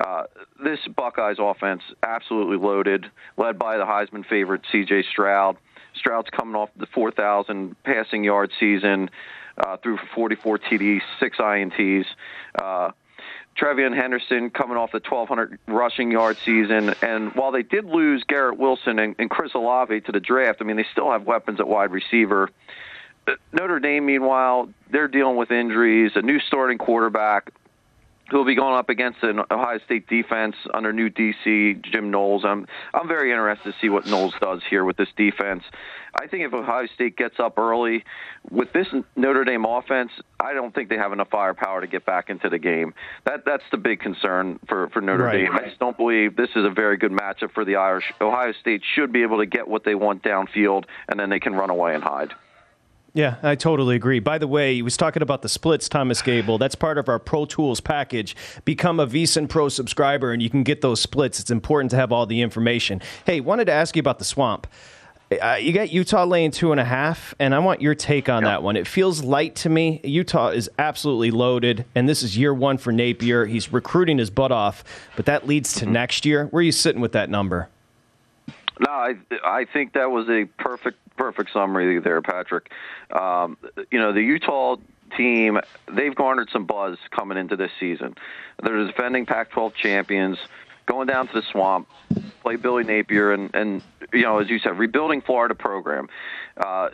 Uh, 0.00 0.24
this 0.62 0.78
Buckeyes 0.94 1.36
offense 1.38 1.82
absolutely 2.02 2.56
loaded, 2.56 3.06
led 3.36 3.58
by 3.58 3.76
the 3.76 3.84
Heisman 3.84 4.26
favorite 4.26 4.62
C.J. 4.70 5.04
Stroud. 5.10 5.56
Stroud's 5.94 6.28
coming 6.30 6.54
off 6.54 6.70
the 6.76 6.86
4,000 6.94 7.76
passing 7.84 8.24
yard 8.24 8.50
season, 8.58 9.10
uh, 9.58 9.76
threw 9.78 9.96
for 9.96 10.06
44 10.14 10.58
TDs, 10.58 11.00
six 11.20 11.38
INTs. 11.38 12.06
Uh, 12.60 12.90
TreVeyon 13.56 13.94
Henderson 13.94 14.50
coming 14.50 14.76
off 14.76 14.92
the 14.92 15.00
1,200 15.06 15.58
rushing 15.66 16.10
yard 16.10 16.38
season. 16.44 16.94
And 17.02 17.34
while 17.34 17.52
they 17.52 17.62
did 17.62 17.84
lose 17.84 18.24
Garrett 18.26 18.58
Wilson 18.58 18.98
and, 18.98 19.14
and 19.18 19.28
Chris 19.28 19.52
Olave 19.54 20.00
to 20.02 20.12
the 20.12 20.20
draft, 20.20 20.60
I 20.60 20.64
mean, 20.64 20.76
they 20.76 20.86
still 20.90 21.10
have 21.10 21.24
weapons 21.24 21.60
at 21.60 21.68
wide 21.68 21.90
receiver. 21.90 22.50
Uh, 23.26 23.32
Notre 23.52 23.78
Dame, 23.78 24.06
meanwhile, 24.06 24.70
they're 24.90 25.08
dealing 25.08 25.36
with 25.36 25.50
injuries, 25.50 26.12
a 26.14 26.22
new 26.22 26.40
starting 26.40 26.78
quarterback 26.78 27.52
who 28.30 28.38
will 28.38 28.44
be 28.46 28.54
going 28.54 28.74
up 28.74 28.88
against 28.88 29.22
an 29.22 29.40
Ohio 29.50 29.78
State 29.84 30.06
defense 30.08 30.56
under 30.72 30.92
new 30.92 31.10
DC 31.10 31.82
Jim 31.84 32.10
Knowles. 32.10 32.44
I'm 32.44 32.66
I'm 32.94 33.08
very 33.08 33.30
interested 33.30 33.72
to 33.72 33.78
see 33.80 33.88
what 33.88 34.06
Knowles 34.06 34.34
does 34.40 34.62
here 34.70 34.84
with 34.84 34.96
this 34.96 35.08
defense. 35.16 35.64
I 36.20 36.26
think 36.26 36.44
if 36.44 36.52
Ohio 36.52 36.86
State 36.94 37.16
gets 37.16 37.38
up 37.38 37.58
early 37.58 38.04
with 38.50 38.72
this 38.72 38.86
Notre 39.16 39.44
Dame 39.44 39.64
offense, 39.64 40.10
I 40.40 40.52
don't 40.52 40.74
think 40.74 40.88
they 40.88 40.96
have 40.96 41.12
enough 41.12 41.28
firepower 41.30 41.80
to 41.80 41.86
get 41.86 42.04
back 42.06 42.30
into 42.30 42.48
the 42.48 42.58
game. 42.58 42.94
That 43.24 43.44
that's 43.44 43.64
the 43.70 43.78
big 43.78 44.00
concern 44.00 44.58
for 44.68 44.88
for 44.90 45.00
Notre 45.00 45.24
Right. 45.24 45.44
Dame. 45.44 45.52
I 45.54 45.64
just 45.64 45.78
don't 45.78 45.96
believe 45.96 46.36
this 46.36 46.50
is 46.56 46.64
a 46.64 46.70
very 46.70 46.96
good 46.96 47.12
matchup 47.12 47.52
for 47.52 47.64
the 47.64 47.76
Irish. 47.76 48.04
Ohio 48.20 48.52
State 48.60 48.82
should 48.94 49.12
be 49.12 49.22
able 49.22 49.38
to 49.38 49.46
get 49.46 49.68
what 49.68 49.84
they 49.84 49.94
want 49.94 50.22
downfield, 50.22 50.84
and 51.08 51.18
then 51.18 51.28
they 51.30 51.40
can 51.40 51.54
run 51.54 51.70
away 51.70 51.94
and 51.94 52.02
hide. 52.02 52.32
Yeah, 53.14 53.36
I 53.42 53.56
totally 53.56 53.94
agree. 53.94 54.20
By 54.20 54.38
the 54.38 54.46
way, 54.46 54.74
he 54.74 54.82
was 54.82 54.96
talking 54.96 55.22
about 55.22 55.42
the 55.42 55.48
splits, 55.48 55.86
Thomas 55.86 56.22
Gable. 56.22 56.56
That's 56.56 56.74
part 56.74 56.96
of 56.96 57.10
our 57.10 57.18
Pro 57.18 57.44
Tools 57.44 57.80
package. 57.80 58.34
Become 58.64 59.00
a 59.00 59.06
VSiN 59.06 59.50
Pro 59.50 59.68
subscriber, 59.68 60.32
and 60.32 60.42
you 60.42 60.48
can 60.48 60.62
get 60.62 60.80
those 60.80 61.00
splits. 61.00 61.38
It's 61.38 61.50
important 61.50 61.90
to 61.90 61.96
have 61.98 62.10
all 62.10 62.24
the 62.24 62.40
information. 62.40 63.02
Hey, 63.26 63.40
wanted 63.40 63.66
to 63.66 63.72
ask 63.72 63.96
you 63.96 64.00
about 64.00 64.18
the 64.18 64.24
swamp. 64.24 64.66
Uh, 65.40 65.56
you 65.60 65.72
got 65.72 65.90
Utah 65.90 66.24
laying 66.24 66.50
two 66.50 66.72
and 66.72 66.80
a 66.80 66.84
half, 66.84 67.34
and 67.38 67.54
I 67.54 67.58
want 67.58 67.80
your 67.80 67.94
take 67.94 68.28
on 68.28 68.44
that 68.44 68.62
one. 68.62 68.76
It 68.76 68.86
feels 68.86 69.22
light 69.22 69.56
to 69.56 69.68
me. 69.68 70.00
Utah 70.04 70.48
is 70.48 70.70
absolutely 70.78 71.30
loaded, 71.30 71.84
and 71.94 72.08
this 72.08 72.22
is 72.22 72.36
year 72.36 72.52
one 72.52 72.78
for 72.78 72.92
Napier. 72.92 73.46
He's 73.46 73.72
recruiting 73.72 74.18
his 74.18 74.30
butt 74.30 74.52
off, 74.52 74.84
but 75.16 75.26
that 75.26 75.46
leads 75.46 75.74
to 75.74 75.86
next 75.86 76.26
year. 76.26 76.46
Where 76.46 76.60
are 76.60 76.62
you 76.62 76.72
sitting 76.72 77.00
with 77.00 77.12
that 77.12 77.30
number? 77.30 77.68
No, 78.80 78.90
I 78.90 79.14
I 79.44 79.64
think 79.64 79.92
that 79.94 80.10
was 80.10 80.28
a 80.28 80.44
perfect 80.58 80.98
perfect 81.16 81.52
summary 81.52 81.98
there, 82.00 82.22
Patrick. 82.22 82.70
Um, 83.10 83.56
you 83.90 83.98
know, 83.98 84.12
the 84.12 84.22
Utah 84.22 84.76
team, 85.16 85.58
they've 85.92 86.14
garnered 86.14 86.48
some 86.52 86.66
buzz 86.66 86.98
coming 87.10 87.38
into 87.38 87.56
this 87.56 87.70
season. 87.78 88.16
They're 88.62 88.84
the 88.84 88.90
defending 88.90 89.26
Pac-12 89.26 89.74
champions, 89.74 90.38
going 90.86 91.06
down 91.06 91.28
to 91.28 91.34
the 91.34 91.42
swamp, 91.50 91.88
play 92.42 92.56
Billy 92.56 92.84
Napier, 92.84 93.32
and 93.32 93.54
and 93.54 93.82
you 94.12 94.22
know, 94.22 94.38
as 94.38 94.48
you 94.48 94.58
said, 94.58 94.78
rebuilding 94.78 95.22
Florida 95.22 95.54
program. 95.54 96.08
Uh, 96.56 96.88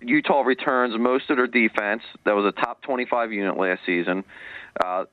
Utah 0.00 0.42
returns 0.42 0.96
most 0.98 1.28
of 1.30 1.36
their 1.36 1.46
defense. 1.46 2.02
That 2.24 2.36
was 2.36 2.44
a 2.44 2.52
top 2.52 2.82
25 2.82 3.32
unit 3.32 3.56
last 3.56 3.80
season. 3.84 4.24
Uh, 4.82 5.06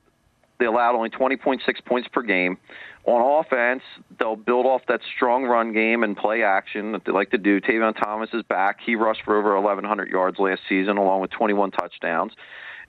they 0.58 0.66
allowed 0.66 0.94
only 0.94 1.10
20.6 1.10 1.60
points 1.84 2.08
per 2.08 2.22
game. 2.22 2.58
On 3.04 3.44
offense, 3.44 3.82
they'll 4.18 4.36
build 4.36 4.66
off 4.66 4.82
that 4.88 5.00
strong 5.14 5.44
run 5.44 5.72
game 5.72 6.02
and 6.02 6.16
play 6.16 6.42
action 6.42 6.92
that 6.92 7.04
they 7.04 7.12
like 7.12 7.30
to 7.30 7.38
do. 7.38 7.60
Tavion 7.60 7.96
Thomas 7.96 8.30
is 8.32 8.42
back. 8.42 8.78
He 8.84 8.96
rushed 8.96 9.22
for 9.24 9.38
over 9.38 9.54
1,100 9.54 10.08
yards 10.08 10.38
last 10.38 10.62
season, 10.68 10.96
along 10.96 11.20
with 11.20 11.30
21 11.30 11.70
touchdowns. 11.70 12.32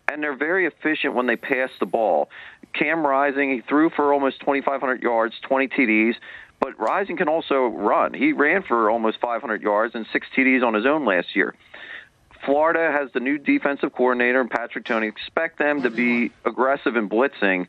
And 0.09 0.23
they're 0.23 0.35
very 0.35 0.65
efficient 0.65 1.13
when 1.13 1.27
they 1.27 1.35
pass 1.35 1.69
the 1.79 1.85
ball. 1.85 2.29
Cam 2.73 3.05
Rising, 3.05 3.51
he 3.51 3.61
threw 3.61 3.89
for 3.89 4.13
almost 4.13 4.39
2,500 4.39 5.03
yards, 5.03 5.35
20 5.47 5.67
TDs. 5.67 6.15
But 6.59 6.79
Rising 6.79 7.17
can 7.17 7.27
also 7.27 7.67
run. 7.67 8.13
He 8.13 8.33
ran 8.33 8.63
for 8.63 8.89
almost 8.89 9.19
500 9.21 9.61
yards 9.61 9.93
and 9.93 10.07
six 10.11 10.25
TDs 10.35 10.65
on 10.65 10.73
his 10.73 10.85
own 10.85 11.05
last 11.05 11.35
year. 11.35 11.53
Florida 12.45 12.91
has 12.91 13.11
the 13.13 13.19
new 13.19 13.37
defensive 13.37 13.93
coordinator 13.93 14.41
and 14.41 14.49
Patrick 14.49 14.85
Toney. 14.85 15.07
Expect 15.07 15.59
them 15.59 15.83
to 15.83 15.89
be 15.89 16.31
aggressive 16.45 16.95
in 16.95 17.09
blitzing. 17.09 17.67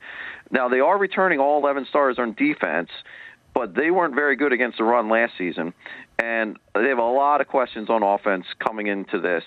Now 0.51 0.69
they 0.69 0.81
are 0.81 0.97
returning 0.99 1.41
all 1.41 1.59
11 1.59 1.87
stars 1.87 2.19
on 2.19 2.33
defense, 2.35 2.91
but 3.55 3.75
they 3.75 3.91
weren't 3.91 4.15
very 4.15 4.37
good 4.37 4.53
against 4.53 4.79
the 4.79 4.85
run 4.85 5.09
last 5.09 5.33
season, 5.37 5.75
and 6.19 6.59
they 6.75 6.89
have 6.89 6.99
a 6.99 7.03
lot 7.03 7.41
of 7.41 7.49
questions 7.49 7.91
on 7.91 8.03
offense 8.03 8.47
coming 8.59 8.87
into 8.87 9.21
this. 9.21 9.45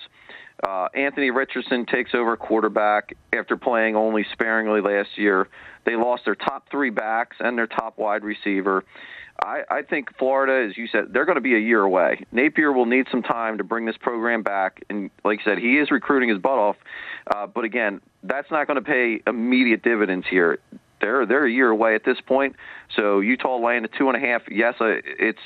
Uh, 0.64 0.90
Anthony 0.94 1.32
Richardson 1.32 1.86
takes 1.86 2.14
over 2.14 2.38
quarterback 2.38 3.16
after 3.34 3.58
playing 3.58 3.96
only 3.96 4.26
sparingly 4.32 4.82
last 4.82 5.18
year. 5.18 5.48
They 5.86 5.96
lost 5.96 6.26
their 6.26 6.36
top 6.36 6.70
three 6.70 6.92
backs 6.92 7.38
and 7.40 7.58
their 7.58 7.68
top 7.68 7.98
wide 7.98 8.24
receiver. 8.24 8.84
I, 9.42 9.64
I 9.70 9.82
think 9.82 10.16
Florida, 10.18 10.70
as 10.70 10.78
you 10.78 10.88
said, 10.88 11.06
they're 11.12 11.26
going 11.26 11.36
to 11.36 11.42
be 11.42 11.56
a 11.56 11.60
year 11.60 11.82
away. 11.82 12.26
Napier 12.32 12.72
will 12.72 12.86
need 12.86 13.08
some 13.10 13.24
time 13.24 13.58
to 13.58 13.64
bring 13.64 13.86
this 13.86 13.98
program 13.98 14.44
back, 14.44 14.84
and 14.90 15.10
like 15.24 15.40
I 15.42 15.44
said, 15.44 15.58
he 15.58 15.78
is 15.80 15.90
recruiting 15.90 16.30
his 16.30 16.38
butt 16.38 16.60
off. 16.60 16.76
Uh, 17.34 17.48
but 17.48 17.64
again, 17.64 18.02
that's 18.24 18.52
not 18.52 18.68
going 18.68 18.76
to 18.76 18.84
pay 18.84 19.22
immediate 19.26 19.82
dividends 19.82 20.28
here. 20.30 20.60
They're 21.00 21.26
they're 21.26 21.46
a 21.46 21.52
year 21.52 21.70
away 21.70 21.96
at 21.96 22.04
this 22.06 22.22
point. 22.22 22.56
So 22.96 23.20
Utah 23.20 23.58
laying 23.58 23.84
a 23.84 23.88
two 23.88 24.10
and 24.10 24.16
a 24.16 24.20
half. 24.20 24.44
Yes, 24.50 24.76
uh, 24.80 25.02
it's 25.04 25.40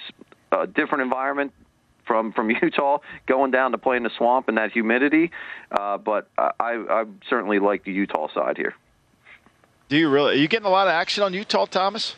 a 0.52 0.68
different 0.68 1.04
environment 1.04 1.54
from 2.06 2.34
from 2.34 2.50
Utah 2.62 3.00
going 3.28 3.52
down 3.52 3.72
to 3.72 3.78
play 3.78 3.96
in 3.96 4.04
the 4.04 4.12
swamp 4.18 4.50
and 4.50 4.58
that 4.58 4.72
humidity. 4.72 5.32
Uh, 5.72 5.98
but 5.98 6.28
I, 6.38 6.52
I 6.60 7.06
certainly 7.30 7.60
like 7.60 7.86
the 7.86 7.94
Utah 7.94 8.28
side 8.34 8.58
here. 8.58 8.74
Do 9.88 9.98
you 9.98 10.10
really? 10.10 10.34
Are 10.34 10.38
you 10.38 10.48
getting 10.50 10.66
a 10.66 10.72
lot 10.72 10.88
of 10.88 10.92
action 10.92 11.24
on 11.24 11.34
Utah, 11.34 11.66
Thomas? 11.66 12.16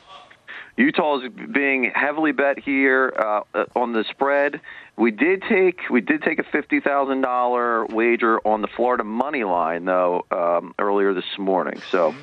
Utah 0.78 1.20
is 1.20 1.32
being 1.52 1.92
heavily 1.94 2.32
bet 2.32 2.60
here 2.60 3.12
uh, 3.18 3.66
on 3.76 3.94
the 3.94 4.06
spread. 4.12 4.62
We 4.96 5.10
did 5.10 5.44
take 5.50 5.82
we 5.90 6.02
did 6.02 6.22
take 6.22 6.38
a 6.38 6.44
fifty 6.44 6.80
thousand 6.80 7.22
dollar 7.22 7.86
wager 7.88 8.40
on 8.48 8.62
the 8.62 8.68
Florida 8.68 9.04
money 9.04 9.44
line 9.44 9.86
though 9.86 10.26
um, 10.30 10.76
earlier 10.78 11.16
this 11.16 11.38
morning. 11.40 11.82
So 11.90 12.16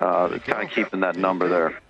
uh, 0.00 0.38
kind 0.38 0.68
of 0.68 0.70
keeping 0.70 1.00
that 1.00 1.16
number 1.16 1.48
there. 1.48 1.80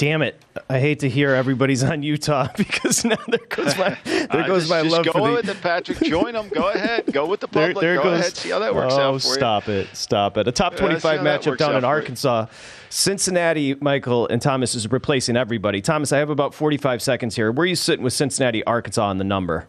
Damn 0.00 0.22
it! 0.22 0.42
I 0.70 0.80
hate 0.80 1.00
to 1.00 1.10
hear 1.10 1.34
everybody's 1.34 1.84
on 1.84 2.02
Utah 2.02 2.48
because 2.56 3.04
now 3.04 3.18
there 3.28 3.38
goes 3.50 3.76
my 3.76 3.98
there 4.04 4.26
Uh, 4.30 4.46
goes 4.46 4.62
just, 4.62 4.70
my 4.70 4.82
just 4.82 4.92
love 4.94 5.04
go 5.04 5.12
for 5.12 5.28
the. 5.28 5.34
with 5.34 5.48
it, 5.50 5.60
Patrick. 5.60 5.98
Join 5.98 6.32
them. 6.32 6.48
Go 6.48 6.70
ahead. 6.70 7.12
Go 7.12 7.26
with 7.26 7.40
the 7.40 7.48
public. 7.48 7.76
there 7.76 7.96
go 7.96 8.04
goes. 8.04 8.20
ahead. 8.20 8.34
See 8.34 8.48
how 8.48 8.60
that 8.60 8.74
works 8.74 8.94
oh, 8.94 9.00
out 9.00 9.12
for 9.20 9.28
stop 9.28 9.68
it! 9.68 9.94
Stop 9.94 10.38
it! 10.38 10.48
A 10.48 10.52
top 10.52 10.74
twenty-five 10.76 11.20
matchup 11.20 11.58
down 11.58 11.76
in. 11.76 11.84
Arkansas. 11.84 12.46
Cincinnati, 12.88 13.74
Michael 13.74 14.26
and 14.28 14.40
Thomas 14.40 14.74
is 14.74 14.90
replacing 14.90 15.36
everybody. 15.36 15.82
Thomas, 15.82 16.12
I 16.12 16.18
have 16.18 16.30
about 16.30 16.54
forty-five 16.54 17.02
seconds 17.02 17.36
here. 17.36 17.52
Where 17.52 17.64
are 17.64 17.66
you 17.66 17.76
sitting 17.76 18.02
with 18.02 18.14
Cincinnati, 18.14 18.64
Arkansas 18.64 19.06
on 19.06 19.18
the 19.18 19.24
number? 19.24 19.68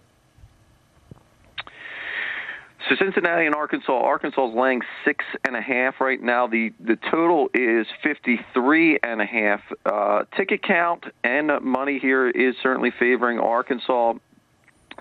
So 2.91 3.05
Cincinnati 3.05 3.45
and 3.45 3.55
Arkansas. 3.55 3.93
Arkansas 3.93 4.49
is 4.49 4.53
laying 4.53 4.81
six 5.05 5.23
and 5.45 5.55
a 5.55 5.61
half 5.61 6.01
right 6.01 6.21
now. 6.21 6.47
The 6.47 6.73
the 6.79 6.97
total 7.09 7.49
is 7.53 7.87
fifty 8.03 8.37
three 8.53 8.99
and 9.01 9.21
a 9.21 9.25
half. 9.25 9.61
Uh, 9.85 10.23
ticket 10.35 10.61
count 10.61 11.05
and 11.23 11.51
money 11.61 11.99
here 11.99 12.29
is 12.29 12.55
certainly 12.61 12.91
favoring 12.91 13.39
Arkansas. 13.39 14.15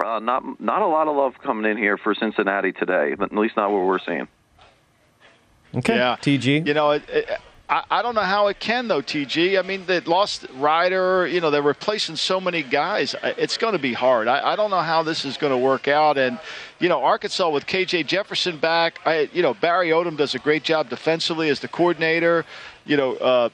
Uh, 0.05 0.19
not 0.21 0.61
not 0.61 0.83
a 0.83 0.87
lot 0.87 1.09
of 1.09 1.17
love 1.17 1.33
coming 1.43 1.69
in 1.69 1.77
here 1.77 1.97
for 1.99 2.15
Cincinnati 2.15 2.71
today, 2.71 3.15
but 3.19 3.33
at 3.33 3.39
least 3.39 3.57
not 3.57 3.73
what 3.73 3.85
we're 3.85 3.99
seeing. 4.07 4.29
Okay, 5.75 5.97
Yeah. 5.97 6.17
TG. 6.21 6.67
You 6.67 6.75
know, 6.75 6.93
it, 6.93 7.03
it, 7.09 7.41
I, 7.71 7.85
I 7.89 8.03
don't 8.03 8.17
know 8.17 8.23
how 8.23 8.49
it 8.49 8.59
can 8.59 8.89
though. 8.89 9.01
TG. 9.01 9.59
I 9.59 9.63
mean, 9.63 9.87
they 9.87 10.01
lost 10.01 10.45
Ridder. 10.55 11.27
You 11.29 11.41
know, 11.41 11.51
they're 11.51 11.63
replacing 11.63 12.17
so 12.17 12.41
many 12.41 12.63
guys. 12.65 13.15
It's 13.23 13.57
going 13.57 13.73
to 13.73 13.79
be 13.79 13.93
hard. 13.93 14.27
I, 14.27 14.53
I 14.53 14.57
don't 14.57 14.71
know 14.71 14.81
how 14.81 15.05
this 15.05 15.25
is 15.25 15.37
going 15.37 15.53
to 15.53 15.59
work 15.59 15.87
out. 15.87 16.19
And 16.19 16.39
you 16.81 16.89
know, 16.89 17.03
Arkansas 17.03 17.49
with 17.49 17.67
KJ 17.67 18.07
Jefferson 18.07 18.59
back. 18.59 18.99
I, 19.07 19.31
you 19.33 19.43
know, 19.43 19.55
Barry 19.55 19.91
Odom 19.91 20.17
does 20.17 20.35
a 20.35 20.41
great 20.41 20.65
job 20.65 20.91
defensively 20.91 21.49
as 21.49 21.61
the 21.61 21.69
coordinator. 21.69 22.45
You 22.85 22.97
know. 22.97 23.15
Uh, 23.15 23.49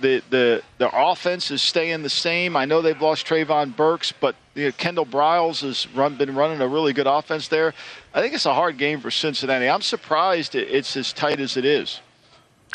the, 0.00 0.62
the 0.78 0.88
offense 0.96 1.50
is 1.50 1.60
staying 1.60 2.04
the 2.04 2.08
same. 2.08 2.56
I 2.56 2.66
know 2.66 2.82
they've 2.82 3.02
lost 3.02 3.26
Treylon 3.26 3.74
Burks, 3.74 4.12
but 4.12 4.36
you 4.54 4.66
know, 4.66 4.72
Kendall 4.78 5.04
Briles 5.04 5.62
has 5.62 5.92
run, 5.92 6.14
been 6.14 6.36
running 6.36 6.60
a 6.60 6.68
really 6.68 6.92
good 6.92 7.08
offense 7.08 7.48
there. 7.48 7.74
I 8.14 8.20
think 8.20 8.32
it's 8.32 8.46
a 8.46 8.54
hard 8.54 8.78
game 8.78 9.00
for 9.00 9.10
Cincinnati. 9.10 9.68
I'm 9.68 9.82
surprised 9.82 10.54
it's 10.54 10.96
as 10.96 11.12
tight 11.12 11.40
as 11.40 11.56
it 11.56 11.64
is. 11.64 12.00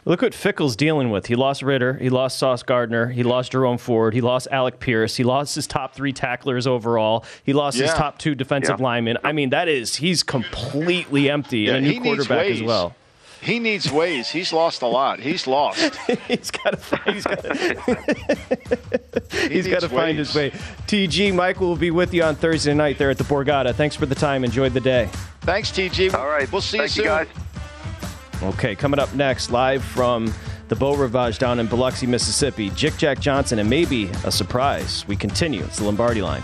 Look 0.05 0.21
what 0.21 0.33
Fickell's 0.33 0.75
dealing 0.75 1.11
with. 1.11 1.27
He 1.27 1.35
lost 1.35 1.61
Ridder. 1.61 1.93
He 1.93 2.09
lost 2.09 2.37
Sauce 2.37 2.61
Gardner. 2.61 3.07
He 3.07 3.23
lost 3.23 3.51
Jerome 3.53 3.77
Ford. 3.77 4.13
He 4.13 4.19
lost 4.21 4.47
Alec 4.51 4.79
Pierce. 4.79 5.15
He 5.15 5.23
lost 5.23 5.55
his 5.55 5.65
top 5.65 5.95
three 5.95 6.11
tacklers 6.11 6.67
overall. 6.67 7.23
He 7.45 7.53
lost 7.53 7.77
his 7.79 7.91
top 7.93 8.17
two 8.17 8.35
defensive 8.35 8.79
Yeah. 8.79 8.83
linemen. 8.85 9.17
I 9.23 9.31
mean, 9.31 9.51
that 9.51 9.67
is 9.69 9.95
he's 9.95 10.21
completely 10.23 11.29
empty 11.29 11.59
Yeah, 11.61 11.75
and 11.75 11.85
a 11.85 11.89
he 11.89 11.99
new 11.99 12.03
needs 12.03 12.27
quarterback 12.27 12.51
as 12.51 12.59
ways. 12.59 12.63
well. 12.63 12.95
He 13.41 13.59
needs 13.59 13.91
ways. 13.91 14.29
He's 14.29 14.51
lost 14.53 14.81
a 14.83 14.87
lot. 14.87 15.19
He's 15.19 15.47
lost. 15.47 15.95
he's 16.27 16.49
got 16.49 16.71
to 16.71 16.77
find. 16.77 17.13
He's 17.15 17.23
got 17.25 17.45
He 19.31 19.49
He's 19.49 19.67
got 19.67 19.81
to 19.81 19.89
find 19.89 20.17
his 20.17 20.33
way. 20.33 20.51
TG 20.87 21.33
Michael 21.33 21.67
will 21.67 21.75
be 21.75 21.91
with 21.91 22.13
you 22.13 22.23
on 22.23 22.35
Thursday 22.35 22.73
night 22.73 22.97
there 22.97 23.09
at 23.09 23.17
the 23.17 23.23
Borgata. 23.25 23.73
Thanks 23.75 23.95
for 23.97 24.05
the 24.05 24.15
time. 24.15 24.43
Enjoyed 24.45 24.73
the 24.73 24.79
day. 24.79 25.09
Thanks, 25.41 25.71
TG. 25.71 26.13
All 26.13 26.27
right. 26.27 26.49
We'll 26.51 26.61
see 26.61 26.77
Thank 26.77 26.95
you 26.95 27.03
you, 27.03 27.09
soon. 27.09 27.17
guys. 27.25 27.27
Okay, 28.43 28.75
coming 28.75 28.99
up 28.99 29.13
next, 29.13 29.51
live 29.51 29.81
from 29.81 30.31
the 30.67 30.75
Beau 30.75 30.97
Rivage 30.97 31.39
down 31.39 31.61
in 31.61 31.67
Biloxi, 31.67 32.05
Mississippi, 32.05 32.71
Jick 32.71 32.97
Jack 32.97 33.19
Johnson, 33.19 33.59
and 33.59 33.69
maybe 33.69 34.09
a 34.25 34.31
surprise. 34.31 35.07
We 35.07 35.15
continue. 35.15 35.63
It's 35.63 35.77
the 35.77 35.85
Lombardi 35.85 36.21
line. 36.21 36.43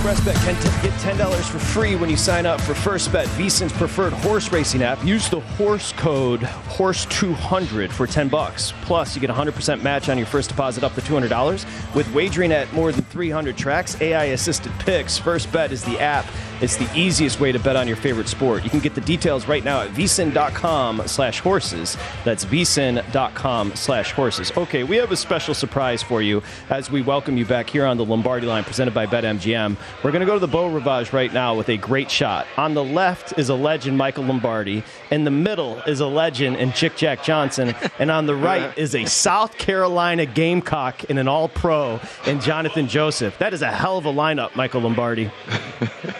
ExpressBet 0.00 0.34
can 0.46 0.54
t- 0.54 0.88
get 0.88 1.18
$10 1.18 1.50
for 1.50 1.58
free 1.58 1.94
when 1.94 2.08
you 2.08 2.16
sign 2.16 2.46
up 2.46 2.58
for 2.62 2.74
First 2.74 3.12
Bet, 3.12 3.26
VSIN's 3.36 3.72
preferred 3.74 4.14
horse 4.14 4.50
racing 4.50 4.82
app. 4.82 5.04
Use 5.04 5.28
the 5.28 5.40
horse 5.40 5.92
code 5.92 6.40
HORSE200 6.40 7.90
for 7.92 8.06
10 8.06 8.28
bucks. 8.28 8.72
Plus, 8.80 9.14
you 9.14 9.20
get 9.20 9.28
a 9.28 9.34
100% 9.34 9.82
match 9.82 10.08
on 10.08 10.16
your 10.16 10.26
first 10.26 10.48
deposit 10.48 10.84
up 10.84 10.94
to 10.94 11.02
$200. 11.02 11.94
With 11.94 12.10
wagering 12.14 12.50
at 12.50 12.72
more 12.72 12.92
than 12.92 13.04
300 13.04 13.58
tracks, 13.58 14.00
AI 14.00 14.24
assisted 14.24 14.72
picks, 14.78 15.18
First 15.18 15.52
Bet 15.52 15.70
is 15.70 15.84
the 15.84 16.00
app. 16.00 16.24
It's 16.60 16.76
the 16.76 16.90
easiest 16.94 17.40
way 17.40 17.52
to 17.52 17.58
bet 17.58 17.74
on 17.74 17.88
your 17.88 17.96
favorite 17.96 18.28
sport. 18.28 18.64
You 18.64 18.70
can 18.70 18.80
get 18.80 18.94
the 18.94 19.00
details 19.00 19.48
right 19.48 19.64
now 19.64 19.80
at 19.80 19.90
vsin.com 19.90 21.02
slash 21.06 21.40
horses. 21.40 21.96
That's 22.24 22.44
vsin.com 22.44 23.74
slash 23.74 24.12
horses. 24.12 24.52
Okay, 24.54 24.82
we 24.82 24.96
have 24.96 25.10
a 25.10 25.16
special 25.16 25.54
surprise 25.54 26.02
for 26.02 26.20
you 26.20 26.42
as 26.68 26.90
we 26.90 27.00
welcome 27.00 27.38
you 27.38 27.46
back 27.46 27.70
here 27.70 27.86
on 27.86 27.96
the 27.96 28.04
Lombardi 28.04 28.46
line 28.46 28.64
presented 28.64 28.92
by 28.92 29.06
BetMGM. 29.06 29.76
We're 30.04 30.10
going 30.10 30.20
to 30.20 30.26
go 30.26 30.34
to 30.34 30.38
the 30.38 30.48
Beau 30.48 30.68
Rivage 30.68 31.14
right 31.14 31.32
now 31.32 31.54
with 31.54 31.70
a 31.70 31.78
great 31.78 32.10
shot. 32.10 32.46
On 32.58 32.74
the 32.74 32.84
left 32.84 33.38
is 33.38 33.48
a 33.48 33.54
legend, 33.54 33.96
Michael 33.96 34.24
Lombardi. 34.24 34.84
In 35.10 35.24
the 35.24 35.30
middle 35.30 35.78
is 35.82 36.00
a 36.00 36.06
legend 36.06 36.56
in 36.56 36.72
Chick 36.72 36.96
Jack 36.96 37.24
Johnson. 37.24 37.74
And 37.98 38.10
on 38.10 38.26
the 38.26 38.34
right 38.36 38.76
is 38.78 38.94
a 38.94 39.04
South 39.06 39.58
Carolina 39.58 40.24
Gamecock 40.24 41.08
and 41.10 41.18
an 41.18 41.26
all 41.26 41.48
pro 41.48 41.98
in 42.26 42.40
Jonathan 42.40 42.86
Joseph. 42.86 43.36
That 43.38 43.52
is 43.52 43.62
a 43.62 43.72
hell 43.72 43.98
of 43.98 44.06
a 44.06 44.12
lineup, 44.12 44.54
Michael 44.54 44.82
Lombardi. 44.82 45.30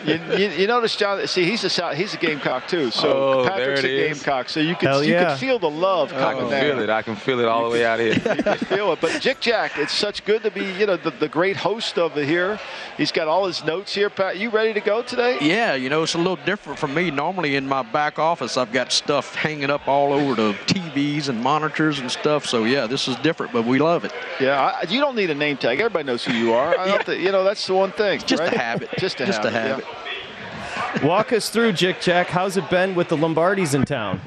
You, 0.04 0.18
you, 0.34 0.48
you 0.48 0.66
notice, 0.66 0.96
John. 0.96 1.24
See, 1.26 1.44
he's 1.44 1.62
a 1.62 1.68
Sou- 1.68 1.90
he's 1.90 2.14
a 2.14 2.16
Gamecock 2.16 2.66
too. 2.66 2.90
So 2.90 3.40
Oh, 3.42 3.44
Patrick's 3.46 3.84
a. 3.84 3.86
Gamecock. 3.86 4.48
So 4.48 4.58
you 4.58 4.74
can 4.74 5.04
you 5.04 5.12
yeah. 5.12 5.24
can 5.28 5.38
feel 5.38 5.58
the 5.58 5.68
love 5.68 6.10
I 6.14 6.32
coming 6.32 6.48
can 6.48 6.62
feel 6.62 6.80
it. 6.80 6.88
I 6.88 7.02
can 7.02 7.16
feel 7.16 7.38
it 7.38 7.44
all 7.46 7.64
the 7.64 7.70
way 7.70 7.84
out 7.84 8.00
here. 8.00 8.14
you 8.14 8.20
can 8.42 8.56
feel 8.56 8.92
it. 8.92 9.00
But 9.02 9.20
Jick 9.20 9.40
Jack, 9.40 9.76
it's 9.76 9.92
such 9.92 10.24
good 10.24 10.42
to 10.44 10.50
be, 10.50 10.64
you 10.72 10.86
know, 10.86 10.96
the, 10.96 11.10
the 11.10 11.28
great 11.28 11.56
host 11.56 11.98
of 11.98 12.14
the 12.14 12.24
here. 12.24 12.58
He's 12.96 13.12
got 13.12 13.28
all 13.28 13.46
his 13.46 13.62
notes 13.62 13.94
here. 13.94 14.08
Pat, 14.08 14.38
you 14.38 14.48
ready 14.48 14.72
to 14.72 14.80
go 14.80 15.02
today? 15.02 15.36
Yeah, 15.42 15.74
you 15.74 15.90
know, 15.90 16.02
it's 16.02 16.14
a 16.14 16.18
little 16.18 16.36
different 16.46 16.78
from 16.78 16.94
me. 16.94 17.10
Normally 17.10 17.56
in 17.56 17.68
my 17.68 17.82
back 17.82 18.18
office, 18.18 18.56
I've 18.56 18.72
got 18.72 18.79
stuff 18.88 19.34
hanging 19.34 19.70
up 19.70 19.86
all 19.86 20.12
over 20.12 20.34
the 20.34 20.52
TVs 20.66 21.28
and 21.28 21.40
monitors 21.42 21.98
and 21.98 22.10
stuff. 22.10 22.46
So, 22.46 22.64
yeah, 22.64 22.86
this 22.86 23.06
is 23.08 23.16
different, 23.16 23.52
but 23.52 23.64
we 23.64 23.78
love 23.78 24.04
it. 24.04 24.12
Yeah, 24.40 24.60
I, 24.60 24.82
you 24.88 25.00
don't 25.00 25.16
need 25.16 25.30
a 25.30 25.34
name 25.34 25.56
tag. 25.56 25.78
Everybody 25.80 26.04
knows 26.06 26.24
who 26.24 26.32
you 26.32 26.52
are. 26.54 26.78
I 26.78 26.86
don't 27.02 27.18
you 27.20 27.30
know, 27.32 27.44
that's 27.44 27.66
the 27.66 27.74
one 27.74 27.92
thing. 27.92 28.20
Just 28.20 28.42
right? 28.42 28.52
a 28.52 28.58
habit. 28.58 28.90
Just 28.98 29.20
a 29.20 29.26
Just 29.26 29.44
a 29.44 29.50
habit. 29.50 29.84
habit. 29.84 31.02
yeah. 31.02 31.06
Walk 31.06 31.32
us 31.32 31.50
through, 31.50 31.72
Jick 31.72 32.00
Jack. 32.00 32.28
How's 32.28 32.56
it 32.56 32.68
been 32.70 32.94
with 32.94 33.08
the 33.08 33.16
Lombardis 33.16 33.74
in 33.74 33.84
town? 33.84 34.20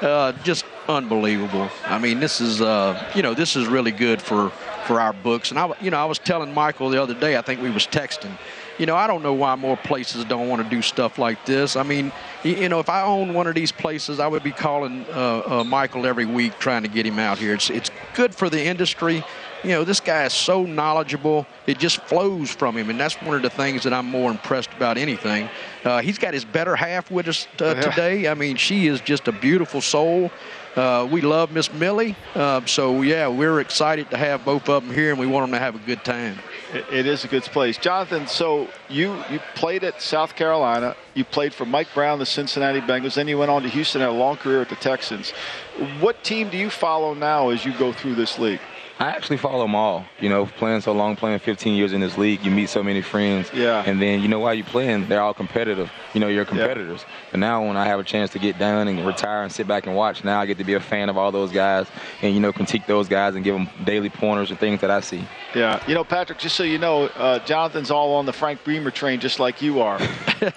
Uh, 0.00 0.32
just 0.42 0.64
unbelievable. 0.88 1.70
I 1.86 1.98
mean, 1.98 2.20
this 2.20 2.40
is 2.40 2.60
uh, 2.60 3.10
you 3.14 3.22
know 3.22 3.32
this 3.32 3.56
is 3.56 3.66
really 3.66 3.92
good 3.92 4.20
for 4.20 4.50
for 4.86 5.00
our 5.00 5.12
books. 5.14 5.50
And 5.50 5.58
I 5.58 5.62
w- 5.62 5.82
you 5.82 5.90
know 5.90 5.96
I 5.98 6.04
was 6.04 6.18
telling 6.18 6.52
Michael 6.52 6.90
the 6.90 7.00
other 7.02 7.14
day. 7.14 7.36
I 7.36 7.42
think 7.42 7.62
we 7.62 7.70
was 7.70 7.86
texting. 7.86 8.36
You 8.78 8.86
know 8.86 8.96
I 8.96 9.06
don't 9.06 9.22
know 9.22 9.34
why 9.34 9.54
more 9.54 9.76
places 9.76 10.24
don't 10.24 10.48
want 10.48 10.62
to 10.62 10.68
do 10.68 10.82
stuff 10.82 11.18
like 11.18 11.44
this. 11.46 11.76
I 11.76 11.84
mean, 11.84 12.12
you 12.42 12.68
know 12.68 12.80
if 12.80 12.88
I 12.88 13.02
owned 13.02 13.34
one 13.34 13.46
of 13.46 13.54
these 13.54 13.70
places, 13.70 14.18
I 14.18 14.26
would 14.26 14.42
be 14.42 14.50
calling 14.50 15.06
uh, 15.10 15.42
uh, 15.60 15.64
Michael 15.64 16.06
every 16.06 16.26
week 16.26 16.58
trying 16.58 16.82
to 16.82 16.88
get 16.88 17.06
him 17.06 17.18
out 17.18 17.38
here. 17.38 17.54
It's 17.54 17.70
it's 17.70 17.90
good 18.14 18.34
for 18.34 18.50
the 18.50 18.62
industry. 18.64 19.24
You 19.62 19.70
know 19.70 19.84
this 19.84 20.00
guy 20.00 20.24
is 20.24 20.32
so 20.32 20.64
knowledgeable. 20.64 21.46
It 21.66 21.78
just 21.78 21.98
flows 22.02 22.50
from 22.50 22.76
him, 22.76 22.90
and 22.90 22.98
that's 22.98 23.14
one 23.22 23.36
of 23.36 23.42
the 23.42 23.50
things 23.50 23.84
that 23.84 23.92
I'm 23.92 24.06
more 24.06 24.30
impressed 24.30 24.72
about 24.72 24.98
anything. 24.98 25.48
Uh, 25.84 26.00
he's 26.02 26.18
got 26.18 26.34
his 26.34 26.44
better 26.44 26.74
half 26.74 27.10
with 27.10 27.28
us 27.28 27.46
uh, 27.60 27.74
Yeah. 27.76 27.80
today. 27.90 28.28
I 28.28 28.34
mean, 28.34 28.56
she 28.56 28.88
is 28.88 29.00
just 29.00 29.28
a 29.28 29.32
beautiful 29.32 29.80
soul. 29.80 30.30
Uh, 30.76 31.06
we 31.10 31.20
love 31.20 31.52
Miss 31.52 31.72
Millie. 31.72 32.16
Uh, 32.34 32.60
so, 32.66 33.02
yeah, 33.02 33.28
we're 33.28 33.60
excited 33.60 34.10
to 34.10 34.16
have 34.16 34.44
both 34.44 34.68
of 34.68 34.84
them 34.84 34.92
here, 34.92 35.10
and 35.10 35.18
we 35.20 35.26
want 35.26 35.44
them 35.44 35.52
to 35.52 35.60
have 35.60 35.76
a 35.76 35.86
good 35.86 36.04
time. 36.04 36.36
It, 36.74 37.06
is 37.06 37.24
a 37.24 37.28
good 37.28 37.44
place, 37.44 37.78
Jonathan. 37.78 38.26
So 38.26 38.68
you 38.88 39.22
you 39.30 39.38
played 39.54 39.84
at 39.84 40.02
South 40.02 40.34
Carolina. 40.34 40.96
You 41.14 41.24
played 41.24 41.54
for 41.54 41.64
Mike 41.64 41.86
Brown, 41.94 42.18
the 42.18 42.26
Cincinnati 42.26 42.80
Bengals. 42.80 43.14
Then 43.14 43.28
you 43.28 43.38
went 43.38 43.52
on 43.52 43.62
to 43.62 43.68
Houston, 43.68 44.00
had 44.00 44.10
a 44.10 44.12
long 44.12 44.36
career 44.36 44.60
at 44.60 44.68
the 44.68 44.76
Texans. 44.76 45.30
What 46.00 46.24
team 46.24 46.50
do 46.50 46.58
you 46.58 46.70
follow 46.70 47.14
now 47.14 47.50
as 47.50 47.64
you 47.64 47.72
go 47.78 47.92
through 47.92 48.16
this 48.16 48.40
league? 48.40 48.60
I 49.04 49.10
actually 49.10 49.36
follow 49.36 49.62
them 49.64 49.74
all. 49.74 50.04
You 50.20 50.28
know, 50.28 50.46
playing 50.46 50.80
so 50.80 50.92
long, 50.92 51.14
playing 51.16 51.38
15 51.40 51.74
years 51.74 51.92
in 51.92 52.00
this 52.00 52.16
league, 52.16 52.44
you 52.44 52.50
meet 52.50 52.68
so 52.68 52.82
many 52.82 53.02
friends. 53.02 53.50
Yeah. 53.52 53.82
And 53.86 54.00
then, 54.00 54.20
you 54.22 54.28
know, 54.28 54.38
why 54.38 54.54
you're 54.54 54.64
playing, 54.66 55.08
they're 55.08 55.20
all 55.20 55.34
competitive. 55.34 55.90
You 56.14 56.20
know, 56.20 56.28
you're 56.28 56.44
competitors. 56.44 57.04
But 57.30 57.40
now 57.40 57.66
when 57.66 57.76
I 57.76 57.84
have 57.86 58.00
a 58.00 58.04
chance 58.04 58.30
to 58.32 58.38
get 58.38 58.58
done 58.58 58.88
and 58.88 59.04
retire 59.06 59.42
and 59.42 59.52
sit 59.52 59.66
back 59.68 59.86
and 59.86 59.94
watch, 59.94 60.24
now 60.24 60.40
I 60.40 60.46
get 60.46 60.58
to 60.58 60.64
be 60.64 60.74
a 60.74 60.80
fan 60.80 61.08
of 61.08 61.16
all 61.18 61.30
those 61.32 61.52
guys 61.52 61.86
and, 62.22 62.34
you 62.34 62.40
know, 62.40 62.52
critique 62.52 62.86
those 62.86 63.08
guys 63.08 63.34
and 63.34 63.44
give 63.44 63.54
them 63.54 63.68
daily 63.84 64.08
pointers 64.10 64.50
and 64.50 64.58
things 64.58 64.80
that 64.80 64.90
I 64.90 65.00
see. 65.00 65.24
Yeah, 65.54 65.82
you 65.86 65.94
know, 65.94 66.02
Patrick. 66.04 66.38
Just 66.38 66.56
so 66.56 66.62
you 66.64 66.78
know, 66.78 67.04
uh, 67.08 67.38
Jonathan's 67.40 67.90
all 67.90 68.14
on 68.14 68.26
the 68.26 68.32
Frank 68.32 68.64
Beamer 68.64 68.90
train, 68.90 69.20
just 69.20 69.38
like 69.38 69.60
you 69.62 69.80
are. 69.80 70.00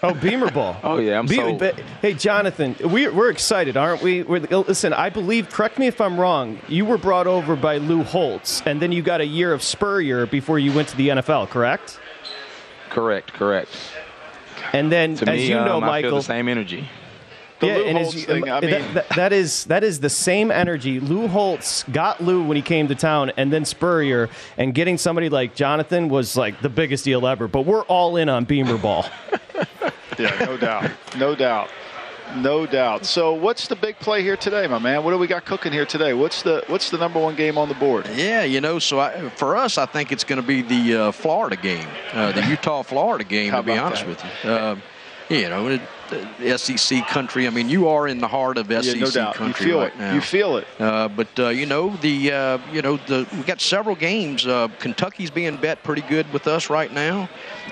Oh, 0.03 0.13
Beamer 0.13 0.51
Ball. 0.51 0.75
Oh, 0.83 0.97
yeah, 0.97 1.17
I'm 1.17 1.27
Be- 1.27 1.35
sold. 1.35 1.59
but- 1.59 1.79
Hey, 2.01 2.13
Jonathan, 2.13 2.75
we're, 2.83 3.13
we're 3.13 3.29
excited, 3.29 3.77
aren't 3.77 4.01
we? 4.01 4.21
We're, 4.23 4.39
listen, 4.39 4.91
I 4.91 5.09
believe, 5.09 5.49
correct 5.49 5.79
me 5.79 5.87
if 5.87 6.01
I'm 6.01 6.19
wrong, 6.19 6.59
you 6.67 6.83
were 6.83 6.97
brought 6.97 7.25
over 7.27 7.55
by 7.55 7.77
Lou 7.77 8.03
Holtz, 8.37 8.61
and 8.65 8.79
then 8.81 8.91
you 8.91 9.01
got 9.01 9.19
a 9.21 9.25
year 9.25 9.51
of 9.53 9.63
Spurrier 9.63 10.25
before 10.27 10.59
you 10.59 10.71
went 10.71 10.87
to 10.89 10.97
the 10.97 11.09
NFL, 11.09 11.49
correct? 11.49 11.99
Correct, 12.89 13.33
correct. 13.33 13.69
And 14.73 14.91
then, 14.91 15.15
To 15.15 15.29
as 15.29 15.37
me, 15.39 15.47
you 15.49 15.55
know, 15.55 15.77
um, 15.77 15.83
I 15.83 16.01
feel 16.01 16.11
Michael. 16.11 16.17
the 16.17 16.23
same 16.23 16.47
energy. 16.47 16.87
The 17.59 17.67
yeah, 17.67 17.75
Lou 17.77 17.83
and 17.85 17.97
Holtz 17.97 18.13
you- 18.15 18.21
thing, 18.21 18.49
I 18.51 18.61
mean- 18.61 18.93
that- 18.93 19.09
that 19.15 19.33
is 19.33 19.63
that 19.65 19.83
is 19.83 19.99
the 19.99 20.09
same 20.11 20.51
energy. 20.51 20.99
Lou 20.99 21.27
Holtz 21.27 21.83
got 21.91 22.21
Lou 22.21 22.43
when 22.43 22.55
he 22.55 22.61
came 22.61 22.87
to 22.87 22.93
town, 22.95 23.31
and 23.37 23.51
then 23.51 23.65
Spurrier, 23.65 24.29
and 24.59 24.75
getting 24.75 24.97
somebody 24.99 25.29
like 25.29 25.55
Jonathan 25.55 26.07
was 26.09 26.37
like 26.37 26.61
the 26.61 26.69
biggest 26.69 27.03
deal 27.05 27.25
ever. 27.25 27.47
But 27.47 27.61
we're 27.61 27.81
all 27.83 28.17
in 28.17 28.29
on 28.29 28.45
Beamer 28.45 28.77
Ball. 28.77 29.05
Yeah, 30.19 30.35
no 30.45 30.57
doubt, 30.57 30.89
no 31.19 31.35
doubt, 31.35 31.69
no 32.35 32.65
doubt. 32.65 33.05
So, 33.05 33.33
what's 33.33 33.67
the 33.67 33.75
big 33.75 33.97
play 33.99 34.21
here 34.21 34.37
today, 34.37 34.67
my 34.67 34.79
man? 34.79 35.03
What 35.03 35.11
do 35.11 35.17
we 35.17 35.27
got 35.27 35.45
cooking 35.45 35.71
here 35.71 35.85
today? 35.85 36.13
What's 36.13 36.41
the 36.43 36.63
what's 36.67 36.89
the 36.89 36.97
number 36.97 37.19
one 37.19 37.35
game 37.35 37.57
on 37.57 37.67
the 37.69 37.75
board? 37.75 38.07
Yeah, 38.15 38.43
you 38.43 38.61
know, 38.61 38.79
so 38.79 38.99
I, 38.99 39.29
for 39.29 39.55
us, 39.55 39.77
I 39.77 39.85
think 39.85 40.11
it's 40.11 40.23
going 40.23 40.41
to 40.41 40.47
be 40.47 40.61
the 40.61 40.95
uh, 41.07 41.11
Florida 41.11 41.55
game, 41.55 41.87
uh, 42.13 42.31
the 42.31 42.45
Utah 42.49 42.83
Florida 42.83 43.23
game, 43.23 43.51
to 43.53 43.63
be 43.63 43.77
honest 43.77 44.05
that? 44.05 44.09
with 44.09 44.23
you. 44.45 44.49
Uh, 44.49 44.75
you 45.29 45.49
know, 45.49 45.67
it- 45.67 45.81
the 46.39 46.57
SEC 46.57 47.05
country. 47.07 47.47
I 47.47 47.49
mean, 47.49 47.67
you 47.67 47.89
are 47.89 48.07
in 48.07 48.19
the 48.19 48.29
heart 48.29 48.57
of 48.57 48.67
SEC 48.67 48.95
Yeah, 48.95 49.01
no 49.01 49.09
doubt. 49.11 49.37
You 49.41 49.51
feel 49.51 49.79
right 49.81 49.91
it. 49.93 49.99
now. 49.99 50.13
You 50.13 50.21
feel 50.21 50.55
it. 50.55 50.65
Uh, 50.79 51.09
but 51.09 51.27
uh, 51.37 51.49
you 51.49 51.65
know 51.65 51.97
the 51.97 52.31
uh, 52.31 52.57
you 52.71 52.81
know 52.81 52.95
the 52.95 53.27
we 53.33 53.41
got 53.43 53.59
several 53.59 53.93
games. 53.93 54.47
Uh, 54.47 54.69
Kentucky's 54.79 55.29
being 55.29 55.57
bet 55.57 55.83
pretty 55.83 56.03
good 56.03 56.31
with 56.31 56.47
us 56.47 56.69
right 56.69 56.93
now. 56.93 57.27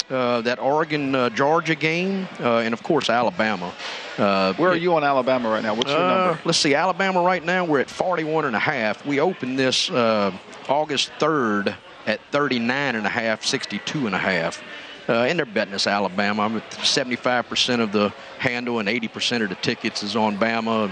Uh, 0.09 0.41
that 0.41 0.59
Oregon 0.59 1.15
uh, 1.15 1.29
Georgia 1.29 1.75
game, 1.75 2.27
uh, 2.41 2.57
and 2.57 2.73
of 2.73 2.83
course 2.83 3.09
Alabama. 3.09 3.73
Uh, 4.17 4.53
Where 4.53 4.71
are 4.71 4.75
you 4.75 4.95
on 4.95 5.03
Alabama 5.03 5.49
right 5.49 5.63
now? 5.63 5.73
What's 5.73 5.89
your 5.89 5.99
uh, 5.99 6.25
number? 6.27 6.41
Let's 6.45 6.57
see, 6.57 6.73
Alabama 6.73 7.21
right 7.21 7.43
now 7.43 7.65
we're 7.65 7.81
at 7.81 7.89
41 7.89 8.45
and 8.45 8.55
a 8.55 8.59
half. 8.59 9.05
We 9.05 9.19
opened 9.19 9.59
this 9.59 9.89
uh, 9.89 10.31
August 10.69 11.11
3rd 11.19 11.75
at 12.05 12.19
39 12.31 12.95
and 12.95 13.05
a 13.05 13.09
half, 13.09 13.43
62 13.45 14.05
and 14.05 14.15
a 14.15 14.19
half. 14.19 14.63
Uh, 15.07 15.13
and 15.13 15.37
they're 15.37 15.45
betting 15.45 15.73
us 15.73 15.85
Alabama. 15.85 16.43
I'm 16.43 16.57
at 16.57 16.71
75% 16.71 17.79
of 17.79 17.91
the 17.91 18.11
handle 18.39 18.79
and 18.79 18.89
80% 18.89 19.43
of 19.43 19.49
the 19.49 19.55
tickets 19.55 20.01
is 20.01 20.15
on 20.15 20.37
Bama. 20.37 20.91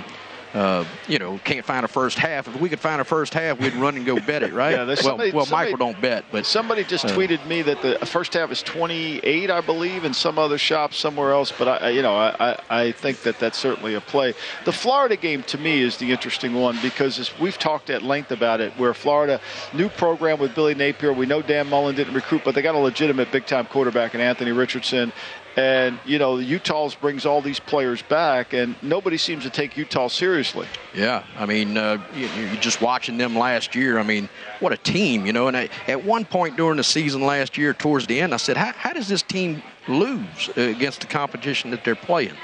Uh, 0.54 0.86
you 1.08 1.18
know, 1.18 1.40
can't 1.44 1.66
find 1.66 1.84
a 1.84 1.88
first 1.88 2.18
half. 2.18 2.48
If 2.48 2.60
we 2.60 2.70
could 2.70 2.80
find 2.80 3.02
a 3.02 3.04
first 3.04 3.34
half, 3.34 3.60
we'd 3.60 3.74
run 3.74 3.96
and 3.98 4.06
go 4.06 4.20
bet 4.20 4.44
it, 4.44 4.54
right? 4.54 4.74
Yeah, 4.74 4.86
well, 4.86 4.96
somebody- 4.96 5.32
well, 5.32 5.46
somebody- 5.46 5.72
Michael 5.72 5.86
don't 5.86 6.02
bet, 6.02 6.26
but 6.32 6.46
Somebody 6.46 6.84
just 6.84 7.06
uh, 7.06 7.10
tweeted 7.10 7.46
me 7.48 7.62
that 7.64 7.82
the 7.82 8.06
first 8.06 8.34
half 8.34 8.52
is 8.52 8.62
28, 8.64 9.50
I 9.50 9.62
believe, 9.62 10.04
in 10.04 10.14
some 10.14 10.40
other 10.40 10.58
shop 10.58 10.94
somewhere 10.94 11.32
else. 11.32 11.52
But 11.52 11.82
I, 11.84 11.90
you 11.90 12.02
know, 12.02 12.16
I, 12.16 12.58
I, 12.70 12.92
think 12.92 13.22
that 13.22 13.40
that's 13.40 13.58
certainly 13.58 13.94
a 13.96 14.02
play. 14.02 14.34
The 14.66 14.72
Florida 14.72 15.16
game 15.16 15.44
to 15.44 15.58
me 15.58 15.82
is 15.82 15.98
the 15.98 16.12
interesting 16.12 16.54
one 16.54 16.78
because 16.82 17.20
as 17.20 17.38
we've 17.40 17.58
talked 17.58 17.90
at 17.90 18.02
length 18.04 18.32
about 18.32 18.62
it, 18.62 18.74
where 18.78 18.94
Florida 18.94 19.40
new 19.74 19.90
program 19.90 20.40
with 20.40 20.56
Billy 20.56 20.76
Napier. 20.76 21.14
We 21.14 21.26
know 21.26 21.42
Dan 21.42 21.70
Mullen 21.70 21.96
didn't 21.96 22.14
recruit, 22.14 22.42
but 22.44 22.56
they 22.56 22.62
got 22.62 22.76
a 22.76 22.80
legitimate 22.80 23.32
big 23.32 23.46
time 23.46 23.66
quarterback 23.66 24.16
in 24.16 24.22
Anthony 24.22 24.52
Richardson. 24.52 25.12
And 25.56 26.00
you 26.06 26.18
know, 26.18 26.38
Utah's 26.40 26.96
brings 26.96 27.26
all 27.26 27.42
these 27.42 27.60
players 27.60 28.02
back, 28.02 28.54
and 28.54 28.76
nobody 28.82 29.18
seems 29.18 29.44
to 29.44 29.52
take 29.52 29.78
Utah 29.78 30.08
seriously. 30.44 30.68
Yeah, 30.94 31.24
I 31.38 31.46
mean, 31.46 31.78
uh, 31.78 32.04
you, 32.16 32.28
you're 32.28 32.56
just 32.58 32.82
watching 32.82 33.18
them 33.18 33.36
last 33.36 33.76
year. 33.76 33.98
I 33.98 34.04
mean, 34.04 34.30
what 34.60 34.74
a 34.74 34.78
team, 34.78 35.26
you 35.26 35.34
know. 35.34 35.48
And 35.48 35.58
I, 35.58 35.70
at 35.88 36.04
one 36.04 36.26
point 36.26 36.58
during 36.58 36.78
the 36.78 36.84
season 36.84 37.22
last 37.22 37.58
year, 37.58 37.74
towards 37.74 38.08
the 38.08 38.20
end, 38.20 38.34
I 38.34 38.38
said, 38.38 38.58
how, 38.58 38.74
how 38.74 38.94
does 38.94 39.08
this 39.08 39.22
team 39.22 39.64
lose 39.88 40.50
against 40.56 41.02
the 41.02 41.08
competition 41.08 41.72
that 41.72 41.84
they're 41.84 41.96
playing? 41.96 42.36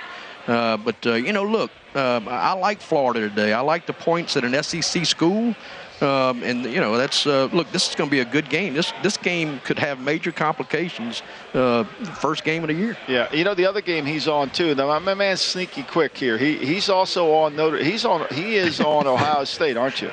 Uh, 0.47 0.77
but, 0.77 0.95
uh, 1.05 1.13
you 1.13 1.33
know, 1.33 1.43
look, 1.43 1.71
uh, 1.93 2.21
I 2.27 2.53
like 2.53 2.81
Florida 2.81 3.21
today. 3.21 3.53
I 3.53 3.61
like 3.61 3.85
the 3.85 3.93
points 3.93 4.35
at 4.35 4.43
an 4.43 4.63
SEC 4.63 5.05
school. 5.05 5.55
Um, 6.01 6.43
and 6.43 6.63
you 6.63 6.79
know 6.79 6.97
that's 6.97 7.27
uh, 7.27 7.49
look. 7.51 7.71
This 7.71 7.89
is 7.89 7.95
going 7.95 8.09
to 8.09 8.11
be 8.11 8.21
a 8.21 8.25
good 8.25 8.49
game. 8.49 8.73
This 8.73 8.93
this 9.03 9.17
game 9.17 9.59
could 9.65 9.77
have 9.79 9.99
major 9.99 10.31
complications. 10.31 11.23
Uh, 11.53 11.83
first 12.19 12.43
game 12.43 12.63
of 12.63 12.69
the 12.69 12.73
year. 12.73 12.97
Yeah, 13.07 13.33
you 13.33 13.43
know 13.43 13.53
the 13.53 13.65
other 13.65 13.81
game 13.81 14.05
he's 14.05 14.27
on 14.27 14.49
too. 14.49 14.75
Now 14.75 14.97
my 14.99 15.13
man's 15.13 15.41
sneaky 15.41 15.83
quick 15.83 16.17
here. 16.17 16.37
He 16.37 16.57
he's 16.57 16.89
also 16.89 17.33
on 17.33 17.55
Notre. 17.55 17.83
He's 17.83 18.05
on. 18.05 18.25
He 18.31 18.55
is 18.55 18.79
on 18.79 19.07
Ohio 19.15 19.43
State, 19.43 19.75
aren't 19.75 20.01
you? 20.01 20.11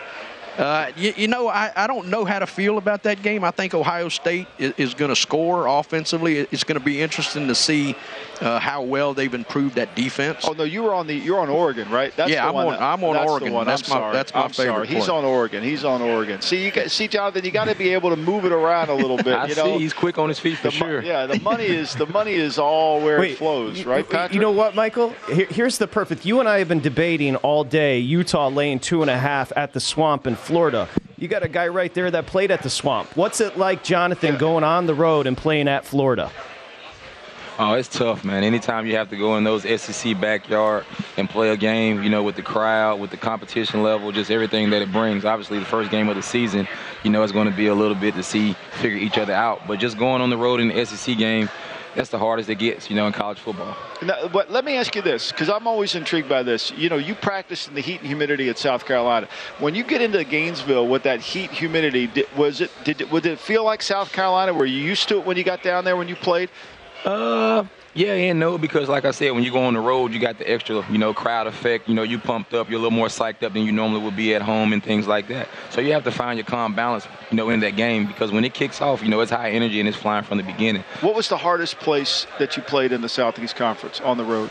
Uh, 0.58 0.90
you, 0.96 1.12
you 1.16 1.28
know, 1.28 1.48
I, 1.48 1.70
I 1.76 1.86
don't 1.86 2.08
know 2.08 2.24
how 2.24 2.38
to 2.38 2.46
feel 2.46 2.78
about 2.78 3.02
that 3.04 3.22
game. 3.22 3.44
I 3.44 3.50
think 3.50 3.74
Ohio 3.74 4.08
State 4.08 4.46
is, 4.58 4.72
is 4.78 4.94
going 4.94 5.10
to 5.10 5.16
score 5.16 5.66
offensively. 5.66 6.38
It's 6.38 6.64
going 6.64 6.78
to 6.78 6.84
be 6.84 7.00
interesting 7.02 7.46
to 7.48 7.54
see 7.54 7.94
uh, 8.40 8.58
how 8.58 8.82
well 8.82 9.14
they've 9.14 9.32
improved 9.32 9.74
that 9.76 9.94
defense. 9.94 10.44
Oh 10.46 10.52
no, 10.52 10.64
you 10.64 10.82
were 10.82 10.92
on 10.94 11.06
the. 11.06 11.14
You're 11.14 11.40
on 11.40 11.48
Oregon, 11.48 11.88
right? 11.90 12.14
That's 12.16 12.30
Yeah, 12.30 12.42
the 12.42 12.48
I'm 12.48 12.54
one 12.54 12.66
on- 12.66 12.72
that- 12.74 12.82
I'm 12.82 13.04
on 13.04 13.12
that's 13.14 13.24
the 13.26 13.30
Oregon. 13.32 13.52
one. 13.52 13.66
That's 13.66 13.90
I'm 13.90 13.94
my- 13.94 14.00
sorry. 14.00 14.12
that's 14.12 14.34
my 14.34 14.40
I'm 14.42 14.50
favorite 14.50 14.74
Sorry. 14.74 14.86
He's 14.88 15.08
on 15.08 15.24
Oregon. 15.24 15.62
He's 15.62 15.84
on 15.84 16.02
Oregon. 16.02 16.40
See, 16.42 16.64
you 16.64 16.70
got, 16.70 16.90
see, 16.90 17.08
Jonathan, 17.08 17.44
you 17.44 17.50
got 17.50 17.64
to 17.68 17.74
be 17.74 17.90
able 17.94 18.10
to 18.10 18.16
move 18.16 18.44
it 18.44 18.52
around 18.52 18.88
a 18.90 18.94
little 18.94 19.16
bit. 19.16 19.28
I 19.38 19.46
you 19.46 19.54
know? 19.56 19.64
see 19.64 19.78
he's 19.78 19.92
quick 19.94 20.18
on 20.18 20.28
his 20.28 20.38
feet 20.38 20.58
for 20.58 20.64
The 20.68 20.70
sure. 20.70 21.02
Yeah, 21.02 21.26
the 21.26 21.40
money 21.40 21.64
is 21.66 21.94
the 21.94 22.06
money 22.06 22.34
is 22.34 22.58
all 22.58 23.00
where 23.00 23.18
Wait, 23.20 23.32
it 23.32 23.38
flows, 23.38 23.78
you- 23.80 23.90
right, 23.90 24.08
Patrick? 24.08 24.34
You 24.34 24.40
know 24.40 24.52
what, 24.52 24.74
Michael? 24.74 25.10
Here, 25.32 25.46
here's 25.46 25.78
the 25.78 25.86
perfect. 25.88 26.24
You 26.26 26.40
and 26.40 26.48
I 26.48 26.58
have 26.58 26.68
been 26.68 26.80
debating 26.80 27.36
all 27.36 27.64
day 27.64 27.98
Utah 27.98 28.48
laying 28.48 28.80
two 28.80 29.00
and 29.02 29.10
a 29.10 29.18
half 29.18 29.50
at 29.56 29.72
the 29.72 29.80
swamp 29.80 30.26
in 30.26 30.36
Florida. 30.46 30.88
You 31.18 31.26
got 31.26 31.42
a 31.42 31.48
guy 31.48 31.66
right 31.66 31.92
there 31.92 32.08
that 32.08 32.26
played 32.26 32.52
at 32.52 32.62
the 32.62 32.70
swamp. 32.70 33.16
What's 33.16 33.40
it 33.40 33.58
like, 33.58 33.82
Jonathan, 33.82 34.36
going 34.36 34.62
on 34.62 34.86
the 34.86 34.94
road 34.94 35.26
and 35.26 35.36
playing 35.36 35.66
at 35.66 35.84
Florida? 35.84 36.30
Oh, 37.58 37.72
it's 37.72 37.88
tough, 37.88 38.22
man. 38.22 38.44
Anytime 38.44 38.86
you 38.86 38.96
have 38.96 39.08
to 39.10 39.16
go 39.16 39.36
in 39.38 39.44
those 39.44 39.62
SEC 39.80 40.20
backyard 40.20 40.84
and 41.16 41.28
play 41.28 41.48
a 41.48 41.56
game, 41.56 42.02
you 42.02 42.10
know, 42.10 42.22
with 42.22 42.36
the 42.36 42.42
crowd, 42.42 43.00
with 43.00 43.10
the 43.10 43.16
competition 43.16 43.82
level, 43.82 44.12
just 44.12 44.30
everything 44.30 44.70
that 44.70 44.82
it 44.82 44.92
brings. 44.92 45.24
Obviously, 45.24 45.58
the 45.58 45.64
first 45.64 45.90
game 45.90 46.08
of 46.08 46.16
the 46.16 46.22
season, 46.22 46.68
you 47.02 47.10
know, 47.10 47.22
it's 47.22 47.32
going 47.32 47.50
to 47.50 47.56
be 47.56 47.66
a 47.66 47.74
little 47.74 47.94
bit 47.94 48.14
to 48.14 48.22
see, 48.22 48.54
figure 48.80 48.98
each 48.98 49.18
other 49.18 49.32
out. 49.32 49.66
But 49.66 49.80
just 49.80 49.98
going 49.98 50.20
on 50.20 50.30
the 50.30 50.36
road 50.36 50.60
in 50.60 50.68
the 50.68 50.84
SEC 50.84 51.16
game, 51.16 51.48
that's 51.96 52.10
the 52.10 52.18
hardest 52.18 52.48
it 52.50 52.56
gets, 52.56 52.90
you 52.90 52.96
know, 52.96 53.06
in 53.06 53.12
college 53.12 53.38
football. 53.38 53.76
Now, 54.02 54.28
but 54.28 54.50
let 54.50 54.64
me 54.64 54.76
ask 54.76 54.94
you 54.94 55.02
this, 55.02 55.32
because 55.32 55.48
I'm 55.48 55.66
always 55.66 55.94
intrigued 55.94 56.28
by 56.28 56.42
this. 56.42 56.70
You 56.72 56.88
know, 56.90 56.96
you 56.96 57.14
practice 57.14 57.66
in 57.66 57.74
the 57.74 57.80
heat 57.80 58.00
and 58.00 58.06
humidity 58.06 58.48
at 58.50 58.58
South 58.58 58.84
Carolina. 58.84 59.28
When 59.58 59.74
you 59.74 59.82
get 59.82 60.02
into 60.02 60.22
Gainesville 60.22 60.86
with 60.86 61.02
that 61.04 61.20
heat, 61.20 61.50
humidity, 61.50 62.06
did, 62.06 62.26
was 62.36 62.60
it 62.60 62.70
did 62.84 63.10
would 63.10 63.24
it 63.26 63.38
feel 63.38 63.64
like 63.64 63.82
South 63.82 64.12
Carolina? 64.12 64.52
Were 64.52 64.66
you 64.66 64.80
used 64.80 65.08
to 65.08 65.18
it 65.18 65.26
when 65.26 65.36
you 65.36 65.44
got 65.44 65.62
down 65.62 65.84
there 65.84 65.96
when 65.96 66.08
you 66.08 66.16
played? 66.16 66.50
Uh, 67.04 67.64
yeah 67.94 68.12
and 68.12 68.38
no, 68.38 68.58
because 68.58 68.88
like 68.88 69.04
I 69.04 69.10
said, 69.10 69.30
when 69.32 69.42
you 69.42 69.50
go 69.50 69.62
on 69.64 69.74
the 69.74 69.80
road, 69.80 70.12
you 70.12 70.20
got 70.20 70.38
the 70.38 70.50
extra, 70.50 70.84
you 70.90 70.98
know, 70.98 71.14
crowd 71.14 71.46
effect. 71.46 71.88
You 71.88 71.94
know, 71.94 72.02
you 72.02 72.18
pumped 72.18 72.52
up, 72.54 72.68
you're 72.68 72.78
a 72.78 72.82
little 72.82 72.96
more 72.96 73.08
psyched 73.08 73.42
up 73.42 73.52
than 73.52 73.62
you 73.62 73.72
normally 73.72 74.02
would 74.02 74.16
be 74.16 74.34
at 74.34 74.42
home 74.42 74.72
and 74.72 74.82
things 74.82 75.06
like 75.06 75.28
that. 75.28 75.48
So 75.70 75.80
you 75.80 75.92
have 75.92 76.04
to 76.04 76.12
find 76.12 76.38
your 76.38 76.46
calm 76.46 76.74
balance, 76.74 77.06
you 77.30 77.36
know, 77.36 77.48
in 77.50 77.60
that 77.60 77.76
game 77.76 78.06
because 78.06 78.32
when 78.32 78.44
it 78.44 78.54
kicks 78.54 78.80
off, 78.80 79.02
you 79.02 79.08
know, 79.08 79.20
it's 79.20 79.30
high 79.30 79.50
energy 79.50 79.80
and 79.80 79.88
it's 79.88 79.96
flying 79.96 80.24
from 80.24 80.38
the 80.38 80.44
beginning. 80.44 80.84
What 81.00 81.14
was 81.14 81.28
the 81.28 81.38
hardest 81.38 81.78
place 81.78 82.26
that 82.38 82.56
you 82.56 82.62
played 82.62 82.92
in 82.92 83.00
the 83.00 83.08
Southeast 83.08 83.56
Conference 83.56 84.00
on 84.00 84.16
the 84.16 84.24
road? 84.24 84.50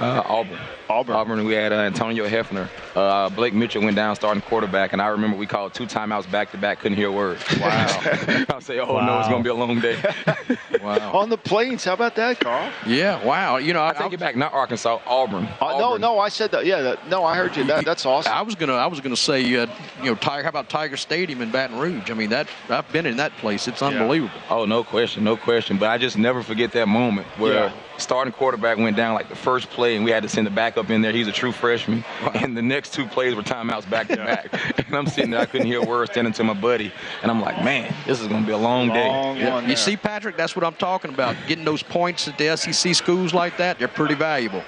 Uh, 0.00 0.22
Auburn. 0.26 0.58
Auburn. 0.88 1.16
Auburn. 1.16 1.44
We 1.44 1.54
had 1.54 1.72
uh, 1.72 1.76
Antonio 1.76 2.28
Heffner. 2.28 2.68
Uh, 2.94 3.28
Blake 3.30 3.54
Mitchell 3.54 3.82
went 3.82 3.96
down 3.96 4.14
starting 4.16 4.42
quarterback, 4.42 4.92
and 4.92 5.02
I 5.02 5.08
remember 5.08 5.36
we 5.36 5.46
called 5.46 5.74
two 5.74 5.84
timeouts 5.86 6.30
back 6.30 6.50
to 6.52 6.58
back. 6.58 6.80
Couldn't 6.80 6.96
hear 6.96 7.08
a 7.08 7.12
word. 7.12 7.38
Wow. 7.60 7.86
I 8.48 8.58
say, 8.60 8.78
oh 8.78 9.00
no, 9.04 9.18
it's 9.20 9.28
gonna 9.28 9.42
be 9.42 9.50
a 9.50 9.54
long 9.54 9.80
day. 9.80 9.96
wow. 10.82 11.12
On 11.12 11.28
the 11.28 11.38
plains, 11.38 11.84
how 11.84 11.94
about 11.94 12.14
that, 12.16 12.40
Carl? 12.40 12.70
Yeah, 12.86 13.22
wow. 13.24 13.56
You 13.56 13.72
know, 13.72 13.84
I, 13.84 13.92
take 13.92 14.12
it 14.12 14.20
back. 14.20 14.36
Not 14.36 14.52
Arkansas, 14.52 15.00
Auburn. 15.06 15.48
Uh, 15.60 15.78
no, 15.78 15.96
no, 15.96 16.18
I 16.18 16.28
said 16.28 16.50
that. 16.52 16.66
Yeah, 16.66 16.82
that, 16.82 17.08
no, 17.08 17.24
I 17.24 17.36
heard 17.36 17.56
you. 17.56 17.64
That, 17.64 17.84
that's 17.84 18.06
awesome. 18.06 18.32
I 18.32 18.42
was 18.42 18.54
gonna, 18.54 18.74
I 18.74 18.86
was 18.86 19.00
gonna 19.00 19.16
say, 19.16 19.40
uh, 19.56 19.66
you 20.02 20.06
know, 20.10 20.14
Tiger. 20.14 20.42
How 20.44 20.50
about 20.50 20.68
Tiger 20.68 20.96
Stadium 20.96 21.42
in 21.42 21.50
Baton 21.50 21.78
Rouge? 21.78 22.10
I 22.10 22.14
mean, 22.14 22.30
that 22.30 22.48
I've 22.68 22.90
been 22.92 23.06
in 23.06 23.16
that 23.16 23.36
place. 23.38 23.66
It's 23.68 23.82
unbelievable. 23.82 24.32
Oh, 24.50 24.64
no 24.64 24.84
question, 24.84 25.24
no 25.24 25.36
question. 25.36 25.78
But 25.78 25.90
I 25.90 25.98
just 25.98 26.16
never 26.16 26.42
forget 26.42 26.72
that 26.72 26.86
moment 26.88 27.26
where 27.38 27.54
Yeah. 27.54 27.72
starting 27.98 28.32
quarterback 28.32 28.78
went 28.78 28.96
down 28.96 29.14
like 29.14 29.28
the 29.28 29.36
first 29.36 29.68
play, 29.70 29.96
and 29.96 30.04
we 30.04 30.10
had 30.10 30.22
to 30.22 30.28
send 30.28 30.46
the 30.46 30.50
backup 30.76 30.90
in 30.90 31.00
there. 31.00 31.12
He's 31.12 31.26
a 31.26 31.32
true 31.32 31.52
freshman, 31.52 32.04
and 32.34 32.56
the 32.56 32.62
next 32.62 32.92
two 32.92 33.06
plays 33.06 33.34
were 33.34 33.42
timeouts 33.42 33.88
back 33.88 34.08
to 34.08 34.16
back. 34.16 34.86
And 34.86 34.94
I'm 34.94 35.06
sitting 35.06 35.30
there, 35.30 35.40
I 35.40 35.46
couldn't 35.46 35.66
hear 35.66 35.82
a 35.82 35.86
word, 35.86 36.10
standing 36.10 36.32
to 36.34 36.44
my 36.44 36.52
buddy, 36.52 36.92
and 37.22 37.30
I'm 37.30 37.40
like, 37.40 37.64
man, 37.64 37.92
this 38.06 38.20
is 38.20 38.28
gonna 38.28 38.46
be 38.46 38.52
a 38.52 38.58
long, 38.58 38.88
day. 38.88 39.06
Yeah, 39.38 39.66
You 39.66 39.76
see, 39.76 39.96
Patrick, 39.96 40.36
that's 40.36 40.54
what 40.54 40.64
I'm 40.64 40.74
talking 40.74 41.12
about. 41.12 41.34
Getting 41.46 41.64
those 41.64 41.82
points 41.82 42.28
at 42.28 42.38
the 42.38 42.56
SEC 42.56 42.94
schools 42.94 43.32
like 43.32 43.56
that, 43.56 43.78
they're 43.78 43.88
pretty 43.88 44.14
valuable. 44.14 44.62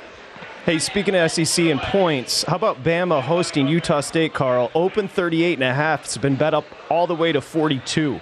Hey, 0.65 0.79
speaking 0.79 1.15
of 1.15 1.31
SEC 1.31 1.67
and 1.67 1.81
points, 1.81 2.43
how 2.43 2.57
about 2.57 2.83
Bama 2.83 3.23
hosting 3.23 3.69
Utah 3.69 4.01
State, 4.01 4.35
Carl? 4.35 4.71
Open 4.75 5.09
38 5.09 5.55
and 5.55 5.63
a 5.63 5.73
half. 5.73 6.05
It's 6.05 6.17
been 6.17 6.37
bet 6.37 6.53
up 6.53 6.65
all 6.91 7.07
the 7.07 7.15
way 7.15 7.33
to 7.33 7.41
42. 7.41 8.21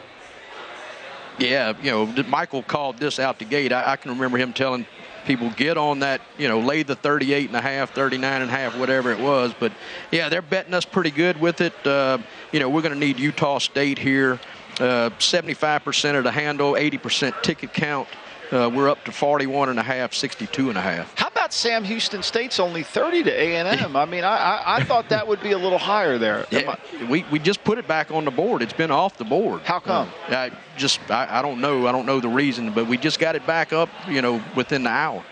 Yeah, 1.38 1.74
you 1.82 1.90
know, 1.90 2.24
Michael 2.28 2.62
called 2.62 2.98
this 2.98 3.18
out 3.18 3.38
the 3.38 3.44
gate. 3.44 3.72
I, 3.72 3.92
I 3.92 3.96
can 3.96 4.12
remember 4.12 4.38
him 4.38 4.52
telling 4.52 4.86
people 5.26 5.50
get 5.50 5.76
on 5.76 5.98
that, 5.98 6.20
you 6.38 6.48
know, 6.48 6.60
lay 6.60 6.82
the 6.82 6.94
38 6.94 7.48
and 7.48 7.56
a 7.56 7.60
half, 7.60 7.92
39 7.92 8.42
and 8.42 8.50
a 8.50 8.54
half, 8.54 8.78
whatever 8.78 9.10
it 9.10 9.20
was. 9.20 9.52
But 9.58 9.72
yeah, 10.10 10.28
they're 10.28 10.40
betting 10.42 10.72
us 10.72 10.84
pretty 10.84 11.10
good 11.10 11.40
with 11.40 11.60
it. 11.60 11.74
Uh, 11.86 12.18
you 12.52 12.60
know, 12.60 12.70
we're 12.70 12.82
going 12.82 12.94
to 12.94 12.98
need 12.98 13.18
Utah 13.18 13.58
State 13.58 13.98
here. 13.98 14.40
Uh, 14.78 15.10
75% 15.18 16.18
of 16.18 16.24
the 16.24 16.30
handle, 16.30 16.74
80% 16.74 17.42
ticket 17.42 17.72
count. 17.72 18.08
Uh, 18.52 18.70
we're 18.72 18.88
up 18.88 19.04
to 19.04 19.12
41 19.12 19.68
and 19.68 19.78
a 19.78 19.82
half, 19.82 20.14
62 20.14 20.68
and 20.68 20.78
a 20.78 20.80
half. 20.80 21.18
How 21.18 21.28
about 21.28 21.52
Sam 21.52 21.82
Houston 21.84 22.22
State's 22.22 22.60
only 22.60 22.82
30 22.82 23.24
to 23.24 23.30
A&M? 23.30 23.96
I 23.96 24.04
mean, 24.04 24.24
I, 24.24 24.36
I, 24.36 24.76
I 24.76 24.84
thought 24.84 25.08
that 25.08 25.26
would 25.26 25.42
be 25.42 25.52
a 25.52 25.58
little 25.58 25.78
higher 25.78 26.16
there. 26.18 26.46
Yeah, 26.50 26.76
we, 27.08 27.24
we 27.30 27.38
just 27.38 27.64
put 27.64 27.78
it 27.78 27.88
back 27.88 28.10
on 28.10 28.24
the 28.24 28.30
board. 28.30 28.62
It's 28.62 28.72
been 28.72 28.90
off 28.90 29.18
the 29.18 29.24
board. 29.24 29.62
How 29.62 29.80
come? 29.80 30.08
Uh, 30.28 30.34
I 30.36 30.50
just 30.76 31.00
I, 31.10 31.38
I 31.38 31.42
don't 31.42 31.60
know. 31.60 31.86
I 31.86 31.92
don't 31.92 32.06
know 32.06 32.20
the 32.20 32.28
reason, 32.28 32.72
but 32.72 32.86
we 32.86 32.96
just 32.96 33.18
got 33.18 33.34
it 33.34 33.46
back 33.46 33.72
up. 33.72 33.88
You 34.08 34.22
know, 34.22 34.42
within 34.54 34.84
the 34.84 34.90
hour. 34.90 35.24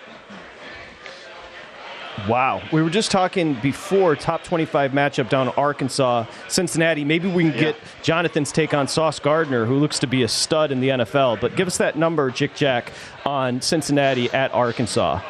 Wow. 2.28 2.62
We 2.72 2.80
were 2.80 2.90
just 2.90 3.10
talking 3.10 3.54
before 3.54 4.14
top 4.16 4.44
25 4.44 4.92
matchup 4.92 5.28
down 5.28 5.48
in 5.48 5.54
Arkansas, 5.54 6.26
Cincinnati. 6.48 7.04
Maybe 7.04 7.28
we 7.28 7.50
can 7.50 7.58
get 7.58 7.76
Jonathan's 8.02 8.52
take 8.52 8.72
on 8.72 8.88
Sauce 8.88 9.18
Gardner, 9.18 9.66
who 9.66 9.76
looks 9.76 9.98
to 9.98 10.06
be 10.06 10.22
a 10.22 10.28
stud 10.28 10.70
in 10.70 10.80
the 10.80 10.90
NFL. 10.90 11.40
But 11.40 11.56
give 11.56 11.66
us 11.66 11.78
that 11.78 11.98
number, 11.98 12.30
Jick 12.30 12.54
Jack, 12.54 12.92
on 13.26 13.60
Cincinnati 13.60 14.30
at 14.30 14.54
Arkansas. 14.54 15.20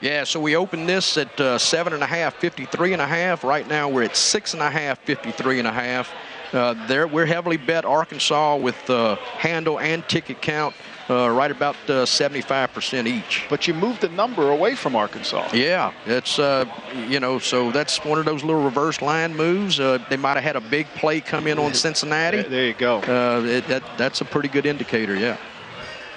Yeah, 0.00 0.24
so 0.24 0.40
we 0.40 0.56
opened 0.56 0.88
this 0.88 1.18
at 1.18 1.38
uh, 1.38 1.58
seven 1.58 1.92
and 1.92 2.02
a 2.02 2.06
half, 2.06 2.36
53 2.36 2.94
and 2.94 3.02
a 3.02 3.06
half. 3.06 3.44
Right 3.44 3.68
now 3.68 3.88
we're 3.88 4.04
at 4.04 4.16
six 4.16 4.54
and 4.54 4.62
a 4.62 4.70
half, 4.70 4.98
53 5.00 5.58
and 5.58 5.68
a 5.68 5.72
half. 5.72 6.10
Uh, 6.52 6.74
there, 6.86 7.06
we're 7.06 7.26
heavily 7.26 7.58
bet 7.58 7.84
Arkansas 7.84 8.56
with 8.56 8.88
uh, 8.88 9.16
handle 9.16 9.78
and 9.78 10.08
ticket 10.08 10.40
count. 10.40 10.74
Uh, 11.10 11.28
right 11.28 11.50
about 11.50 11.74
uh, 11.88 12.04
75% 12.06 13.06
each. 13.06 13.46
But 13.50 13.66
you 13.66 13.74
moved 13.74 14.00
the 14.00 14.08
number 14.10 14.50
away 14.50 14.74
from 14.74 14.94
Arkansas. 14.94 15.50
Yeah, 15.52 15.92
it's 16.06 16.38
uh, 16.38 16.64
you 17.08 17.20
know, 17.20 17.38
so 17.38 17.70
that's 17.72 18.04
one 18.04 18.18
of 18.18 18.24
those 18.24 18.44
little 18.44 18.62
reverse 18.62 19.02
line 19.02 19.36
moves. 19.36 19.80
Uh, 19.80 19.98
they 20.08 20.16
might 20.16 20.34
have 20.34 20.44
had 20.44 20.56
a 20.56 20.60
big 20.60 20.86
play 20.94 21.20
come 21.20 21.46
in 21.46 21.58
on 21.58 21.74
Cincinnati. 21.74 22.42
There 22.42 22.66
you 22.66 22.74
go. 22.74 22.98
Uh, 22.98 23.44
it, 23.44 23.66
that 23.68 23.82
that's 23.98 24.20
a 24.20 24.24
pretty 24.24 24.48
good 24.48 24.66
indicator. 24.66 25.16
Yeah. 25.16 25.36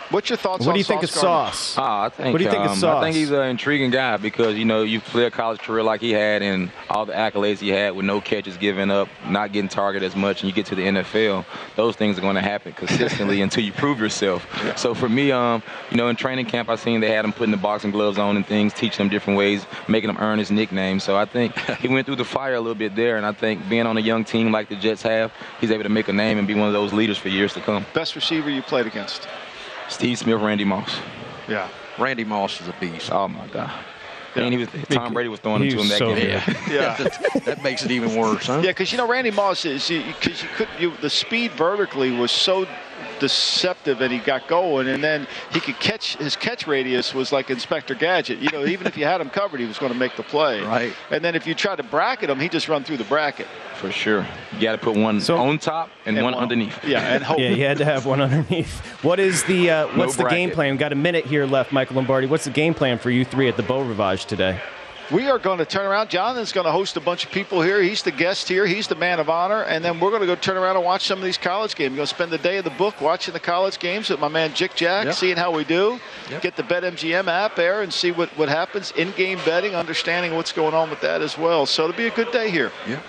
What's 0.10 0.30
your 0.30 0.38
thoughts? 0.38 0.66
What 0.66 0.70
on 0.70 0.76
do 0.76 0.80
you 0.80 0.84
think 0.84 1.04
of 1.04 1.10
Sauce 1.10 1.60
Sauce? 1.60 1.76
Ah, 1.78 2.04
I 2.04 2.10
think, 2.10 2.34
What 2.34 2.38
do 2.38 2.43
you 2.43 2.49
think 2.51 2.66
of 2.66 2.72
um, 2.72 2.78
Sauce? 2.78 3.01
I 3.01 3.06
think 3.06 3.16
he's 3.16 3.32
an 3.32 3.47
intriguing 3.47 3.91
guy 3.91 4.18
because 4.18 4.56
you 4.56 4.66
know 4.66 4.84
you 4.84 4.99
play 4.99 5.26
a 5.26 5.32
college 5.32 5.60
career 5.60 5.84
like 5.84 6.01
he 6.01 6.12
had 6.12 6.41
and 6.41 6.72
all 6.89 7.06
the 7.06 7.14
accolades 7.14 7.60
he 7.60 7.70
had 7.70 7.95
with 7.95 8.06
no 8.06 8.22
catches 8.22 8.58
given 8.58 8.91
up, 8.91 9.08
not 9.28 9.51
getting 9.51 9.70
targeted 9.70 10.06
as 10.06 10.16
much, 10.16 10.41
and 10.41 10.49
you 10.49 10.54
get 10.54 10.66
to 10.68 10.76
the 10.76 10.84
NFL, 10.84 11.45
those 11.76 11.95
things 11.95 12.18
are 12.18 12.22
going 12.22 12.36
to 12.36 12.41
happen 12.41 12.74
consistently 12.74 13.41
until 13.45 13.64
you 13.64 13.72
prove 13.72 13.99
yourself. 13.99 14.47
So 14.78 14.93
for 14.93 15.10
me, 15.10 15.32
um, 15.32 15.64
you 15.89 15.97
know, 15.97 16.08
in 16.08 16.16
training 16.16 16.45
camp, 16.45 16.70
I 16.70 16.76
seen 16.76 17.01
they 17.01 17.12
had 17.12 17.26
him 17.26 17.34
putting 17.34 17.51
the 17.51 17.58
boxing 17.58 17.91
gloves 17.91 18.18
on 18.18 18.36
and 18.36 18.45
things, 18.45 18.74
teaching 18.74 19.06
him 19.06 19.10
different 19.10 19.38
ways, 19.38 19.66
making 19.88 20.10
him 20.10 20.18
earn 20.20 20.39
his 20.39 20.51
nickname. 20.51 20.99
So 20.99 21.16
I 21.16 21.26
think 21.26 21.58
he 21.80 21.88
went 21.88 22.06
through 22.06 22.18
the 22.18 22.26
fire 22.26 22.56
a 22.56 22.62
little 22.62 22.76
bit 22.76 22.95
there, 22.95 23.18
and 23.18 23.26
I 23.26 23.32
think 23.32 23.68
being 23.70 23.86
on 23.86 23.97
a 23.97 24.01
young 24.01 24.24
team 24.24 24.51
like 24.51 24.70
the 24.70 24.76
Jets 24.76 25.01
have, 25.04 25.32
he's 25.60 25.72
able 25.72 25.84
to 25.84 25.89
make 25.89 26.08
a 26.08 26.14
name 26.14 26.38
and 26.38 26.47
be 26.47 26.54
one 26.54 26.68
of 26.68 26.74
those 26.74 26.93
leaders 26.93 27.18
for 27.18 27.30
years 27.30 27.54
to 27.54 27.62
come. 27.62 27.86
Best 27.93 28.16
receiver 28.16 28.49
you 28.49 28.62
played 28.62 28.88
against? 28.88 29.28
Steve 29.90 30.18
Smith, 30.18 30.40
Randy 30.42 30.64
Moss. 30.66 30.96
Yeah. 31.48 31.68
Randy 32.00 32.24
Moss 32.24 32.60
is 32.62 32.68
a 32.68 32.76
beast. 32.80 33.12
Oh 33.12 33.28
my 33.28 33.48
God. 33.48 33.72
And 34.36 34.52
he 34.52 34.58
was 34.58 34.70
Tom 34.90 35.14
Brady 35.14 35.30
was 35.30 35.40
throwing 35.40 35.62
He 35.62 35.68
it 35.68 35.72
to 35.72 35.82
him 35.82 35.90
that 35.90 35.98
so 36.00 36.16
game. 36.16 36.42
good. 36.46 36.58
Yeah. 36.72 36.98
that, 36.98 37.46
that 37.46 37.64
makes 37.64 37.86
it 37.86 37.92
even 37.92 38.16
worse, 38.16 38.48
huh? 38.48 38.62
Yeah, 38.64 38.72
because 38.72 38.92
you 38.92 38.98
know 38.98 39.08
Randy 39.08 39.30
Moss 39.32 39.64
is 39.66 39.88
because 39.90 40.42
you 40.42 40.50
could 40.56 40.68
you 40.80 40.94
the 41.02 41.10
speed 41.10 41.52
vertically 41.52 42.12
was 42.12 42.32
so 42.32 42.68
deceptive 43.20 44.01
and 44.01 44.11
he 44.11 44.20
got 44.20 44.47
going 44.47 44.88
and 44.88 45.03
then 45.03 45.28
he 45.51 45.59
could 45.59 45.80
catch 45.80 46.16
his 46.18 46.36
catch 46.36 46.68
radius 46.68 47.14
was 47.14 47.32
like 47.32 47.49
Inspector 47.49 47.93
Gadget. 47.95 48.39
You 48.39 48.49
know, 48.51 48.66
even 48.66 48.88
if 48.88 48.97
you 48.97 49.05
had 49.05 49.22
him 49.22 49.30
covered, 49.30 49.59
he 49.59 49.66
was 49.66 49.78
going 49.78 49.91
to 49.91 49.97
make 49.97 50.16
the 50.16 50.24
play. 50.24 50.61
Right. 50.61 50.93
And 51.11 51.24
then 51.24 51.36
if 51.36 51.45
you 51.47 51.53
tried 51.55 51.78
to 51.78 51.84
bracket 51.84 52.30
him, 52.30 52.39
he 52.39 52.49
just 52.49 52.68
run 52.70 52.84
through 52.84 52.97
the 52.97 53.03
bracket. 53.05 53.47
For 53.76 53.91
sure. 53.91 54.26
You 54.53 54.61
got 54.61 54.74
to 54.74 54.78
put 54.78 54.95
one 54.95 55.22
on 55.30 55.57
top 55.59 55.89
and, 56.05 56.16
And 56.18 56.24
one, 56.24 56.34
one- 56.34 56.43
underneath. 56.43 56.84
yeah, 56.86 57.14
and 57.16 57.24
hope. 57.30 57.39
Yeah, 57.39 57.49
you 57.49 57.64
had 57.66 57.78
to 57.80 57.86
have 57.86 58.05
one 58.05 58.22
underneath. 58.22 58.80
What 59.03 59.20
is 59.20 59.43
the 59.43 59.70
uh, 59.70 59.88
No 59.88 59.97
what's 59.99 60.16
the 60.16 60.24
game 60.30 60.51
plan? 60.51 60.72
We've 60.72 60.80
got 60.80 60.91
a 60.93 60.95
minute 60.95 61.26
here 61.26 61.45
left, 61.45 61.72
Michael 61.72 61.97
Lombardi. 61.97 62.28
What's 62.28 62.45
the 62.45 62.51
game 62.51 62.74
plan 62.74 62.97
for 62.97 63.09
you 63.09 63.26
three 63.26 63.47
at 63.49 63.57
the 63.57 63.64
Beau 63.64 63.82
Rivage 63.82 64.26
today? 64.26 64.61
We 65.12 65.30
are 65.30 65.38
going 65.38 65.60
to 65.60 65.66
turn 65.66 65.86
around. 65.86 66.10
Jonathan's 66.10 66.51
going 66.51 66.66
to 66.66 66.72
host 66.72 66.95
a 66.97 67.01
bunch 67.01 67.26
of 67.26 67.32
people 67.32 67.62
here. 67.62 67.82
He's 67.82 68.04
the 68.04 68.12
guest 68.12 68.47
here. 68.47 68.66
He's 68.66 68.88
the 68.88 68.95
man 68.95 69.20
of 69.20 69.30
honor. 69.30 69.64
And 69.64 69.84
then 69.84 69.99
we're 69.99 70.10
going 70.10 70.22
to 70.22 70.28
go 70.28 70.36
turn 70.36 70.58
around 70.58 70.76
and 70.78 70.86
watch 70.86 71.06
some 71.06 71.20
of 71.20 71.26
these 71.26 71.38
college 71.38 71.76
games. 71.76 71.91
We're 71.91 71.97
going 71.97 72.08
to 72.08 72.16
spend 72.16 72.32
the 72.32 72.38
day 72.38 72.58
of 72.58 72.64
the 72.64 72.70
book 72.72 72.99
watching 73.01 73.34
the 73.34 73.39
college 73.39 73.80
games 73.80 74.10
with 74.10 74.20
my 74.20 74.28
man 74.30 74.54
Jick 74.54 74.76
Jack, 74.76 75.06
Yep. 75.06 75.16
seeing 75.16 75.38
how 75.38 75.51
we 75.51 75.66
do. 75.66 75.99
Yep. 76.30 76.41
Get 76.41 76.56
the 76.56 76.64
BetMGM 76.64 77.28
app 77.28 77.56
there 77.56 77.82
and 77.82 77.93
see 77.93 78.12
what, 78.12 78.30
what 78.38 78.49
happens. 78.49 78.91
In-game 78.91 79.39
betting, 79.45 79.76
understanding 79.76 80.36
what's 80.36 80.51
going 80.54 80.74
on 80.74 80.89
with 80.89 81.01
that 81.01 81.22
as 81.22 81.38
well. 81.38 81.66
So 81.66 81.84
it'll 81.84 81.97
be 81.97 82.08
a 82.08 82.12
good 82.12 82.32
day 82.32 82.49
here. 82.49 82.72
Yeah. 82.88 83.01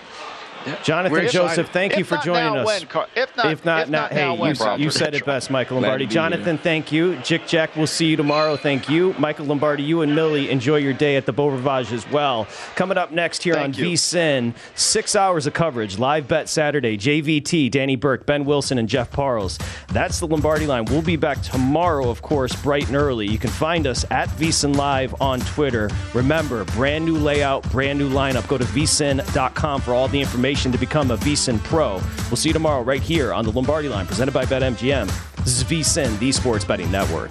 Jonathan 0.83 1.12
We're 1.12 1.29
Joseph, 1.29 1.69
thank 1.71 1.97
you 1.97 2.05
for 2.05 2.17
joining 2.19 2.57
us. 2.57 2.67
when, 2.67 2.87
Car- 2.87 3.09
if 3.15 3.37
not- 3.37 3.47
if 3.53 3.65
not, 3.65 3.83
if 3.83 3.89
not, 3.91 4.11
not 4.11 4.12
hey, 4.12 4.31
when, 4.31 4.55
you, 4.55 4.85
you 4.85 4.91
said 4.91 5.15
it 5.15 5.25
best, 5.25 5.51
Michael 5.51 5.77
Lombardi. 5.77 6.07
Jonathan, 6.07 6.59
thank 6.59 6.91
you. 6.93 7.17
Jick 7.17 7.47
Jack, 7.47 7.77
we'll 7.77 7.87
see 7.87 8.07
you 8.07 8.17
tomorrow. 8.17 8.57
Thank 8.57 8.89
you. 8.89 9.15
Michael 9.19 9.47
Lombardi, 9.47 9.83
you 9.83 10.03
and 10.03 10.15
Millie, 10.15 10.51
enjoy 10.51 10.77
your 10.77 10.93
day 10.93 11.17
at 11.17 11.27
the 11.27 11.33
Beau 11.33 11.49
Rivage 11.49 11.93
as 11.93 12.09
well. 12.11 12.47
Coming 12.77 12.97
up 12.99 13.11
next 13.12 13.43
here 13.43 13.55
Thank 13.55 13.77
on 13.77 13.83
you. 13.85 13.91
VSIN, 13.91 14.55
six 14.75 15.15
hours 15.17 15.47
of 15.47 15.53
coverage, 15.53 15.99
live 15.99 16.29
bet 16.29 16.49
Saturday, 16.49 16.97
JVT, 16.97 17.71
Danny 17.71 17.97
Burke, 17.97 18.27
Ben 18.27 18.45
Wilson, 18.45 18.79
and 18.79 18.89
Jeff 18.89 19.11
Parles. 19.11 19.59
That's 19.89 20.21
the 20.21 20.27
Lombardi 20.27 20.67
line. 20.67 20.85
We'll 20.87 21.03
be 21.03 21.17
back 21.17 21.43
tomorrow, 21.43 22.09
of 22.09 22.23
course, 22.23 22.55
bright 22.62 22.87
and 22.87 22.97
early. 22.97 23.27
You 23.29 23.39
can 23.39 23.51
find 23.51 23.87
us 23.87 24.05
at 24.11 24.29
VSIN 24.31 24.77
Live 24.77 25.21
on 25.21 25.41
Twitter. 25.41 25.91
Remember, 26.15 26.65
brand 26.65 27.05
new 27.05 27.17
layout, 27.17 27.69
brand 27.71 27.99
new 27.99 28.09
lineup. 28.09 28.47
Go 28.49 28.59
to 28.59 28.65
vsin.com 28.65 29.81
for 29.81 29.93
all 29.95 30.09
the 30.09 30.21
information 30.21 30.53
to 30.55 30.78
become 30.78 31.11
a 31.11 31.16
VSIN 31.16 31.62
Pro. 31.64 31.94
We'll 32.28 32.36
see 32.36 32.48
you 32.48 32.52
tomorrow 32.52 32.82
right 32.82 33.02
here 33.02 33.32
on 33.32 33.44
the 33.44 33.52
Lombardi 33.52 33.88
line, 33.88 34.07
presented 34.07 34.32
by 34.32 34.44
BetMGM. 34.44 35.07
This 35.44 35.59
is 35.59 35.64
VSIN, 35.64 36.18
the 36.18 36.32
Sports 36.32 36.64
Betting 36.64 36.90
Network. 36.90 37.30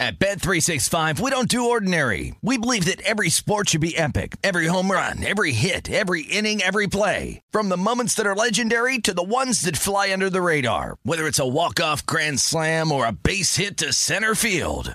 At 0.00 0.18
Bet365, 0.18 1.20
we 1.20 1.30
don't 1.30 1.46
do 1.46 1.68
ordinary. 1.68 2.34
We 2.40 2.56
believe 2.56 2.86
that 2.86 3.02
every 3.02 3.28
sport 3.28 3.68
should 3.68 3.82
be 3.82 3.94
epic. 3.98 4.36
Every 4.42 4.66
home 4.66 4.90
run, 4.90 5.22
every 5.22 5.52
hit, 5.52 5.90
every 5.90 6.22
inning, 6.22 6.62
every 6.62 6.86
play. 6.86 7.42
From 7.50 7.68
the 7.68 7.76
moments 7.76 8.14
that 8.14 8.24
are 8.24 8.34
legendary 8.34 8.96
to 8.96 9.12
the 9.12 9.22
ones 9.22 9.60
that 9.60 9.76
fly 9.76 10.10
under 10.10 10.30
the 10.30 10.40
radar. 10.40 10.96
Whether 11.02 11.26
it's 11.26 11.38
a 11.38 11.46
walk-off 11.46 12.06
grand 12.06 12.40
slam 12.40 12.92
or 12.92 13.06
a 13.06 13.12
base 13.12 13.56
hit 13.56 13.76
to 13.76 13.92
center 13.92 14.34
field. 14.34 14.94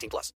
18 0.00 0.08
plus. 0.08 0.32